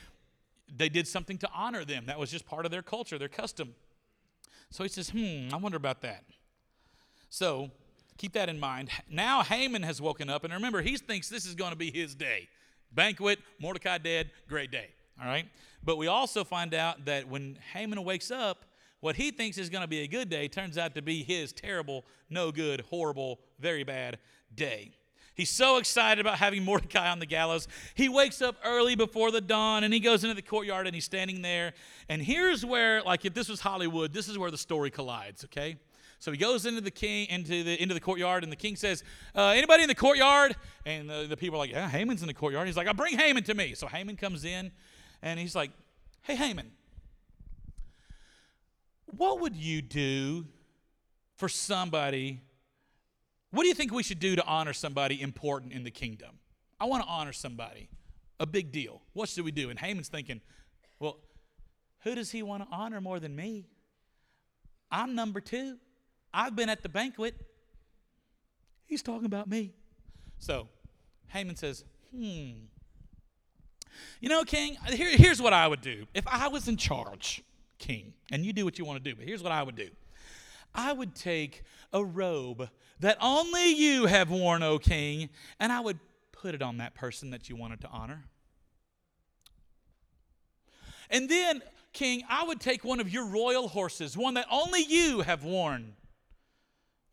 they 0.76 0.90
did 0.90 1.08
something 1.08 1.38
to 1.38 1.50
honor 1.56 1.86
them. 1.86 2.06
That 2.08 2.20
was 2.20 2.30
just 2.30 2.46
part 2.46 2.66
of 2.66 2.72
their 2.72 2.82
culture, 2.82 3.18
their 3.18 3.30
custom. 3.30 3.76
So 4.70 4.84
he 4.84 4.90
says, 4.90 5.10
hmm, 5.10 5.48
I 5.54 5.58
wonder 5.58 5.78
about 5.78 6.02
that. 6.02 6.26
So 7.30 7.72
keep 8.18 8.34
that 8.34 8.50
in 8.50 8.60
mind. 8.60 8.90
Now 9.10 9.44
Haman 9.44 9.84
has 9.84 10.02
woken 10.02 10.30
up, 10.30 10.44
and 10.44 10.54
remember, 10.54 10.82
he 10.82 10.98
thinks 10.98 11.30
this 11.30 11.46
is 11.46 11.56
going 11.56 11.72
to 11.72 11.78
be 11.78 11.92
his 11.92 12.14
day. 12.14 12.50
Banquet, 12.92 13.40
Mordecai 13.60 13.98
dead, 13.98 14.32
great 14.50 14.72
day. 14.72 14.90
All 15.20 15.28
right? 15.28 15.48
But 15.84 15.98
we 15.98 16.08
also 16.08 16.44
find 16.44 16.74
out 16.74 17.06
that 17.06 17.28
when 17.28 17.58
Haman 17.74 18.04
wakes 18.04 18.32
up, 18.32 18.66
what 19.00 19.16
he 19.16 19.32
thinks 19.32 19.58
is 19.58 19.70
going 19.70 19.84
to 19.84 19.88
be 19.88 20.00
a 20.00 20.08
good 20.08 20.30
day 20.30 20.48
turns 20.48 20.78
out 20.78 20.96
to 20.96 21.02
be 21.02 21.24
his 21.24 21.54
terrible, 21.54 22.06
no 22.30 22.52
good, 22.52 22.82
horrible, 22.90 23.40
very 23.60 23.84
bad 23.84 24.18
day. 24.56 24.92
He's 25.36 25.52
so 25.52 25.78
excited 25.78 26.20
about 26.20 26.40
having 26.40 26.64
Mordecai 26.66 27.10
on 27.10 27.20
the 27.20 27.26
gallows. 27.26 27.68
He 27.94 28.10
wakes 28.10 28.42
up 28.42 28.56
early 28.66 28.96
before 28.96 29.32
the 29.32 29.42
dawn 29.42 29.84
and 29.84 29.94
he 29.94 30.00
goes 30.00 30.24
into 30.24 30.36
the 30.36 30.42
courtyard 30.42 30.88
and 30.88 30.96
he's 30.96 31.06
standing 31.06 31.44
there. 31.44 31.74
And 32.10 32.22
here's 32.22 32.66
where, 32.66 33.04
like, 33.04 33.24
if 33.24 33.34
this 33.36 33.48
was 33.48 33.62
Hollywood, 33.62 34.14
this 34.14 34.28
is 34.28 34.38
where 34.38 34.50
the 34.50 34.58
story 34.58 34.90
collides, 34.90 35.46
okay? 35.46 35.78
So 36.20 36.32
he 36.32 36.38
goes 36.38 36.66
into 36.66 36.82
the 36.82 36.92
king 36.92 37.28
into 37.30 37.64
the 37.64 37.80
into 37.82 37.94
the 37.94 38.00
courtyard, 38.00 38.44
and 38.44 38.52
the 38.52 38.58
king 38.58 38.76
says, 38.76 39.04
uh, 39.36 39.50
"Anybody 39.50 39.84
in 39.84 39.90
the 39.90 39.96
courtyard?" 39.96 40.56
And 40.86 41.08
the, 41.08 41.28
the 41.30 41.38
people 41.38 41.58
are 41.58 41.60
like, 41.60 41.70
"Yeah, 41.70 41.88
Haman's 41.88 42.22
in 42.22 42.28
the 42.28 42.34
courtyard." 42.34 42.68
He's 42.68 42.78
like, 42.78 42.88
"I 42.88 42.94
bring 42.94 43.18
Haman 43.18 43.44
to 43.44 43.54
me." 43.54 43.76
So 43.76 43.86
Haman 43.86 44.16
comes 44.16 44.44
in, 44.44 44.72
and 45.22 45.40
he's 45.40 45.56
like, 45.56 45.70
"Hey, 46.24 46.36
Haman, 46.36 46.72
what 49.18 49.42
would 49.42 49.56
you 49.56 49.82
do 49.82 50.46
for 51.36 51.50
somebody? 51.50 52.42
What 53.52 53.64
do 53.64 53.68
you 53.68 53.74
think 53.74 53.92
we 53.92 54.04
should 54.04 54.20
do 54.20 54.36
to 54.36 54.46
honor 54.46 54.74
somebody 54.74 55.22
important 55.22 55.74
in 55.74 55.84
the 55.84 55.92
kingdom? 55.92 56.40
I 56.80 56.86
want 56.86 57.04
to 57.04 57.10
honor 57.10 57.34
somebody, 57.34 57.90
a 58.40 58.46
big 58.46 58.72
deal. 58.72 59.02
What 59.14 59.30
should 59.30 59.46
we 59.46 59.52
do?" 59.52 59.70
And 59.70 59.80
Haman's 59.80 60.10
thinking, 60.10 60.42
"Well, 61.00 61.18
who 62.00 62.16
does 62.16 62.32
he 62.32 62.44
want 62.44 62.64
to 62.64 62.76
honor 62.76 63.02
more 63.02 63.20
than 63.20 63.36
me? 63.36 63.68
I'm 64.92 65.16
number 65.16 65.42
two. 65.42 65.78
I've 66.34 66.56
been 66.56 66.70
at 66.70 66.84
the 66.84 66.90
banquet. 66.90 67.36
He's 68.86 69.02
talking 69.02 69.26
about 69.26 69.50
me. 69.50 69.74
So 70.40 70.70
Haman 71.28 71.56
says, 71.56 71.84
Hmm. 72.12 72.52
You 74.20 74.30
know, 74.30 74.44
King, 74.44 74.78
here, 74.88 75.10
here's 75.10 75.42
what 75.42 75.54
I 75.54 75.68
would 75.68 75.82
do. 75.82 76.06
If 76.14 76.28
I 76.28 76.48
was 76.48 76.68
in 76.68 76.78
charge, 76.78 77.44
King, 77.78 78.14
and 78.32 78.46
you 78.46 78.54
do 78.54 78.66
what 78.66 78.78
you 78.80 78.86
want 78.86 79.04
to 79.04 79.10
do, 79.10 79.16
but 79.16 79.26
here's 79.26 79.44
what 79.44 79.52
I 79.52 79.64
would 79.64 79.76
do 79.76 79.90
I 80.74 80.94
would 80.94 81.16
take 81.16 81.64
a 81.94 82.04
robe 82.04 82.70
that 83.00 83.18
only 83.22 83.74
you 83.74 84.06
have 84.06 84.30
worn, 84.30 84.64
O 84.64 84.80
King, 84.80 85.30
and 85.60 85.72
I 85.72 85.80
would 85.80 86.00
put 86.32 86.56
it 86.56 86.62
on 86.62 86.78
that 86.78 86.96
person 86.96 87.32
that 87.32 87.50
you 87.50 87.56
wanted 87.56 87.82
to 87.82 87.88
honor. 87.88 88.26
And 91.10 91.30
then, 91.30 91.62
King, 91.94 92.24
I 92.30 92.44
would 92.44 92.60
take 92.60 92.84
one 92.84 93.00
of 93.00 93.10
your 93.10 93.26
royal 93.26 93.68
horses, 93.68 94.18
one 94.18 94.34
that 94.36 94.46
only 94.52 94.84
you 94.84 95.22
have 95.22 95.44
worn, 95.44 95.94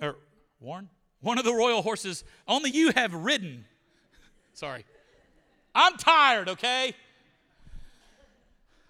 or 0.01 0.17
worn? 0.61 0.89
One 1.21 1.39
of 1.39 1.45
the 1.45 1.55
royal 1.55 1.81
horses 1.81 2.25
only 2.47 2.71
you 2.71 2.93
have 2.95 3.15
ridden. 3.15 3.65
Sorry. 4.53 4.85
I'm 5.75 5.97
tired, 5.97 6.49
okay? 6.51 6.95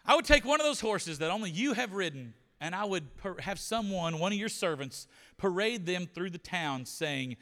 I 0.06 0.14
would 0.14 0.24
take 0.24 0.44
one 0.44 0.60
of 0.60 0.66
those 0.66 0.80
horses 0.80 1.18
that 1.18 1.30
only 1.30 1.50
you 1.50 1.72
have 1.72 1.92
ridden, 1.92 2.34
and 2.60 2.74
I 2.74 2.84
would 2.84 3.06
have 3.40 3.58
someone, 3.58 4.18
one 4.18 4.32
of 4.32 4.38
your 4.38 4.48
servants, 4.48 5.06
parade 5.38 5.86
them 5.86 6.06
through 6.06 6.30
the 6.30 6.38
town 6.38 6.84
saying, 6.84 7.36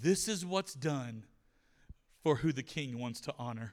This 0.00 0.26
is 0.26 0.44
what's 0.44 0.74
done 0.74 1.24
for 2.22 2.36
who 2.36 2.52
the 2.52 2.62
king 2.62 2.98
wants 2.98 3.20
to 3.22 3.34
honor. 3.38 3.72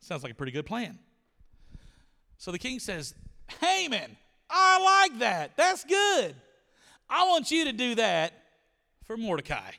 Sounds 0.00 0.22
like 0.22 0.32
a 0.32 0.34
pretty 0.34 0.52
good 0.52 0.66
plan. 0.66 0.98
So 2.38 2.50
the 2.50 2.58
king 2.58 2.80
says, 2.80 3.14
Haman, 3.60 4.16
I 4.50 5.06
like 5.08 5.20
that. 5.20 5.56
That's 5.56 5.84
good. 5.84 6.34
I 7.08 7.28
want 7.28 7.50
you 7.52 7.66
to 7.66 7.72
do 7.72 7.94
that 7.94 8.32
for 9.04 9.16
Mordecai. 9.16 9.70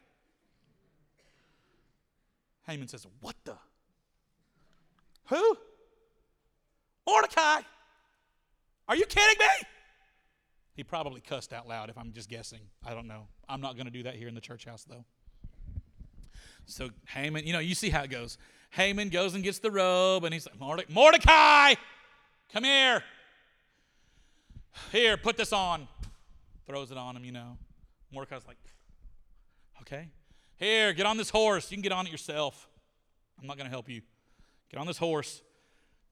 Haman 2.66 2.88
says, 2.88 3.06
What 3.20 3.36
the? 3.44 3.58
Who? 5.26 5.58
Mordecai. 7.08 7.62
Are 8.88 8.96
you 8.96 9.06
kidding 9.06 9.40
me? 9.40 9.68
He 10.76 10.84
probably 10.84 11.22
cussed 11.22 11.54
out 11.54 11.68
loud 11.68 11.90
if 11.90 11.98
I'm 11.98 12.12
just 12.12 12.30
guessing. 12.30 12.62
I 12.86 12.94
don't 12.94 13.08
know. 13.08 13.28
I'm 13.48 13.62
not 13.62 13.76
going 13.76 13.86
to 13.86 13.92
do 13.92 14.04
that 14.04 14.16
here 14.16 14.28
in 14.28 14.36
the 14.36 14.42
church 14.42 14.66
house, 14.66 14.84
though. 14.84 15.06
So 16.66 16.90
Haman, 17.10 17.46
you 17.46 17.54
know, 17.54 17.60
you 17.60 17.76
see 17.76 17.90
how 17.90 18.04
it 18.04 18.10
goes. 18.10 18.38
Haman 18.72 19.10
goes 19.10 19.36
and 19.36 19.44
gets 19.44 19.60
the 19.60 19.70
robe, 19.70 20.24
and 20.24 20.34
he's 20.34 20.48
like, 20.48 20.90
Mordecai, 20.90 21.76
come 22.52 22.64
here. 22.64 23.04
Here, 24.92 25.18
put 25.18 25.38
this 25.38 25.54
on 25.54 25.88
throws 26.66 26.92
it 26.92 26.98
on 26.98 27.16
him, 27.16 27.26
you 27.26 27.32
know. 27.32 27.58
Mordecai's 28.12 28.46
like, 28.48 28.58
okay, 29.82 30.08
here, 30.58 30.94
get 30.94 31.06
on 31.06 31.18
this 31.18 31.30
horse. 31.30 31.70
You 31.72 31.78
can 31.78 31.82
get 31.82 31.92
on 31.92 32.06
it 32.06 32.12
yourself. 32.12 32.68
I'm 33.40 33.48
not 33.48 33.58
going 33.58 33.66
to 33.66 33.72
help 33.72 33.90
you. 33.90 34.02
Get 34.72 34.80
on 34.80 34.88
this 34.88 34.98
horse. 34.98 35.42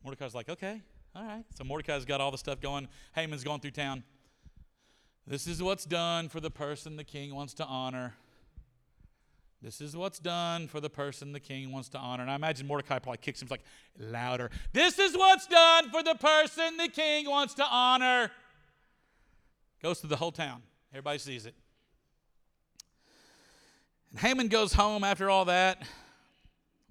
Mordecai's 0.04 0.34
like, 0.34 0.50
okay, 0.50 0.82
all 1.16 1.24
right. 1.24 1.44
So 1.56 1.64
Mordecai's 1.64 2.06
got 2.06 2.22
all 2.22 2.32
the 2.32 2.38
stuff 2.38 2.60
going. 2.60 2.88
Haman's 3.14 3.44
going 3.44 3.60
through 3.60 3.72
town. 3.72 4.04
This 5.28 5.48
is 5.48 5.62
what's 5.62 5.86
done 5.86 6.30
for 6.30 6.40
the 6.40 6.50
person 6.50 6.98
the 6.98 7.04
king 7.04 7.36
wants 7.36 7.54
to 7.56 7.66
honor. 7.66 8.16
This 9.62 9.80
is 9.80 9.96
what's 9.96 10.18
done 10.18 10.68
for 10.68 10.80
the 10.80 10.90
person 10.90 11.34
the 11.34 11.40
king 11.40 11.72
wants 11.72 11.90
to 11.90 12.00
honor. 12.00 12.24
And 12.24 12.32
I 12.32 12.36
imagine 12.36 12.66
Mordecai 12.66 12.98
probably 12.98 13.20
kicks 13.20 13.42
him 13.42 13.48
like 13.52 13.62
louder. 14.00 14.50
This 14.74 14.98
is 14.98 15.16
what's 15.16 15.46
done 15.46 15.92
for 15.92 16.02
the 16.02 16.16
person 16.16 16.78
the 16.78 16.88
king 16.88 17.30
wants 17.30 17.54
to 17.56 17.66
honor. 17.70 18.32
Goes 19.84 20.00
through 20.00 20.10
the 20.10 20.16
whole 20.16 20.32
town. 20.32 20.64
Everybody 20.92 21.20
sees 21.20 21.46
it. 21.46 21.54
And 24.10 24.20
Haman 24.20 24.48
goes 24.48 24.74
home 24.74 25.04
after 25.04 25.30
all 25.30 25.46
that, 25.46 25.84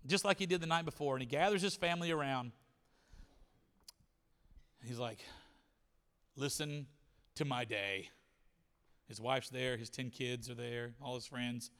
just 0.06 0.24
like 0.24 0.38
he 0.38 0.46
did 0.46 0.60
the 0.60 0.66
night 0.66 0.84
before, 0.84 1.14
and 1.14 1.22
he 1.22 1.26
gathers 1.26 1.62
his 1.62 1.74
family 1.74 2.12
around. 2.12 2.52
He's 4.82 4.98
like, 4.98 5.18
Listen 6.36 6.86
to 7.34 7.44
my 7.44 7.64
day. 7.64 8.08
His 9.08 9.20
wife's 9.20 9.50
there, 9.50 9.76
his 9.76 9.90
10 9.90 10.10
kids 10.10 10.48
are 10.48 10.54
there, 10.54 10.92
all 11.02 11.16
his 11.16 11.26
friends. 11.26 11.70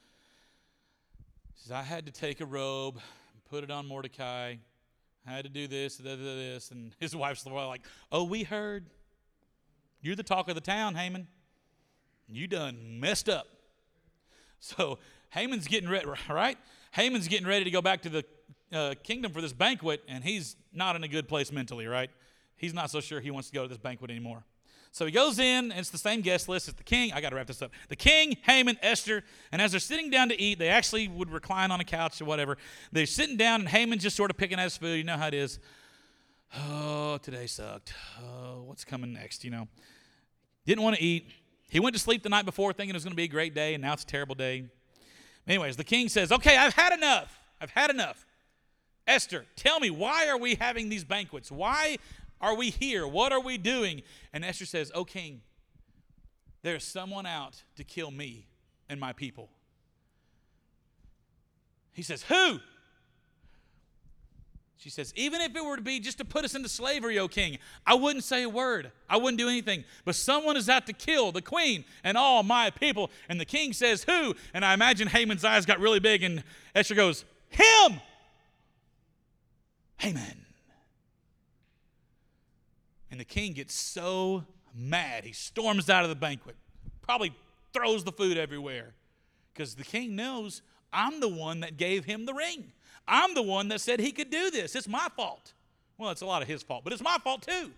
He 1.55 1.63
says, 1.63 1.73
I 1.73 1.83
had 1.83 2.07
to 2.07 2.13
take 2.13 2.41
a 2.41 2.47
robe 2.47 2.97
and 2.97 3.45
put 3.49 3.63
it 3.63 3.71
on 3.71 3.87
Mordecai. 3.87 4.57
I 5.27 5.31
had 5.31 5.45
to 5.45 5.51
do 5.51 5.69
this, 5.69 5.97
this, 5.97 6.19
this. 6.19 6.71
And 6.73 6.93
his 6.99 7.15
wife's 7.17 7.47
like, 7.47 7.83
Oh, 8.11 8.25
we 8.25 8.43
heard. 8.43 8.87
You're 10.03 10.17
the 10.17 10.23
talk 10.23 10.49
of 10.49 10.55
the 10.55 10.61
town, 10.61 10.95
Haman. 10.95 11.29
You 12.27 12.47
done 12.47 13.01
messed 13.01 13.29
up. 13.29 13.47
So 14.59 14.99
Haman's 15.31 15.69
getting 15.69 15.89
ready, 15.89 16.07
right? 16.29 16.59
Haman's 16.93 17.29
getting 17.29 17.47
ready 17.47 17.65
to 17.65 17.71
go 17.71 17.81
back 17.81 18.03
to 18.03 18.09
the 18.09 18.25
uh, 18.73 18.95
kingdom 19.03 19.33
for 19.33 19.41
this 19.41 19.53
banquet, 19.53 20.03
and 20.09 20.23
he's 20.23 20.57
not 20.73 20.97
in 20.97 21.05
a 21.05 21.09
good 21.09 21.29
place 21.29 21.51
mentally, 21.51 21.87
right? 21.87 22.11
He's 22.61 22.75
not 22.75 22.91
so 22.91 23.01
sure 23.01 23.21
he 23.21 23.31
wants 23.31 23.49
to 23.49 23.55
go 23.55 23.63
to 23.63 23.69
this 23.69 23.79
banquet 23.79 24.11
anymore. 24.11 24.45
So 24.93 25.07
he 25.07 25.13
goes 25.13 25.39
in, 25.39 25.71
and 25.71 25.81
it's 25.81 25.89
the 25.89 25.97
same 25.97 26.21
guest 26.21 26.47
list 26.47 26.69
as 26.69 26.75
the 26.75 26.83
king. 26.83 27.11
I 27.15 27.23
got 27.23 27.31
to 27.31 27.37
wrap 27.37 27.47
this 27.47 27.63
up. 27.63 27.71
The 27.89 27.97
king, 27.97 28.37
Haman, 28.43 28.77
Esther, 28.83 29.25
and 29.51 29.63
as 29.63 29.71
they're 29.71 29.81
sitting 29.81 30.11
down 30.11 30.29
to 30.29 30.39
eat, 30.39 30.59
they 30.59 30.69
actually 30.69 31.09
would 31.09 31.31
recline 31.31 31.71
on 31.71 31.81
a 31.81 31.85
couch 31.85 32.21
or 32.21 32.27
whatever. 32.27 32.59
They're 32.93 33.07
sitting 33.07 33.39
down, 33.39 33.61
and 33.61 33.69
Haman's 33.71 34.03
just 34.03 34.15
sort 34.15 34.31
of 34.31 34.37
picking 34.37 34.59
at 34.59 34.65
his 34.65 34.77
food. 34.77 34.97
You 34.97 35.05
know 35.05 35.17
how 35.17 35.29
it 35.29 35.35
is. 35.35 35.59
Oh, 36.55 37.19
today 37.23 37.47
sucked. 37.47 37.95
Oh, 38.23 38.65
what's 38.67 38.85
coming 38.85 39.15
next? 39.15 39.43
You 39.43 39.53
know, 39.53 39.69
didn't 40.67 40.85
want 40.85 40.97
to 40.97 41.03
eat. 41.03 41.31
He 41.71 41.81
went 41.81 41.97
to 41.97 42.01
sleep 42.01 42.23
the 42.23 42.29
night 42.29 42.45
before 42.45 42.75
thinking 42.75 42.91
it 42.91 42.97
was 42.97 43.05
going 43.05 43.13
to 43.13 43.17
be 43.17 43.25
a 43.25 43.29
great 43.29 43.55
day, 43.55 43.73
and 43.73 43.83
now 43.83 43.95
it's 43.95 44.03
a 44.03 44.07
terrible 44.07 44.35
day. 44.35 44.65
Anyways, 45.47 45.79
the 45.79 45.85
king 45.85 46.11
says, 46.11 46.31
Okay, 46.31 46.59
I've 46.59 46.75
had 46.75 46.93
enough. 46.93 47.41
I've 47.59 47.71
had 47.71 47.89
enough. 47.89 48.27
Esther, 49.07 49.45
tell 49.57 49.81
me, 49.81 49.91
why 49.91 50.29
are 50.29 50.39
we 50.39 50.55
having 50.55 50.89
these 50.89 51.05
banquets? 51.05 51.51
Why 51.51 51.97
are 52.41 52.55
we 52.55 52.71
here? 52.71 53.07
What 53.07 53.33
are 53.33 53.41
we 53.41 53.59
doing? 53.59 54.03
And 54.33 54.45
Esther 54.45 54.67
says, 54.67 54.91
Oh, 54.95 55.05
king, 55.05 55.43
there's 56.63 56.85
someone 56.85 57.27
out 57.27 57.63
to 57.77 57.85
kill 57.85 58.11
me 58.11 58.47
and 58.89 58.99
my 58.99 59.13
people. 59.13 59.51
He 61.93 62.03
says, 62.03 62.23
Who? 62.25 62.61
She 64.81 64.89
says, 64.89 65.13
Even 65.15 65.43
if 65.43 65.55
it 65.55 65.63
were 65.63 65.77
to 65.77 65.83
be 65.83 66.01
just 66.01 66.19
to 66.19 66.25
put 66.25 66.45
us 66.45 66.55
into 66.55 66.69
slavery, 66.69 67.19
O 67.19 67.29
king, 67.29 67.59
I 67.87 67.95
wouldn't 67.95 68.25
say 68.25 68.43
a 68.43 68.49
word. 68.49 68.91
I 69.09 69.19
wouldn't 69.19 69.39
do 69.39 69.49
anything. 69.49 69.85
But 70.07 70.15
someone 70.15 70.57
is 70.57 70.71
out 70.71 70.87
to 70.87 70.95
kill 70.95 71.33
the 71.33 71.43
queen 71.43 71.85
and 72.03 72.17
all 72.17 72.43
my 72.43 72.71
people. 72.71 73.11
And 73.29 73.39
the 73.39 73.45
king 73.45 73.75
says, 73.75 74.05
Who? 74.05 74.35
And 74.55 74.65
I 74.65 74.73
imagine 74.73 75.09
Haman's 75.09 75.45
eyes 75.45 75.67
got 75.67 75.81
really 75.81 76.01
big, 76.01 76.23
and 76.23 76.43
Esther 76.75 76.95
goes, 76.95 77.27
Him! 77.51 78.01
Haman. 79.99 80.47
And 83.11 83.19
the 83.19 83.25
king 83.25 83.55
gets 83.55 83.75
so 83.75 84.45
mad, 84.75 85.25
he 85.25 85.33
storms 85.33 85.91
out 85.91 86.05
of 86.05 86.11
the 86.11 86.17
banquet, 86.17 86.57
probably 87.03 87.35
throws 87.73 88.05
the 88.05 88.13
food 88.13 88.37
everywhere. 88.37 88.95
Because 89.53 89.75
the 89.75 89.85
king 89.85 90.15
knows 90.15 90.63
I'm 90.93 91.21
the 91.21 91.29
one 91.29 91.61
that 91.61 91.77
gave 91.77 92.05
him 92.05 92.25
the 92.25 92.35
ring. 92.35 92.73
I'm 93.07 93.35
the 93.35 93.43
one 93.43 93.69
that 93.69 93.81
said 93.81 94.01
he 94.01 94.13
could 94.13 94.31
do 94.31 94.51
this. 94.51 94.77
It's 94.77 94.89
my 94.89 95.09
fault. 95.17 95.53
Well, 95.99 96.11
it's 96.11 96.23
a 96.23 96.27
lot 96.27 96.43
of 96.43 96.49
his 96.49 96.63
fault, 96.63 96.85
but 96.85 96.93
it's 96.93 97.03
my 97.03 97.19
fault 97.23 97.43
too. 97.43 97.73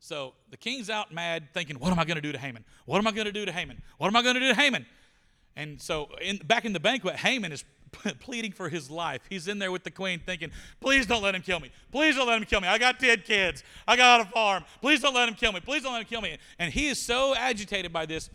So 0.00 0.34
the 0.50 0.56
king's 0.56 0.90
out 0.90 1.12
mad, 1.12 1.48
thinking, 1.52 1.78
What 1.78 1.90
am 1.90 1.98
I 1.98 2.04
going 2.04 2.16
to 2.16 2.22
do 2.22 2.32
to 2.32 2.38
Haman? 2.38 2.64
What 2.84 2.98
am 2.98 3.06
I 3.06 3.12
going 3.12 3.26
to 3.26 3.32
do 3.32 3.44
to 3.44 3.52
Haman? 3.52 3.82
What 3.96 4.06
am 4.06 4.16
I 4.16 4.22
going 4.22 4.34
to 4.34 4.40
do 4.40 4.48
to 4.48 4.54
Haman? 4.54 4.86
And 5.56 5.80
so 5.80 6.08
in, 6.22 6.36
back 6.38 6.64
in 6.64 6.72
the 6.72 6.80
banquet, 6.80 7.16
Haman 7.16 7.50
is 7.50 7.64
pleading 8.20 8.52
for 8.52 8.68
his 8.68 8.90
life. 8.90 9.22
He's 9.28 9.48
in 9.48 9.58
there 9.58 9.72
with 9.72 9.84
the 9.84 9.90
queen 9.90 10.20
thinking, 10.24 10.50
Please 10.80 11.06
don't 11.06 11.22
let 11.22 11.34
him 11.34 11.42
kill 11.42 11.60
me. 11.60 11.70
Please 11.90 12.16
don't 12.16 12.26
let 12.26 12.38
him 12.38 12.44
kill 12.44 12.60
me. 12.60 12.68
I 12.68 12.78
got 12.78 12.98
10 12.98 13.22
kids. 13.22 13.62
I 13.86 13.96
got 13.96 14.20
a 14.20 14.24
farm. 14.26 14.64
Please 14.80 15.00
don't 15.00 15.14
let 15.14 15.28
him 15.28 15.34
kill 15.34 15.52
me. 15.52 15.60
Please 15.60 15.82
don't 15.82 15.92
let 15.92 16.02
him 16.02 16.08
kill 16.08 16.20
me. 16.20 16.38
And 16.58 16.72
he 16.72 16.88
is 16.88 17.00
so 17.00 17.34
agitated 17.34 17.92
by 17.92 18.06
this 18.06 18.30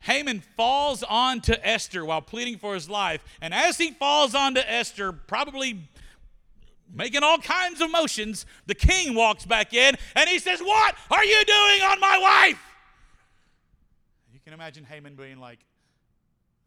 Haman 0.00 0.40
falls 0.56 1.04
onto 1.04 1.54
Esther 1.62 2.04
while 2.04 2.20
pleading 2.22 2.58
for 2.58 2.74
his 2.74 2.90
life. 2.90 3.22
And 3.40 3.54
as 3.54 3.78
he 3.78 3.92
falls 3.92 4.34
onto 4.34 4.60
Esther, 4.60 5.12
probably 5.12 5.78
making 6.92 7.22
all 7.22 7.38
kinds 7.38 7.80
of 7.80 7.90
motions, 7.90 8.44
the 8.66 8.74
king 8.74 9.14
walks 9.14 9.46
back 9.46 9.72
in 9.72 9.94
and 10.16 10.28
he 10.28 10.38
says, 10.38 10.60
What 10.60 10.96
are 11.10 11.24
you 11.24 11.44
doing 11.44 11.82
on 11.82 12.00
my 12.00 12.18
wife? 12.18 12.62
You 14.32 14.40
can 14.44 14.54
imagine 14.54 14.84
Haman 14.84 15.14
being 15.14 15.38
like, 15.38 15.60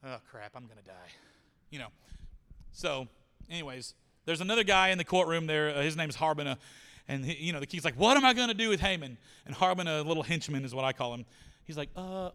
oh 0.06 0.18
crap, 0.32 0.52
I'm 0.56 0.66
going 0.66 0.78
to 0.78 0.86
die. 0.86 1.12
You 1.70 1.80
know. 1.80 1.88
So, 2.72 3.08
anyways, 3.50 3.94
there's 4.26 4.42
another 4.42 4.64
guy 4.64 4.90
in 4.90 4.98
the 4.98 5.04
courtroom 5.04 5.48
there. 5.48 5.70
Uh, 5.70 5.82
his 5.82 5.96
name's 5.96 6.18
Harbona. 6.18 6.58
And, 7.08 7.24
he, 7.24 7.46
you 7.46 7.54
know, 7.54 7.60
the 7.60 7.68
king's 7.68 7.86
like, 7.86 7.96
what 7.96 8.18
am 8.18 8.26
I 8.26 8.34
going 8.34 8.48
to 8.48 8.54
do 8.54 8.70
with 8.70 8.80
Haman? 8.80 9.18
And 9.46 9.56
Harbona, 9.56 10.00
a 10.00 10.08
little 10.08 10.24
henchman 10.24 10.66
is 10.66 10.74
what 10.74 10.84
I 10.84 10.92
call 10.92 11.14
him. 11.14 11.26
He's 11.66 11.78
like, 11.78 11.90
uh, 11.96 12.32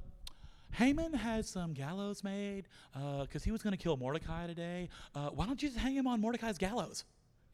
Haman 0.73 1.13
had 1.13 1.45
some 1.45 1.73
gallows 1.73 2.23
made 2.23 2.67
because 2.93 3.43
uh, 3.43 3.45
he 3.45 3.51
was 3.51 3.63
going 3.63 3.73
to 3.73 3.83
kill 3.83 3.97
Mordecai 3.97 4.47
today. 4.47 4.89
Uh, 5.15 5.31
why 5.31 5.47
don't 5.47 5.61
you 5.63 5.69
just 5.69 5.81
hang 5.81 5.95
him 5.95 6.07
on 6.07 6.21
Mordecai's 6.21 6.59
gallows? 6.59 7.05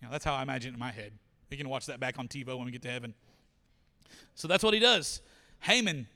You 0.00 0.08
know, 0.08 0.12
that's 0.12 0.24
how 0.24 0.34
I 0.34 0.42
imagine 0.42 0.72
it 0.72 0.74
in 0.74 0.80
my 0.80 0.92
head. 0.92 1.12
You 1.50 1.56
can 1.56 1.68
watch 1.68 1.86
that 1.86 2.00
back 2.00 2.18
on 2.18 2.28
TiVo 2.28 2.56
when 2.56 2.66
we 2.66 2.72
get 2.72 2.82
to 2.82 2.90
heaven. 2.90 3.14
So 4.34 4.48
that's 4.48 4.62
what 4.62 4.74
he 4.74 4.80
does. 4.80 5.22
Haman 5.60 6.06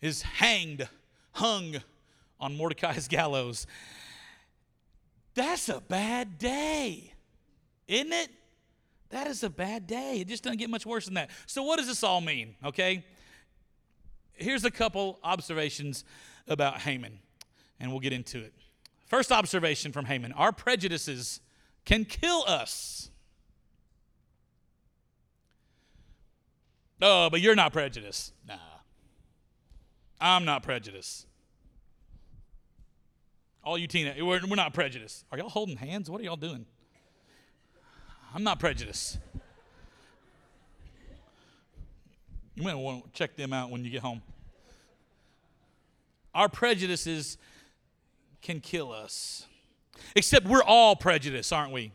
is 0.00 0.22
hanged, 0.22 0.86
hung 1.32 1.76
on 2.38 2.56
Mordecai's 2.56 3.08
gallows. 3.08 3.66
That's 5.34 5.68
a 5.68 5.80
bad 5.80 6.38
day, 6.38 7.14
isn't 7.88 8.12
it? 8.12 8.30
That 9.10 9.26
is 9.26 9.42
a 9.42 9.50
bad 9.50 9.86
day. 9.86 10.20
It 10.20 10.28
just 10.28 10.42
doesn't 10.42 10.58
get 10.58 10.70
much 10.70 10.86
worse 10.86 11.04
than 11.04 11.14
that. 11.14 11.30
So, 11.46 11.62
what 11.62 11.78
does 11.78 11.86
this 11.86 12.02
all 12.02 12.20
mean? 12.20 12.56
Okay. 12.64 13.04
Here's 14.34 14.64
a 14.64 14.70
couple 14.70 15.18
observations 15.22 16.04
about 16.48 16.80
Haman, 16.80 17.18
and 17.78 17.90
we'll 17.90 18.00
get 18.00 18.12
into 18.12 18.38
it. 18.38 18.54
First 19.06 19.30
observation 19.30 19.92
from 19.92 20.06
Haman 20.06 20.32
our 20.32 20.52
prejudices 20.52 21.40
can 21.84 22.04
kill 22.04 22.44
us. 22.46 23.10
Oh, 27.00 27.28
but 27.30 27.40
you're 27.40 27.56
not 27.56 27.72
prejudiced. 27.72 28.32
Nah. 28.46 28.56
I'm 30.20 30.44
not 30.44 30.62
prejudiced. 30.62 31.26
All 33.64 33.78
you 33.78 33.86
teenagers, 33.86 34.22
we're, 34.22 34.40
we're 34.46 34.56
not 34.56 34.74
prejudiced. 34.74 35.24
Are 35.30 35.38
y'all 35.38 35.48
holding 35.48 35.76
hands? 35.76 36.10
What 36.10 36.20
are 36.20 36.24
y'all 36.24 36.36
doing? 36.36 36.66
I'm 38.34 38.42
not 38.42 38.58
prejudiced. 38.58 39.18
You 42.54 42.62
might 42.64 42.74
want 42.74 43.04
to 43.04 43.10
check 43.12 43.36
them 43.36 43.52
out 43.52 43.70
when 43.70 43.84
you 43.84 43.90
get 43.90 44.02
home. 44.02 44.22
Our 46.34 46.48
prejudices 46.48 47.38
can 48.40 48.60
kill 48.60 48.92
us. 48.92 49.46
Except 50.16 50.46
we're 50.46 50.62
all 50.62 50.96
prejudiced, 50.96 51.52
aren't 51.52 51.72
we? 51.72 51.92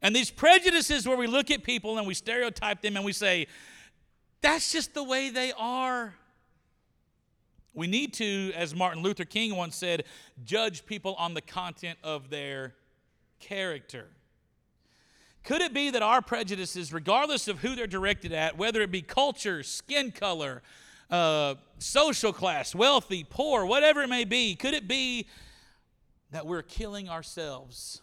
And 0.00 0.14
these 0.14 0.30
prejudices 0.30 1.06
where 1.06 1.16
we 1.16 1.26
look 1.26 1.50
at 1.50 1.62
people 1.62 1.98
and 1.98 2.06
we 2.06 2.14
stereotype 2.14 2.80
them 2.82 2.96
and 2.96 3.04
we 3.04 3.12
say, 3.12 3.46
that's 4.40 4.72
just 4.72 4.94
the 4.94 5.02
way 5.02 5.30
they 5.30 5.52
are. 5.56 6.14
We 7.74 7.86
need 7.86 8.14
to, 8.14 8.52
as 8.54 8.74
Martin 8.74 9.02
Luther 9.02 9.24
King 9.24 9.56
once 9.56 9.76
said, 9.76 10.04
judge 10.44 10.86
people 10.86 11.14
on 11.16 11.34
the 11.34 11.40
content 11.40 11.98
of 12.02 12.30
their 12.30 12.74
character. 13.40 14.06
Could 15.42 15.60
it 15.60 15.74
be 15.74 15.90
that 15.90 16.02
our 16.02 16.22
prejudices, 16.22 16.92
regardless 16.92 17.48
of 17.48 17.58
who 17.58 17.74
they're 17.74 17.86
directed 17.86 18.32
at, 18.32 18.56
whether 18.56 18.80
it 18.80 18.90
be 18.90 19.02
culture, 19.02 19.62
skin 19.62 20.10
color, 20.10 20.62
uh, 21.10 21.56
social 21.78 22.32
class, 22.32 22.74
wealthy, 22.74 23.26
poor, 23.28 23.66
whatever 23.66 24.02
it 24.02 24.08
may 24.08 24.24
be, 24.24 24.54
could 24.54 24.72
it 24.72 24.88
be 24.88 25.26
that 26.30 26.46
we're 26.46 26.62
killing 26.62 27.08
ourselves? 27.08 28.00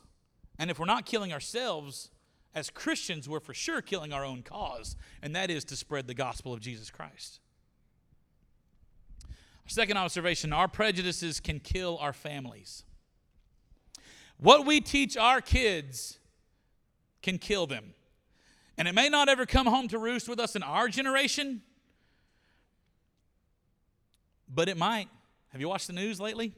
And 0.59 0.69
if 0.69 0.77
we're 0.77 0.85
not 0.85 1.05
killing 1.05 1.33
ourselves, 1.33 2.11
as 2.53 2.69
Christians, 2.69 3.27
we're 3.27 3.39
for 3.39 3.53
sure 3.53 3.81
killing 3.81 4.13
our 4.13 4.23
own 4.23 4.43
cause, 4.43 4.95
and 5.21 5.35
that 5.35 5.49
is 5.49 5.63
to 5.65 5.75
spread 5.75 6.07
the 6.07 6.13
gospel 6.13 6.53
of 6.53 6.59
Jesus 6.59 6.89
Christ. 6.89 7.40
Second 9.71 9.95
observation 9.95 10.51
our 10.51 10.67
prejudices 10.67 11.39
can 11.39 11.61
kill 11.61 11.97
our 11.99 12.11
families. 12.11 12.83
What 14.37 14.65
we 14.65 14.81
teach 14.81 15.15
our 15.15 15.39
kids 15.39 16.19
can 17.21 17.37
kill 17.37 17.67
them. 17.67 17.93
And 18.77 18.85
it 18.85 18.93
may 18.93 19.07
not 19.07 19.29
ever 19.29 19.45
come 19.45 19.67
home 19.67 19.87
to 19.87 19.97
roost 19.97 20.27
with 20.27 20.41
us 20.41 20.57
in 20.57 20.63
our 20.63 20.89
generation, 20.89 21.61
but 24.53 24.67
it 24.67 24.75
might. 24.75 25.07
Have 25.53 25.61
you 25.61 25.69
watched 25.69 25.87
the 25.87 25.93
news 25.93 26.19
lately? 26.19 26.53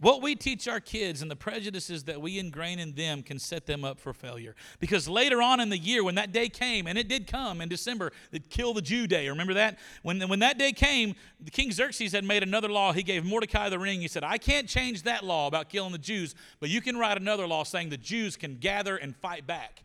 What 0.00 0.22
we 0.22 0.34
teach 0.34 0.66
our 0.66 0.80
kids 0.80 1.20
and 1.20 1.30
the 1.30 1.36
prejudices 1.36 2.04
that 2.04 2.22
we 2.22 2.38
ingrain 2.38 2.78
in 2.78 2.94
them 2.94 3.22
can 3.22 3.38
set 3.38 3.66
them 3.66 3.84
up 3.84 4.00
for 4.00 4.14
failure. 4.14 4.54
Because 4.78 5.06
later 5.06 5.42
on 5.42 5.60
in 5.60 5.68
the 5.68 5.76
year, 5.76 6.02
when 6.02 6.14
that 6.14 6.32
day 6.32 6.48
came, 6.48 6.86
and 6.86 6.96
it 6.96 7.06
did 7.06 7.26
come 7.26 7.60
in 7.60 7.68
December, 7.68 8.10
the 8.30 8.40
kill 8.40 8.72
the 8.72 8.80
Jew 8.80 9.06
day. 9.06 9.28
Remember 9.28 9.52
that? 9.54 9.78
When, 10.02 10.18
when 10.22 10.38
that 10.38 10.58
day 10.58 10.72
came, 10.72 11.16
the 11.38 11.50
King 11.50 11.70
Xerxes 11.70 12.12
had 12.12 12.24
made 12.24 12.42
another 12.42 12.68
law. 12.68 12.92
He 12.92 13.02
gave 13.02 13.26
Mordecai 13.26 13.68
the 13.68 13.78
ring. 13.78 14.00
He 14.00 14.08
said, 14.08 14.24
I 14.24 14.38
can't 14.38 14.66
change 14.66 15.02
that 15.02 15.22
law 15.22 15.46
about 15.46 15.68
killing 15.68 15.92
the 15.92 15.98
Jews, 15.98 16.34
but 16.60 16.70
you 16.70 16.80
can 16.80 16.96
write 16.96 17.18
another 17.18 17.46
law 17.46 17.62
saying 17.64 17.90
the 17.90 17.98
Jews 17.98 18.38
can 18.38 18.56
gather 18.56 18.96
and 18.96 19.14
fight 19.14 19.46
back. 19.46 19.82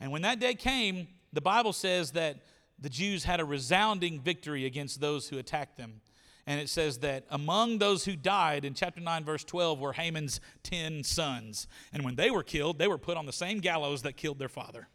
And 0.00 0.10
when 0.10 0.22
that 0.22 0.40
day 0.40 0.54
came, 0.54 1.06
the 1.32 1.40
Bible 1.40 1.72
says 1.72 2.10
that 2.12 2.38
the 2.80 2.90
Jews 2.90 3.22
had 3.22 3.38
a 3.38 3.44
resounding 3.44 4.20
victory 4.20 4.66
against 4.66 5.00
those 5.00 5.28
who 5.28 5.38
attacked 5.38 5.76
them. 5.76 6.00
And 6.46 6.60
it 6.60 6.68
says 6.68 6.98
that 6.98 7.24
among 7.30 7.78
those 7.78 8.04
who 8.04 8.16
died 8.16 8.64
in 8.64 8.74
chapter 8.74 9.00
9, 9.00 9.24
verse 9.24 9.44
12, 9.44 9.78
were 9.78 9.92
Haman's 9.92 10.40
10 10.64 11.04
sons. 11.04 11.68
And 11.92 12.04
when 12.04 12.16
they 12.16 12.30
were 12.30 12.42
killed, 12.42 12.78
they 12.78 12.88
were 12.88 12.98
put 12.98 13.16
on 13.16 13.26
the 13.26 13.32
same 13.32 13.60
gallows 13.60 14.02
that 14.02 14.16
killed 14.16 14.38
their 14.38 14.48
father. 14.48 14.88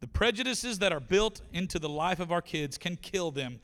The 0.00 0.08
prejudices 0.08 0.80
that 0.80 0.92
are 0.92 1.00
built 1.00 1.40
into 1.52 1.78
the 1.78 1.88
life 1.88 2.20
of 2.20 2.30
our 2.30 2.42
kids 2.42 2.76
can 2.76 2.96
kill 2.96 3.30
them. 3.30 3.60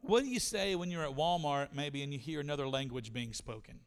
What 0.00 0.24
do 0.24 0.28
you 0.28 0.40
say 0.40 0.74
when 0.74 0.90
you're 0.90 1.04
at 1.04 1.14
Walmart, 1.14 1.68
maybe, 1.72 2.02
and 2.02 2.12
you 2.12 2.18
hear 2.18 2.40
another 2.40 2.66
language 2.66 3.12
being 3.12 3.32
spoken? 3.32 3.78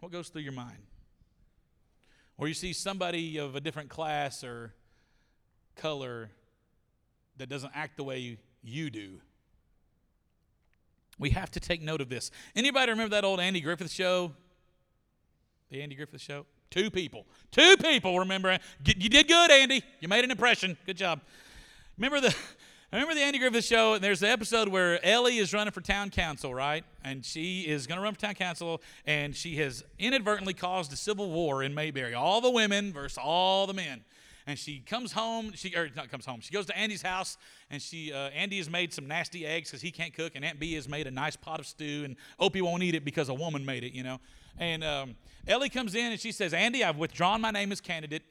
What 0.00 0.12
goes 0.12 0.28
through 0.28 0.42
your 0.42 0.52
mind? 0.52 0.82
Or 2.36 2.46
you 2.46 2.54
see 2.54 2.72
somebody 2.72 3.38
of 3.38 3.56
a 3.56 3.60
different 3.60 3.88
class 3.88 4.44
or 4.44 4.74
color 5.76 6.30
that 7.38 7.48
doesn't 7.48 7.72
act 7.74 7.96
the 7.96 8.04
way 8.04 8.18
you, 8.18 8.36
you 8.62 8.90
do 8.90 9.20
we 11.18 11.30
have 11.30 11.50
to 11.52 11.60
take 11.60 11.82
note 11.82 12.00
of 12.00 12.08
this. 12.08 12.30
Anybody 12.54 12.90
remember 12.90 13.10
that 13.10 13.24
old 13.24 13.40
Andy 13.40 13.60
Griffith 13.60 13.90
show? 13.90 14.32
The 15.70 15.82
Andy 15.82 15.94
Griffith 15.94 16.20
show? 16.20 16.46
Two 16.70 16.90
people. 16.90 17.26
Two 17.50 17.76
people 17.78 18.18
remember. 18.18 18.58
You 18.84 19.08
did 19.08 19.26
good, 19.26 19.50
Andy. 19.50 19.82
You 20.00 20.08
made 20.08 20.24
an 20.24 20.30
impression. 20.30 20.76
Good 20.86 20.96
job. 20.96 21.20
Remember 21.96 22.20
the 22.20 22.34
remember 22.92 23.14
the 23.14 23.22
Andy 23.22 23.38
Griffith 23.38 23.64
show? 23.64 23.94
And 23.94 24.04
there's 24.04 24.20
the 24.20 24.28
episode 24.28 24.68
where 24.68 25.04
Ellie 25.04 25.38
is 25.38 25.52
running 25.52 25.72
for 25.72 25.80
town 25.80 26.10
council, 26.10 26.54
right? 26.54 26.84
And 27.04 27.24
she 27.24 27.62
is 27.62 27.86
going 27.86 27.96
to 27.96 28.02
run 28.02 28.14
for 28.14 28.20
town 28.20 28.34
council, 28.34 28.82
and 29.06 29.34
she 29.34 29.56
has 29.56 29.82
inadvertently 29.98 30.54
caused 30.54 30.92
a 30.92 30.96
civil 30.96 31.30
war 31.30 31.62
in 31.62 31.74
Mayberry. 31.74 32.14
All 32.14 32.40
the 32.40 32.50
women 32.50 32.92
versus 32.92 33.18
all 33.18 33.66
the 33.66 33.74
men 33.74 34.04
and 34.48 34.58
she 34.58 34.80
comes 34.80 35.12
home. 35.12 35.52
She 35.54 35.76
or 35.76 35.90
not 35.94 36.10
comes 36.10 36.24
home. 36.24 36.40
She 36.40 36.52
goes 36.54 36.64
to 36.66 36.76
Andy's 36.76 37.02
house, 37.02 37.36
and 37.70 37.82
she 37.82 38.14
uh, 38.14 38.30
Andy 38.30 38.56
has 38.56 38.70
made 38.70 38.94
some 38.94 39.06
nasty 39.06 39.44
eggs 39.46 39.68
because 39.68 39.82
he 39.82 39.90
can't 39.90 40.14
cook, 40.14 40.32
and 40.34 40.44
Aunt 40.44 40.58
Bee 40.58 40.74
has 40.74 40.88
made 40.88 41.06
a 41.06 41.10
nice 41.10 41.36
pot 41.36 41.60
of 41.60 41.66
stew, 41.66 42.02
and 42.04 42.16
Opie 42.40 42.62
won't 42.62 42.82
eat 42.82 42.94
it 42.94 43.04
because 43.04 43.28
a 43.28 43.34
woman 43.34 43.64
made 43.64 43.84
it, 43.84 43.92
you 43.92 44.02
know. 44.02 44.18
And 44.58 44.82
um, 44.82 45.16
Ellie 45.46 45.68
comes 45.68 45.94
in 45.94 46.12
and 46.12 46.18
she 46.18 46.32
says, 46.32 46.54
"Andy, 46.54 46.82
I've 46.82 46.96
withdrawn 46.96 47.42
my 47.42 47.50
name 47.50 47.70
as 47.72 47.82
candidate. 47.82 48.22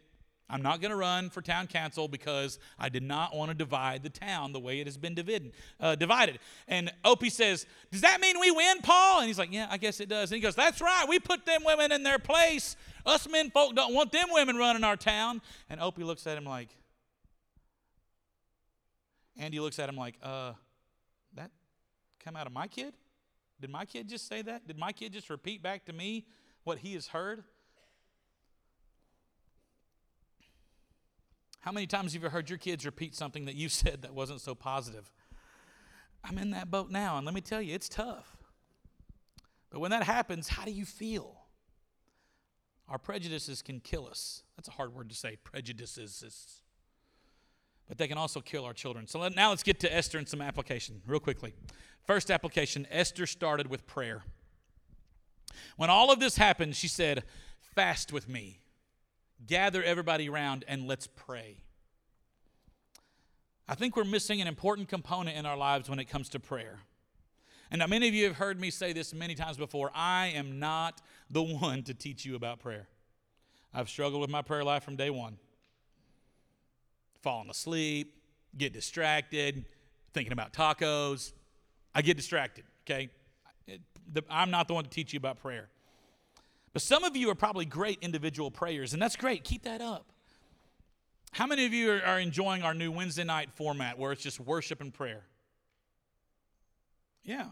I'm 0.50 0.62
not 0.62 0.80
going 0.80 0.92
to 0.92 0.98
run 0.98 1.30
for 1.30 1.42
town 1.42 1.68
council 1.68 2.08
because 2.08 2.58
I 2.80 2.88
did 2.88 3.04
not 3.04 3.36
want 3.36 3.52
to 3.52 3.56
divide 3.56 4.02
the 4.02 4.10
town 4.10 4.54
the 4.54 4.60
way 4.60 4.80
it 4.80 4.88
has 4.88 4.98
been 4.98 5.14
divided. 5.14 5.52
Uh, 5.80 5.96
divided. 5.96 6.40
And 6.70 6.92
Opie 7.04 7.30
says, 7.30 7.66
Does 7.92 8.02
that 8.02 8.22
mean 8.22 8.40
we 8.40 8.52
win, 8.52 8.78
Paul? 8.82 9.20
And 9.20 9.28
he's 9.28 9.38
like, 9.38 9.52
Yeah, 9.52 9.68
I 9.70 9.78
guess 9.78 10.00
it 10.00 10.08
does. 10.08 10.32
And 10.32 10.38
he 10.38 10.42
goes, 10.42 10.56
That's 10.56 10.80
right. 10.80 11.06
We 11.08 11.20
put 11.20 11.46
them 11.46 11.64
women 11.66 11.92
in 11.92 12.04
their 12.04 12.20
place. 12.20 12.78
Us 13.06 13.28
men 13.30 13.50
folk 13.50 13.76
don't 13.76 13.94
want 13.94 14.14
them 14.14 14.28
women 14.32 14.56
running 14.56 14.86
our 14.86 14.96
town. 14.96 15.42
And 15.70 15.82
Opie 15.82 16.04
looks 16.04 16.26
at 16.26 16.38
him 16.38 16.46
like, 16.46 16.70
Andy 19.38 19.60
looks 19.60 19.80
at 19.80 19.90
him 19.90 19.98
like, 19.98 20.16
Uh, 20.24 20.54
that 21.34 21.52
come 22.24 22.38
out 22.38 22.48
of 22.48 22.54
my 22.54 22.68
kid? 22.68 22.94
Did 23.60 23.70
my 23.70 23.84
kid 23.84 24.08
just 24.08 24.30
say 24.30 24.42
that? 24.44 24.66
Did 24.66 24.78
my 24.78 24.94
kid 24.94 25.12
just 25.12 25.30
repeat 25.30 25.62
back 25.62 25.86
to 25.86 25.94
me 25.94 26.26
what 26.64 26.80
he 26.80 26.94
has 26.94 27.08
heard? 27.08 27.44
How 31.60 31.72
many 31.72 31.88
times 31.88 32.14
have 32.14 32.24
you 32.24 32.30
heard 32.30 32.50
your 32.50 32.60
kids 32.60 32.86
repeat 32.86 33.16
something 33.16 33.46
that 33.46 33.56
you 33.56 33.70
said 33.70 34.02
that 34.02 34.14
wasn't 34.14 34.42
so 34.42 34.56
positive? 34.56 35.12
I'm 36.24 36.38
in 36.38 36.52
that 36.52 36.70
boat 36.70 36.90
now, 36.90 37.18
and 37.18 37.26
let 37.26 37.36
me 37.36 37.42
tell 37.42 37.62
you, 37.62 37.74
it's 37.74 37.90
tough. 37.90 38.38
But 39.70 39.80
when 39.80 39.92
that 39.92 40.04
happens, 40.04 40.48
how 40.48 40.66
do 40.66 40.72
you 40.72 40.86
feel? 40.86 41.36
Our 42.90 42.98
prejudices 42.98 43.62
can 43.62 43.80
kill 43.80 44.08
us. 44.08 44.44
That's 44.56 44.70
a 44.70 44.72
hard 44.72 44.94
word 44.94 45.10
to 45.10 45.16
say, 45.16 45.38
prejudices. 45.44 46.62
But 47.88 47.98
they 47.98 48.08
can 48.08 48.18
also 48.18 48.40
kill 48.40 48.66
our 48.66 48.74
children. 48.74 49.08
So 49.08 49.20
let, 49.20 49.36
now 49.36 49.50
let's 49.50 49.64
get 49.64 49.80
to 49.82 49.94
Esther 49.94 50.18
and 50.18 50.28
some 50.28 50.42
application, 50.42 51.02
real 51.06 51.20
quickly. 51.20 51.54
First 52.06 52.32
application 52.32 52.88
Esther 52.90 53.26
started 53.26 53.68
with 53.68 53.86
prayer. 53.86 54.24
When 55.76 55.90
all 55.90 56.12
of 56.12 56.20
this 56.20 56.38
happened, 56.38 56.76
she 56.76 56.88
said, 56.88 57.24
Fast 57.76 58.14
with 58.14 58.28
me 58.28 58.60
gather 59.46 59.84
everybody 59.84 60.30
around 60.30 60.66
and 60.68 60.88
let's 60.88 61.08
pray. 61.08 61.58
I 63.68 63.76
think 63.76 63.96
we're 63.96 64.06
missing 64.06 64.42
an 64.42 64.48
important 64.48 64.88
component 64.88 65.38
in 65.38 65.46
our 65.46 65.58
lives 65.58 65.90
when 65.90 66.00
it 66.00 66.06
comes 66.06 66.30
to 66.30 66.40
prayer. 66.40 66.80
And 67.70 67.80
now, 67.80 67.88
many 67.88 68.08
of 68.08 68.14
you 68.14 68.26
have 68.26 68.38
heard 68.38 68.62
me 68.62 68.72
say 68.72 68.94
this 68.94 69.14
many 69.14 69.36
times 69.36 69.58
before 69.58 69.92
I 69.94 70.28
am 70.28 70.58
not 70.58 71.02
the 71.30 71.44
one 71.44 71.84
to 71.84 71.94
teach 71.94 72.26
you 72.26 72.36
about 72.36 72.60
prayer. 72.60 72.88
I've 73.74 73.90
struggled 73.90 74.22
with 74.22 74.30
my 74.30 74.42
prayer 74.42 74.64
life 74.64 74.84
from 74.84 74.96
day 74.96 75.10
one. 75.10 75.38
Falling 77.22 77.50
asleep, 77.50 78.16
get 78.58 78.72
distracted, 78.72 79.66
thinking 80.14 80.32
about 80.32 80.54
tacos. 80.54 81.34
I 81.94 82.02
get 82.02 82.16
distracted, 82.16 82.64
okay? 82.86 83.10
I'm 84.30 84.50
not 84.50 84.70
the 84.70 84.74
one 84.74 84.86
to 84.86 84.90
teach 84.90 85.12
you 85.12 85.18
about 85.18 85.42
prayer. 85.42 85.68
But 86.74 86.82
some 86.82 87.04
of 87.04 87.16
you 87.16 87.30
are 87.30 87.36
probably 87.36 87.66
great 87.66 88.00
individual 88.02 88.52
prayers, 88.52 88.94
and 88.94 89.02
that's 89.02 89.16
great. 89.16 89.44
Keep 89.44 89.64
that 89.64 89.82
up. 89.82 90.06
How 91.32 91.46
many 91.46 91.66
of 91.66 91.74
you 91.74 91.92
are, 91.92 92.20
enjoying 92.20 92.64
our 92.64 92.74
new 92.74 92.92
Wednesday 92.92 93.24
night 93.24 93.50
format 93.56 94.00
where 94.00 94.12
it's 94.12 94.24
just 94.24 94.40
worship 94.40 94.82
and 94.82 94.94
prayer? 94.94 95.24
Yeah. 97.24 97.48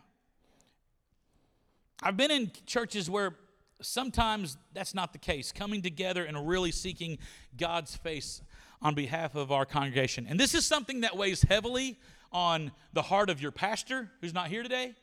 I've 2.02 2.18
been 2.18 2.32
in 2.32 2.52
churches 2.66 3.10
where 3.10 3.36
sometimes 3.82 4.58
that's 4.74 4.94
not 4.96 5.12
the 5.12 5.20
case, 5.20 5.52
coming 5.52 5.82
together 5.82 6.24
and 6.24 6.48
really 6.48 6.72
seeking 6.72 7.18
God's 7.58 7.96
face 7.96 8.42
on 8.82 8.96
behalf 8.96 9.36
of 9.36 9.52
our 9.52 9.66
congregation. 9.66 10.26
And 10.30 10.40
this 10.40 10.54
is 10.54 10.66
something 10.66 11.02
that 11.02 11.16
weighs 11.18 11.44
heavily 11.44 11.98
on 12.32 12.72
the 12.94 13.02
heart 13.02 13.30
of 13.30 13.42
your 13.42 13.52
pastor 13.52 14.12
who's 14.22 14.34
not 14.34 14.48
here 14.48 14.64
today, 14.64 14.94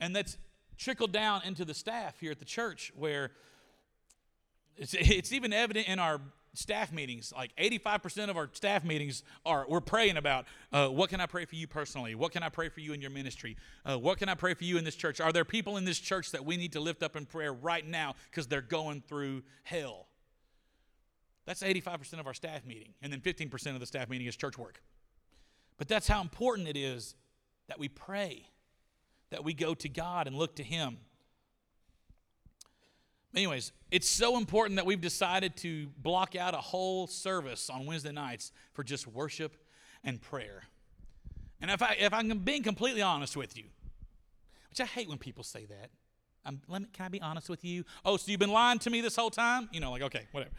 and 0.00 0.14
that's 0.14 0.38
trickled 0.80 1.12
down 1.12 1.42
into 1.44 1.64
the 1.64 1.74
staff 1.74 2.18
here 2.18 2.32
at 2.32 2.38
the 2.38 2.44
church 2.44 2.90
where 2.96 3.30
it's, 4.76 4.94
it's 4.94 5.32
even 5.32 5.52
evident 5.52 5.86
in 5.86 5.98
our 5.98 6.20
staff 6.54 6.90
meetings. 6.90 7.32
Like 7.36 7.54
85% 7.56 8.30
of 8.30 8.36
our 8.36 8.48
staff 8.54 8.82
meetings 8.82 9.22
are 9.44 9.66
we're 9.68 9.82
praying 9.82 10.16
about 10.16 10.46
uh, 10.72 10.88
what 10.88 11.10
can 11.10 11.20
i 11.20 11.26
pray 11.26 11.44
for 11.44 11.54
you 11.54 11.66
personally? 11.66 12.14
What 12.14 12.32
can 12.32 12.42
i 12.42 12.48
pray 12.48 12.70
for 12.70 12.80
you 12.80 12.92
in 12.92 13.00
your 13.00 13.10
ministry? 13.10 13.56
Uh, 13.84 13.98
what 13.98 14.18
can 14.18 14.28
i 14.28 14.34
pray 14.34 14.54
for 14.54 14.64
you 14.64 14.78
in 14.78 14.84
this 14.84 14.96
church? 14.96 15.20
Are 15.20 15.32
there 15.32 15.44
people 15.44 15.76
in 15.76 15.84
this 15.84 15.98
church 15.98 16.32
that 16.32 16.44
we 16.44 16.56
need 16.56 16.72
to 16.72 16.80
lift 16.80 17.02
up 17.02 17.14
in 17.14 17.26
prayer 17.26 17.52
right 17.52 17.86
now 17.86 18.14
because 18.30 18.46
they're 18.46 18.62
going 18.62 19.02
through 19.02 19.42
hell? 19.62 20.06
That's 21.44 21.62
85% 21.62 22.20
of 22.20 22.26
our 22.26 22.34
staff 22.34 22.64
meeting 22.64 22.94
and 23.02 23.12
then 23.12 23.20
15% 23.20 23.74
of 23.74 23.80
the 23.80 23.86
staff 23.86 24.08
meeting 24.08 24.26
is 24.26 24.34
church 24.34 24.56
work. 24.56 24.82
But 25.76 25.88
that's 25.88 26.08
how 26.08 26.20
important 26.20 26.68
it 26.68 26.76
is 26.76 27.14
that 27.68 27.78
we 27.78 27.88
pray 27.88 28.46
that 29.30 29.44
we 29.44 29.54
go 29.54 29.74
to 29.74 29.88
god 29.88 30.26
and 30.26 30.36
look 30.36 30.56
to 30.56 30.62
him 30.62 30.98
Anyways, 33.34 33.72
it's 33.90 34.08
so 34.08 34.36
important 34.36 34.76
that 34.76 34.86
we've 34.86 35.00
decided 35.00 35.56
to 35.58 35.86
block 35.98 36.34
out 36.34 36.52
a 36.52 36.58
whole 36.58 37.06
service 37.06 37.70
on 37.70 37.86
Wednesday 37.86 38.10
nights 38.10 38.50
for 38.72 38.82
just 38.82 39.06
worship 39.06 39.56
and 40.02 40.20
prayer. 40.20 40.64
And 41.60 41.70
if 41.70 41.80
I 41.82 41.96
if 41.98 42.12
I'm 42.12 42.38
being 42.38 42.62
completely 42.62 43.02
honest 43.02 43.36
with 43.36 43.56
you, 43.56 43.64
which 44.70 44.80
I 44.80 44.84
hate 44.84 45.08
when 45.08 45.18
people 45.18 45.44
say 45.44 45.66
that. 45.66 45.90
I'm, 46.44 46.60
me, 46.68 46.86
can 46.92 47.04
I 47.04 47.08
be 47.08 47.20
honest 47.20 47.50
with 47.50 47.64
you? 47.64 47.84
Oh, 48.04 48.16
so 48.16 48.30
you've 48.30 48.40
been 48.40 48.50
lying 48.50 48.78
to 48.80 48.90
me 48.90 49.02
this 49.02 49.14
whole 49.14 49.30
time? 49.30 49.68
You 49.72 49.80
know, 49.80 49.92
like 49.92 50.02
okay, 50.02 50.26
whatever. 50.32 50.52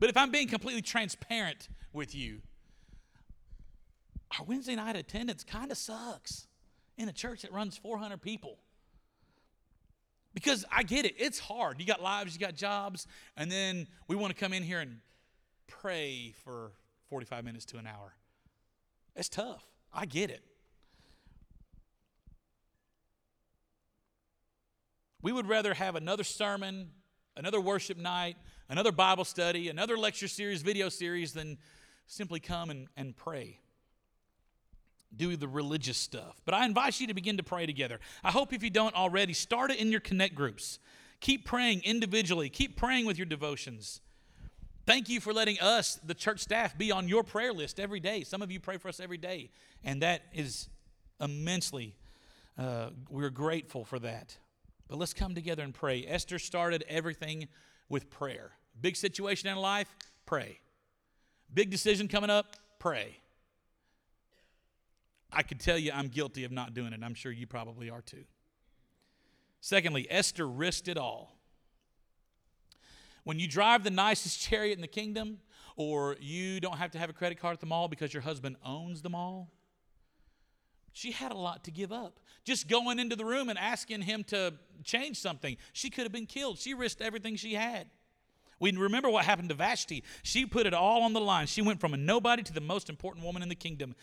But 0.00 0.08
if 0.08 0.16
I'm 0.16 0.30
being 0.30 0.48
completely 0.48 0.82
transparent 0.82 1.68
with 1.92 2.14
you, 2.14 2.40
our 4.38 4.44
Wednesday 4.44 4.74
night 4.74 4.96
attendance 4.96 5.44
kind 5.44 5.70
of 5.70 5.76
sucks 5.76 6.47
in 6.98 7.08
a 7.08 7.12
church 7.12 7.42
that 7.42 7.52
runs 7.52 7.78
400 7.78 8.20
people. 8.20 8.58
Because 10.34 10.64
I 10.70 10.82
get 10.82 11.06
it, 11.06 11.14
it's 11.16 11.38
hard. 11.38 11.80
You 11.80 11.86
got 11.86 12.02
lives, 12.02 12.34
you 12.34 12.40
got 12.40 12.54
jobs, 12.54 13.06
and 13.36 13.50
then 13.50 13.86
we 14.08 14.16
want 14.16 14.34
to 14.34 14.38
come 14.38 14.52
in 14.52 14.62
here 14.62 14.80
and 14.80 14.98
pray 15.66 16.34
for 16.44 16.72
45 17.08 17.44
minutes 17.44 17.64
to 17.66 17.78
an 17.78 17.86
hour. 17.86 18.14
It's 19.16 19.28
tough. 19.28 19.64
I 19.92 20.04
get 20.04 20.30
it. 20.30 20.42
We 25.22 25.32
would 25.32 25.48
rather 25.48 25.74
have 25.74 25.96
another 25.96 26.24
sermon, 26.24 26.90
another 27.36 27.60
worship 27.60 27.96
night, 27.96 28.36
another 28.68 28.92
Bible 28.92 29.24
study, 29.24 29.68
another 29.68 29.96
lecture 29.96 30.28
series, 30.28 30.62
video 30.62 30.88
series 30.88 31.32
than 31.32 31.58
simply 32.06 32.38
come 32.38 32.70
and, 32.70 32.86
and 32.96 33.16
pray 33.16 33.58
do 35.16 35.36
the 35.36 35.48
religious 35.48 35.96
stuff. 35.96 36.40
But 36.44 36.54
I 36.54 36.64
invite 36.64 37.00
you 37.00 37.06
to 37.06 37.14
begin 37.14 37.36
to 37.38 37.42
pray 37.42 37.66
together. 37.66 38.00
I 38.22 38.30
hope 38.30 38.52
if 38.52 38.62
you 38.62 38.70
don't 38.70 38.94
already, 38.94 39.32
start 39.32 39.70
it 39.70 39.78
in 39.78 39.90
your 39.90 40.00
connect 40.00 40.34
groups. 40.34 40.78
Keep 41.20 41.44
praying 41.44 41.82
individually, 41.84 42.48
keep 42.48 42.76
praying 42.76 43.06
with 43.06 43.18
your 43.18 43.26
devotions. 43.26 44.00
Thank 44.86 45.08
you 45.08 45.20
for 45.20 45.34
letting 45.34 45.60
us, 45.60 46.00
the 46.04 46.14
church 46.14 46.40
staff, 46.40 46.78
be 46.78 46.90
on 46.90 47.08
your 47.08 47.22
prayer 47.22 47.52
list 47.52 47.78
every 47.78 48.00
day. 48.00 48.24
Some 48.24 48.40
of 48.40 48.50
you 48.50 48.58
pray 48.58 48.78
for 48.78 48.88
us 48.88 49.00
every 49.00 49.18
day, 49.18 49.50
and 49.84 50.00
that 50.02 50.22
is 50.32 50.68
immensely, 51.20 51.94
uh, 52.56 52.90
we're 53.10 53.28
grateful 53.28 53.84
for 53.84 53.98
that. 53.98 54.38
But 54.88 54.98
let's 54.98 55.12
come 55.12 55.34
together 55.34 55.62
and 55.62 55.74
pray. 55.74 56.06
Esther 56.06 56.38
started 56.38 56.84
everything 56.88 57.48
with 57.90 58.08
prayer. 58.08 58.52
Big 58.80 58.96
situation 58.96 59.50
in 59.50 59.58
life, 59.58 59.94
pray. 60.24 60.58
Big 61.52 61.70
decision 61.70 62.08
coming 62.08 62.30
up, 62.30 62.56
pray. 62.78 63.18
I 65.32 65.42
could 65.42 65.60
tell 65.60 65.78
you 65.78 65.92
I'm 65.92 66.08
guilty 66.08 66.44
of 66.44 66.52
not 66.52 66.74
doing 66.74 66.92
it. 66.92 67.00
I'm 67.02 67.14
sure 67.14 67.32
you 67.32 67.46
probably 67.46 67.90
are 67.90 68.02
too. 68.02 68.24
Secondly, 69.60 70.06
Esther 70.08 70.46
risked 70.46 70.88
it 70.88 70.96
all. 70.96 71.36
When 73.24 73.38
you 73.38 73.48
drive 73.48 73.84
the 73.84 73.90
nicest 73.90 74.40
chariot 74.48 74.74
in 74.74 74.80
the 74.80 74.88
kingdom, 74.88 75.38
or 75.76 76.16
you 76.20 76.60
don't 76.60 76.78
have 76.78 76.90
to 76.92 76.98
have 76.98 77.08
a 77.08 77.12
credit 77.12 77.38
card 77.38 77.54
at 77.54 77.60
the 77.60 77.66
mall 77.66 77.88
because 77.88 78.12
your 78.12 78.22
husband 78.22 78.56
owns 78.64 79.02
the 79.02 79.10
mall, 79.10 79.48
she 80.92 81.12
had 81.12 81.30
a 81.30 81.36
lot 81.36 81.64
to 81.64 81.70
give 81.70 81.92
up. 81.92 82.18
Just 82.44 82.66
going 82.66 82.98
into 82.98 83.14
the 83.14 83.24
room 83.24 83.48
and 83.48 83.58
asking 83.58 84.02
him 84.02 84.24
to 84.24 84.54
change 84.82 85.18
something, 85.20 85.56
she 85.72 85.90
could 85.90 86.04
have 86.04 86.12
been 86.12 86.26
killed. 86.26 86.58
She 86.58 86.74
risked 86.74 87.00
everything 87.00 87.36
she 87.36 87.54
had. 87.54 87.86
We 88.58 88.72
remember 88.72 89.08
what 89.08 89.24
happened 89.24 89.50
to 89.50 89.54
Vashti. 89.54 90.02
She 90.24 90.44
put 90.44 90.66
it 90.66 90.74
all 90.74 91.02
on 91.02 91.12
the 91.12 91.20
line. 91.20 91.46
She 91.46 91.62
went 91.62 91.80
from 91.80 91.94
a 91.94 91.96
nobody 91.96 92.42
to 92.42 92.52
the 92.52 92.60
most 92.60 92.88
important 92.88 93.24
woman 93.24 93.42
in 93.42 93.48
the 93.48 93.54
kingdom 93.54 93.94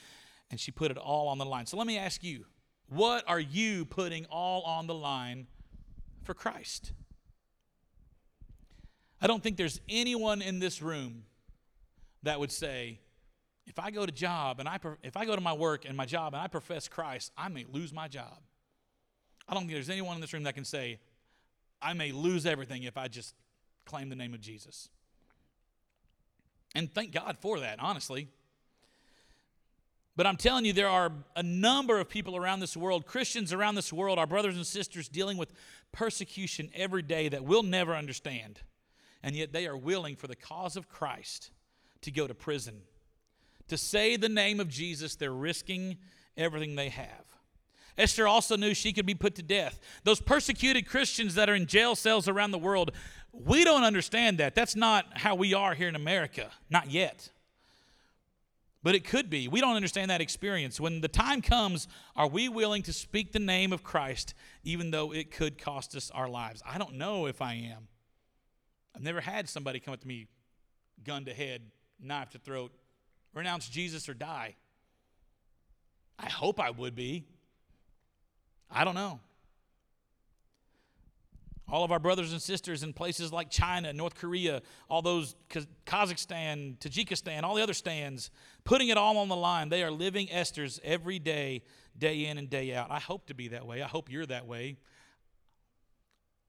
and 0.51 0.59
she 0.59 0.71
put 0.71 0.91
it 0.91 0.97
all 0.97 1.27
on 1.27 1.37
the 1.37 1.45
line. 1.45 1.65
So 1.65 1.77
let 1.77 1.87
me 1.87 1.97
ask 1.97 2.23
you, 2.23 2.45
what 2.87 3.23
are 3.27 3.39
you 3.39 3.85
putting 3.85 4.25
all 4.25 4.61
on 4.63 4.87
the 4.87 4.93
line 4.93 5.47
for 6.23 6.33
Christ? 6.33 6.91
I 9.21 9.27
don't 9.27 9.41
think 9.41 9.57
there's 9.57 9.81
anyone 9.89 10.41
in 10.41 10.59
this 10.59 10.81
room 10.81 11.23
that 12.23 12.39
would 12.39 12.51
say, 12.51 12.99
if 13.65 13.79
I 13.79 13.89
go 13.89 14.05
to 14.05 14.11
job 14.11 14.59
and 14.59 14.69
I 14.69 14.79
if 15.01 15.17
I 15.17 15.25
go 15.25 15.35
to 15.35 15.41
my 15.41 15.53
work 15.53 15.85
and 15.85 15.97
my 15.97 16.05
job 16.05 16.33
and 16.33 16.43
I 16.43 16.47
profess 16.47 16.87
Christ, 16.87 17.31
I 17.35 17.49
may 17.49 17.65
lose 17.71 17.91
my 17.91 18.07
job. 18.07 18.37
I 19.47 19.53
don't 19.53 19.63
think 19.63 19.73
there's 19.73 19.89
anyone 19.89 20.15
in 20.15 20.21
this 20.21 20.33
room 20.33 20.43
that 20.43 20.53
can 20.53 20.65
say, 20.65 20.99
I 21.81 21.93
may 21.93 22.11
lose 22.11 22.45
everything 22.45 22.83
if 22.83 22.97
I 22.97 23.07
just 23.07 23.33
claim 23.85 24.09
the 24.09 24.15
name 24.15 24.33
of 24.33 24.41
Jesus. 24.41 24.89
And 26.75 26.91
thank 26.91 27.11
God 27.11 27.37
for 27.39 27.59
that, 27.59 27.79
honestly. 27.79 28.27
But 30.15 30.25
I'm 30.25 30.37
telling 30.37 30.63
you, 30.63 30.71
there 30.71 30.87
are 30.87 31.11
a 31.35 31.43
number 31.43 31.99
of 31.99 32.07
people 32.07 32.37
around 32.37 32.61
this 32.61 32.77
world, 32.77 33.05
Christians 33.05 33.51
around 33.51 33.75
this 33.75 33.91
world, 33.91 34.17
our 34.17 34.27
brothers 34.27 34.55
and 34.55 34.65
sisters, 34.65 35.09
dealing 35.09 35.37
with 35.37 35.51
persecution 35.91 36.69
every 36.73 37.01
day 37.01 37.27
that 37.27 37.43
we'll 37.43 37.63
never 37.63 37.93
understand. 37.93 38.61
And 39.21 39.35
yet 39.35 39.51
they 39.51 39.67
are 39.67 39.75
willing 39.75 40.15
for 40.15 40.27
the 40.27 40.35
cause 40.35 40.77
of 40.77 40.87
Christ 40.87 41.51
to 42.01 42.11
go 42.11 42.27
to 42.27 42.33
prison. 42.33 42.81
To 43.67 43.77
say 43.77 44.15
the 44.15 44.29
name 44.29 44.59
of 44.59 44.69
Jesus, 44.69 45.15
they're 45.15 45.33
risking 45.33 45.97
everything 46.37 46.75
they 46.75 46.89
have. 46.89 47.25
Esther 47.97 48.27
also 48.27 48.55
knew 48.55 48.73
she 48.73 48.93
could 48.93 49.05
be 49.05 49.15
put 49.15 49.35
to 49.35 49.41
death. 49.41 49.79
Those 50.03 50.21
persecuted 50.21 50.87
Christians 50.87 51.35
that 51.35 51.49
are 51.49 51.55
in 51.55 51.65
jail 51.65 51.95
cells 51.95 52.27
around 52.27 52.51
the 52.51 52.57
world, 52.57 52.91
we 53.33 53.63
don't 53.63 53.83
understand 53.83 54.37
that. 54.37 54.53
That's 54.53 54.75
not 54.75 55.17
how 55.17 55.35
we 55.35 55.53
are 55.53 55.73
here 55.73 55.87
in 55.87 55.95
America, 55.95 56.51
not 56.69 56.91
yet 56.91 57.29
but 58.85 58.93
it 58.93 59.03
could 59.03 59.31
be. 59.31 59.47
We 59.47 59.61
don't 59.61 59.75
understand 59.75 60.11
that 60.11 60.21
experience. 60.21 60.79
When 60.79 61.01
the 61.01 61.07
time 61.07 61.41
comes, 61.41 61.87
are 62.15 62.27
we 62.27 62.47
willing 62.49 62.83
to 62.83 62.93
speak 62.93 63.31
the 63.31 63.39
name 63.39 63.73
of 63.73 63.83
Christ 63.83 64.35
even 64.63 64.91
though 64.91 65.11
it 65.11 65.31
could 65.31 65.57
cost 65.57 65.95
us 65.95 66.11
our 66.11 66.29
lives? 66.29 66.61
I 66.63 66.77
don't 66.77 66.93
know 66.93 67.25
if 67.25 67.41
I 67.41 67.55
am. 67.55 67.87
I've 68.95 69.01
never 69.01 69.21
had 69.21 69.49
somebody 69.49 69.79
come 69.79 69.95
up 69.95 70.01
to 70.01 70.07
me, 70.07 70.27
gun 71.03 71.25
to 71.25 71.33
head, 71.33 71.63
knife 71.99 72.29
to 72.29 72.37
throat, 72.37 72.73
renounce 73.33 73.67
Jesus 73.69 74.07
or 74.07 74.13
die. 74.13 74.53
I 76.19 76.29
hope 76.29 76.59
I 76.59 76.69
would 76.69 76.93
be. 76.93 77.25
I 78.69 78.83
don't 78.83 78.95
know 78.95 79.19
all 81.67 81.83
of 81.83 81.91
our 81.91 81.99
brothers 81.99 82.31
and 82.31 82.41
sisters 82.41 82.83
in 82.83 82.93
places 82.93 83.31
like 83.33 83.49
China, 83.49 83.91
North 83.91 84.15
Korea, 84.15 84.61
all 84.89 85.01
those 85.01 85.35
Kazakhstan, 85.49 86.77
Tajikistan, 86.77 87.43
all 87.43 87.55
the 87.55 87.63
other 87.63 87.73
stands, 87.73 88.29
putting 88.63 88.89
it 88.89 88.97
all 88.97 89.17
on 89.17 89.29
the 89.29 89.35
line. 89.35 89.69
They 89.69 89.83
are 89.83 89.91
living 89.91 90.31
Esther's 90.31 90.79
every 90.83 91.17
day, 91.17 91.63
day 91.97 92.25
in 92.25 92.37
and 92.37 92.49
day 92.49 92.73
out. 92.75 92.91
I 92.91 92.99
hope 92.99 93.27
to 93.27 93.33
be 93.33 93.47
that 93.49 93.65
way. 93.65 93.81
I 93.81 93.87
hope 93.87 94.11
you're 94.11 94.25
that 94.27 94.45
way. 94.45 94.77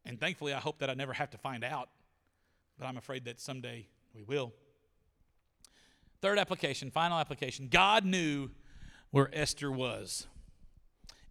And 0.05 0.21
thankfully, 0.21 0.53
I 0.53 0.61
hope 0.61 0.79
that 0.81 0.91
I 0.91 0.95
never 0.95 1.13
have 1.13 1.31
to 1.31 1.39
find 1.39 1.65
out, 1.65 1.89
but 2.79 2.87
I'm 2.87 2.97
afraid 2.97 3.25
that 3.25 3.41
someday 3.41 3.89
we 4.15 4.23
will. 4.23 4.53
Third 6.21 6.39
application, 6.39 6.91
final 6.91 7.19
application. 7.19 7.69
God 7.69 8.05
knew 8.05 8.51
where 9.11 9.31
Esther 9.33 9.71
was. 9.71 10.27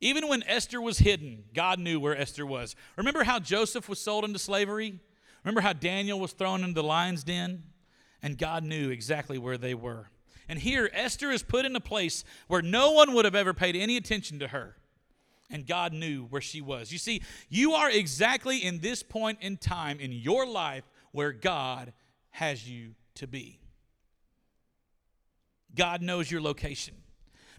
Even 0.01 0.27
when 0.27 0.43
Esther 0.43 0.81
was 0.81 0.99
hidden, 0.99 1.45
God 1.53 1.79
knew 1.79 1.99
where 1.99 2.17
Esther 2.17 2.45
was. 2.45 2.75
Remember 2.97 3.23
how 3.23 3.39
Joseph 3.39 3.87
was 3.87 3.99
sold 3.99 4.25
into 4.25 4.39
slavery? 4.39 4.99
Remember 5.43 5.61
how 5.61 5.73
Daniel 5.73 6.19
was 6.19 6.33
thrown 6.33 6.63
into 6.63 6.73
the 6.73 6.83
lion's 6.83 7.23
den? 7.23 7.63
And 8.21 8.37
God 8.37 8.63
knew 8.63 8.89
exactly 8.89 9.37
where 9.37 9.57
they 9.57 9.73
were. 9.73 10.09
And 10.49 10.59
here, 10.59 10.89
Esther 10.93 11.31
is 11.31 11.43
put 11.43 11.65
in 11.65 11.75
a 11.75 11.79
place 11.81 12.23
where 12.47 12.61
no 12.61 12.91
one 12.91 13.13
would 13.13 13.25
have 13.25 13.35
ever 13.35 13.53
paid 13.53 13.75
any 13.75 13.97
attention 13.97 14.39
to 14.39 14.49
her. 14.49 14.75
And 15.49 15.65
God 15.65 15.93
knew 15.93 16.25
where 16.25 16.41
she 16.41 16.61
was. 16.61 16.91
You 16.91 16.97
see, 16.97 17.21
you 17.49 17.73
are 17.73 17.89
exactly 17.89 18.57
in 18.57 18.79
this 18.79 19.03
point 19.03 19.39
in 19.41 19.57
time 19.57 19.99
in 19.99 20.11
your 20.11 20.45
life 20.45 20.83
where 21.11 21.31
God 21.31 21.93
has 22.31 22.67
you 22.67 22.95
to 23.15 23.27
be. 23.27 23.59
God 25.75 26.01
knows 26.01 26.29
your 26.29 26.41
location 26.41 26.95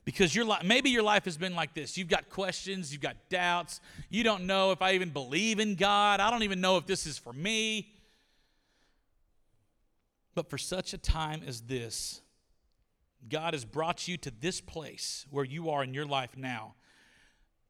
because 0.06 0.34
your 0.34 0.44
life 0.44 0.62
maybe 0.62 0.88
your 0.88 1.02
life 1.02 1.26
has 1.26 1.36
been 1.36 1.54
like 1.54 1.74
this. 1.74 1.98
You've 1.98 2.08
got 2.08 2.30
questions 2.30 2.92
you've 2.92 3.02
got 3.02 3.16
doubts. 3.28 3.80
You 4.08 4.22
don't 4.22 4.46
know 4.46 4.70
if 4.70 4.80
i 4.80 4.92
even 4.92 5.10
believe 5.10 5.60
in 5.60 5.74
god. 5.74 6.20
I 6.20 6.30
don't 6.30 6.44
even 6.44 6.62
know 6.62 6.78
if 6.78 6.86
this 6.86 7.06
is 7.06 7.18
for 7.18 7.34
me. 7.34 7.92
But 10.34 10.48
for 10.48 10.56
such 10.56 10.94
a 10.94 10.98
time 10.98 11.42
as 11.46 11.60
this 11.60 12.22
god 13.28 13.52
has 13.52 13.64
brought 13.64 14.06
you 14.06 14.16
to 14.18 14.30
this 14.30 14.60
place 14.60 15.26
where 15.30 15.44
you 15.44 15.68
are 15.70 15.82
in 15.82 15.92
your 15.92 16.06
life 16.06 16.36
now 16.36 16.76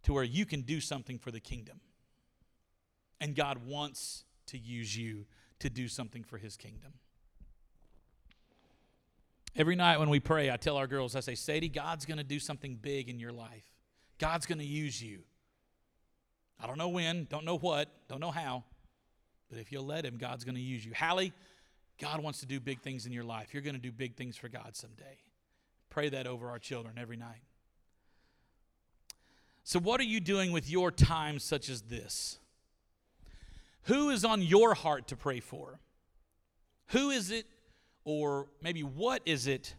to 0.02 0.12
where 0.12 0.22
you 0.22 0.44
can 0.44 0.60
do 0.60 0.78
something 0.78 1.18
for 1.18 1.30
the 1.30 1.40
kingdom. 1.40 1.80
And 3.18 3.34
god 3.34 3.66
wants 3.66 4.24
to 4.48 4.58
use 4.58 4.94
you 4.94 5.24
to 5.60 5.70
do 5.70 5.88
something 5.88 6.22
for 6.22 6.36
his 6.36 6.58
kingdom 6.58 6.92
Every 9.58 9.74
night 9.74 9.98
when 9.98 10.10
we 10.10 10.20
pray, 10.20 10.50
I 10.50 10.56
tell 10.58 10.76
our 10.76 10.86
girls, 10.86 11.16
I 11.16 11.20
say, 11.20 11.34
Sadie, 11.34 11.70
God's 11.70 12.04
going 12.04 12.18
to 12.18 12.24
do 12.24 12.38
something 12.38 12.76
big 12.76 13.08
in 13.08 13.18
your 13.18 13.32
life. 13.32 13.64
God's 14.18 14.44
going 14.44 14.58
to 14.58 14.64
use 14.64 15.02
you. 15.02 15.20
I 16.60 16.66
don't 16.66 16.76
know 16.76 16.88
when, 16.88 17.26
don't 17.30 17.44
know 17.44 17.56
what, 17.56 17.88
don't 18.08 18.20
know 18.20 18.30
how, 18.30 18.64
but 19.48 19.58
if 19.58 19.72
you'll 19.72 19.86
let 19.86 20.04
Him, 20.04 20.18
God's 20.18 20.44
going 20.44 20.54
to 20.56 20.60
use 20.60 20.84
you. 20.84 20.92
Hallie, 20.94 21.32
God 21.98 22.22
wants 22.22 22.40
to 22.40 22.46
do 22.46 22.60
big 22.60 22.80
things 22.80 23.06
in 23.06 23.12
your 23.12 23.24
life. 23.24 23.54
You're 23.54 23.62
going 23.62 23.74
to 23.74 23.80
do 23.80 23.92
big 23.92 24.14
things 24.14 24.36
for 24.36 24.48
God 24.48 24.76
someday. 24.76 25.18
Pray 25.88 26.10
that 26.10 26.26
over 26.26 26.50
our 26.50 26.58
children 26.58 26.96
every 26.98 27.16
night. 27.16 27.42
So, 29.64 29.78
what 29.78 30.00
are 30.00 30.04
you 30.04 30.20
doing 30.20 30.52
with 30.52 30.70
your 30.70 30.90
time 30.90 31.38
such 31.38 31.68
as 31.68 31.82
this? 31.82 32.38
Who 33.84 34.10
is 34.10 34.24
on 34.24 34.42
your 34.42 34.74
heart 34.74 35.08
to 35.08 35.16
pray 35.16 35.40
for? 35.40 35.80
Who 36.88 37.10
is 37.10 37.30
it 37.30 37.46
or 38.06 38.46
maybe 38.62 38.82
what 38.84 39.20
is 39.26 39.48
it 39.48 39.74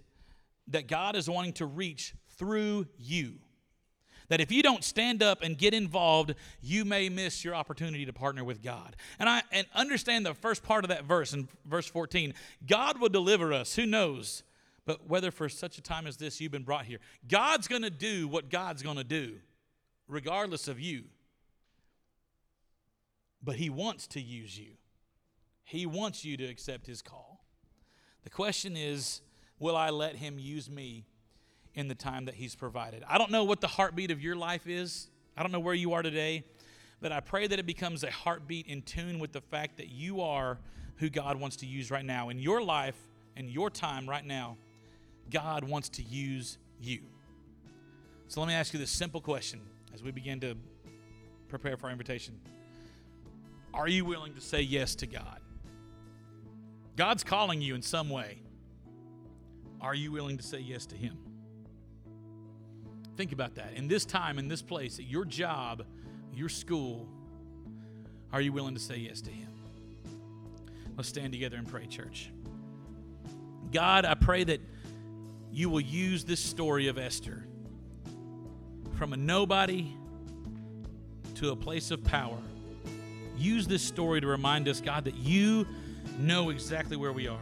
that 0.68 0.88
God 0.88 1.16
is 1.16 1.30
wanting 1.30 1.54
to 1.54 1.66
reach 1.66 2.14
through 2.38 2.86
you? 3.00 3.36
That 4.28 4.42
if 4.42 4.52
you 4.52 4.62
don't 4.62 4.84
stand 4.84 5.24
up 5.24 5.42
and 5.42 5.58
get 5.58 5.74
involved, 5.74 6.36
you 6.62 6.84
may 6.84 7.08
miss 7.08 7.46
your 7.46 7.56
opportunity 7.56 8.06
to 8.06 8.12
partner 8.12 8.44
with 8.44 8.62
God. 8.62 8.98
And 9.18 9.30
I 9.30 9.44
and 9.54 9.66
understand 9.74 10.26
the 10.26 10.34
first 10.34 10.62
part 10.62 10.84
of 10.84 10.90
that 10.90 11.06
verse 11.06 11.32
in 11.32 11.48
verse 11.66 11.88
14. 11.88 12.34
God 12.68 13.00
will 13.00 13.08
deliver 13.08 13.54
us. 13.54 13.76
Who 13.76 13.86
knows? 13.86 14.44
But 14.86 15.08
whether 15.08 15.32
for 15.32 15.48
such 15.48 15.78
a 15.78 15.82
time 15.82 16.06
as 16.06 16.18
this 16.18 16.42
you've 16.42 16.52
been 16.52 16.64
brought 16.64 16.86
here, 16.86 17.00
God's 17.30 17.70
going 17.70 17.84
to 17.84 17.90
do 17.90 18.28
what 18.28 18.50
God's 18.50 18.84
going 18.84 18.98
to 18.98 19.06
do, 19.06 19.36
regardless 20.10 20.68
of 20.68 20.82
you. 20.82 21.06
But 23.42 23.56
He 23.56 23.70
wants 23.70 24.08
to 24.08 24.22
use 24.22 24.60
you, 24.60 24.72
He 25.64 25.86
wants 25.86 26.26
you 26.26 26.36
to 26.36 26.44
accept 26.44 26.86
His 26.88 27.02
call. 27.02 27.37
The 28.28 28.34
question 28.34 28.76
is, 28.76 29.22
will 29.58 29.78
I 29.78 29.90
let 29.90 30.18
Him 30.18 30.38
use 30.38 30.70
me 30.70 31.06
in 31.76 31.88
the 31.88 31.96
time 31.96 32.26
that 32.26 32.36
He's 32.36 32.56
provided? 32.56 33.02
I 33.08 33.18
don't 33.18 33.32
know 33.32 33.46
what 33.46 33.62
the 33.62 33.68
heartbeat 33.68 34.12
of 34.12 34.22
your 34.22 34.36
life 34.36 34.68
is. 34.68 35.08
I 35.38 35.44
don't 35.44 35.54
know 35.54 35.62
where 35.62 35.74
you 35.74 35.94
are 35.94 36.02
today, 36.02 36.44
but 37.00 37.14
I 37.14 37.22
pray 37.22 37.48
that 37.48 37.58
it 37.58 37.66
becomes 37.66 38.04
a 38.04 38.12
heartbeat 38.12 38.68
in 38.68 38.82
tune 38.82 39.20
with 39.20 39.32
the 39.32 39.40
fact 39.40 39.78
that 39.78 39.88
you 39.88 40.20
are 40.20 40.60
who 40.98 41.10
God 41.10 41.40
wants 41.40 41.56
to 41.58 41.66
use 41.66 41.90
right 41.90 42.04
now. 42.04 42.28
In 42.28 42.38
your 42.38 42.62
life 42.62 42.98
and 43.38 43.50
your 43.50 43.70
time 43.70 44.10
right 44.10 44.26
now, 44.26 44.58
God 45.32 45.64
wants 45.64 45.88
to 45.88 46.04
use 46.04 46.58
you. 46.82 47.04
So 48.28 48.42
let 48.42 48.48
me 48.48 48.56
ask 48.56 48.74
you 48.74 48.80
this 48.80 48.92
simple 48.92 49.22
question 49.22 49.62
as 49.94 50.04
we 50.04 50.12
begin 50.12 50.42
to 50.42 50.58
prepare 51.48 51.78
for 51.78 51.86
our 51.86 51.94
invitation 51.94 52.38
Are 53.74 53.88
you 53.88 54.04
willing 54.04 54.34
to 54.34 54.42
say 54.42 54.60
yes 54.60 54.96
to 54.96 55.08
God? 55.08 55.40
God's 56.98 57.24
calling 57.24 57.62
you 57.62 57.76
in 57.76 57.84
some 57.84 58.10
way. 58.10 58.40
Are 59.80 59.94
you 59.94 60.12
willing 60.12 60.38
to 60.38 60.44
say 60.44 60.60
yes 60.60 60.88
to 60.88 60.96
Him? 60.96 61.16
Think 63.16 63.32
about 63.32 63.56
that. 63.56 63.74
In 63.76 63.88
this 63.88 64.04
time, 64.04 64.40
in 64.40 64.48
this 64.48 64.64
place, 64.64 64.98
at 64.98 65.06
your 65.06 65.24
job, 65.24 65.86
your 66.34 66.50
school, 66.50 67.08
are 68.34 68.42
you 68.42 68.52
willing 68.52 68.74
to 68.74 68.80
say 68.80 68.98
yes 68.98 69.22
to 69.22 69.30
Him? 69.30 69.48
Let's 70.98 71.08
stand 71.08 71.34
together 71.34 71.58
and 71.58 71.68
pray, 71.68 71.86
church. 71.86 72.32
God, 73.72 74.04
I 74.04 74.16
pray 74.16 74.44
that 74.46 74.60
you 75.52 75.70
will 75.70 75.82
use 75.82 76.26
this 76.26 76.40
story 76.40 76.88
of 76.88 76.98
Esther 76.98 77.44
from 78.98 79.14
a 79.14 79.18
nobody 79.18 79.92
to 81.36 81.52
a 81.52 81.56
place 81.56 81.92
of 81.92 82.04
power. 82.04 82.40
Use 83.38 83.68
this 83.68 83.84
story 83.84 84.20
to 84.20 84.26
remind 84.26 84.68
us, 84.68 84.82
God, 84.82 85.06
that 85.06 85.16
you 85.16 85.68
know 86.20 86.50
exactly 86.50 86.98
where 86.98 87.14
we 87.14 87.28
are. 87.28 87.40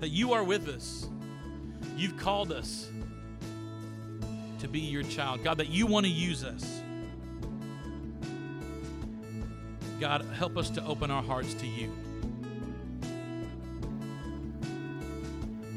That 0.00 0.08
you 0.08 0.32
are 0.32 0.44
with 0.44 0.68
us. 0.68 1.06
You've 1.96 2.16
called 2.16 2.52
us 2.52 2.88
to 4.58 4.68
be 4.68 4.80
your 4.80 5.02
child. 5.04 5.44
God, 5.44 5.58
that 5.58 5.68
you 5.68 5.86
want 5.86 6.06
to 6.06 6.12
use 6.12 6.44
us. 6.44 6.80
God, 10.00 10.24
help 10.36 10.56
us 10.56 10.70
to 10.70 10.84
open 10.84 11.10
our 11.10 11.22
hearts 11.22 11.54
to 11.54 11.66
you. 11.66 11.92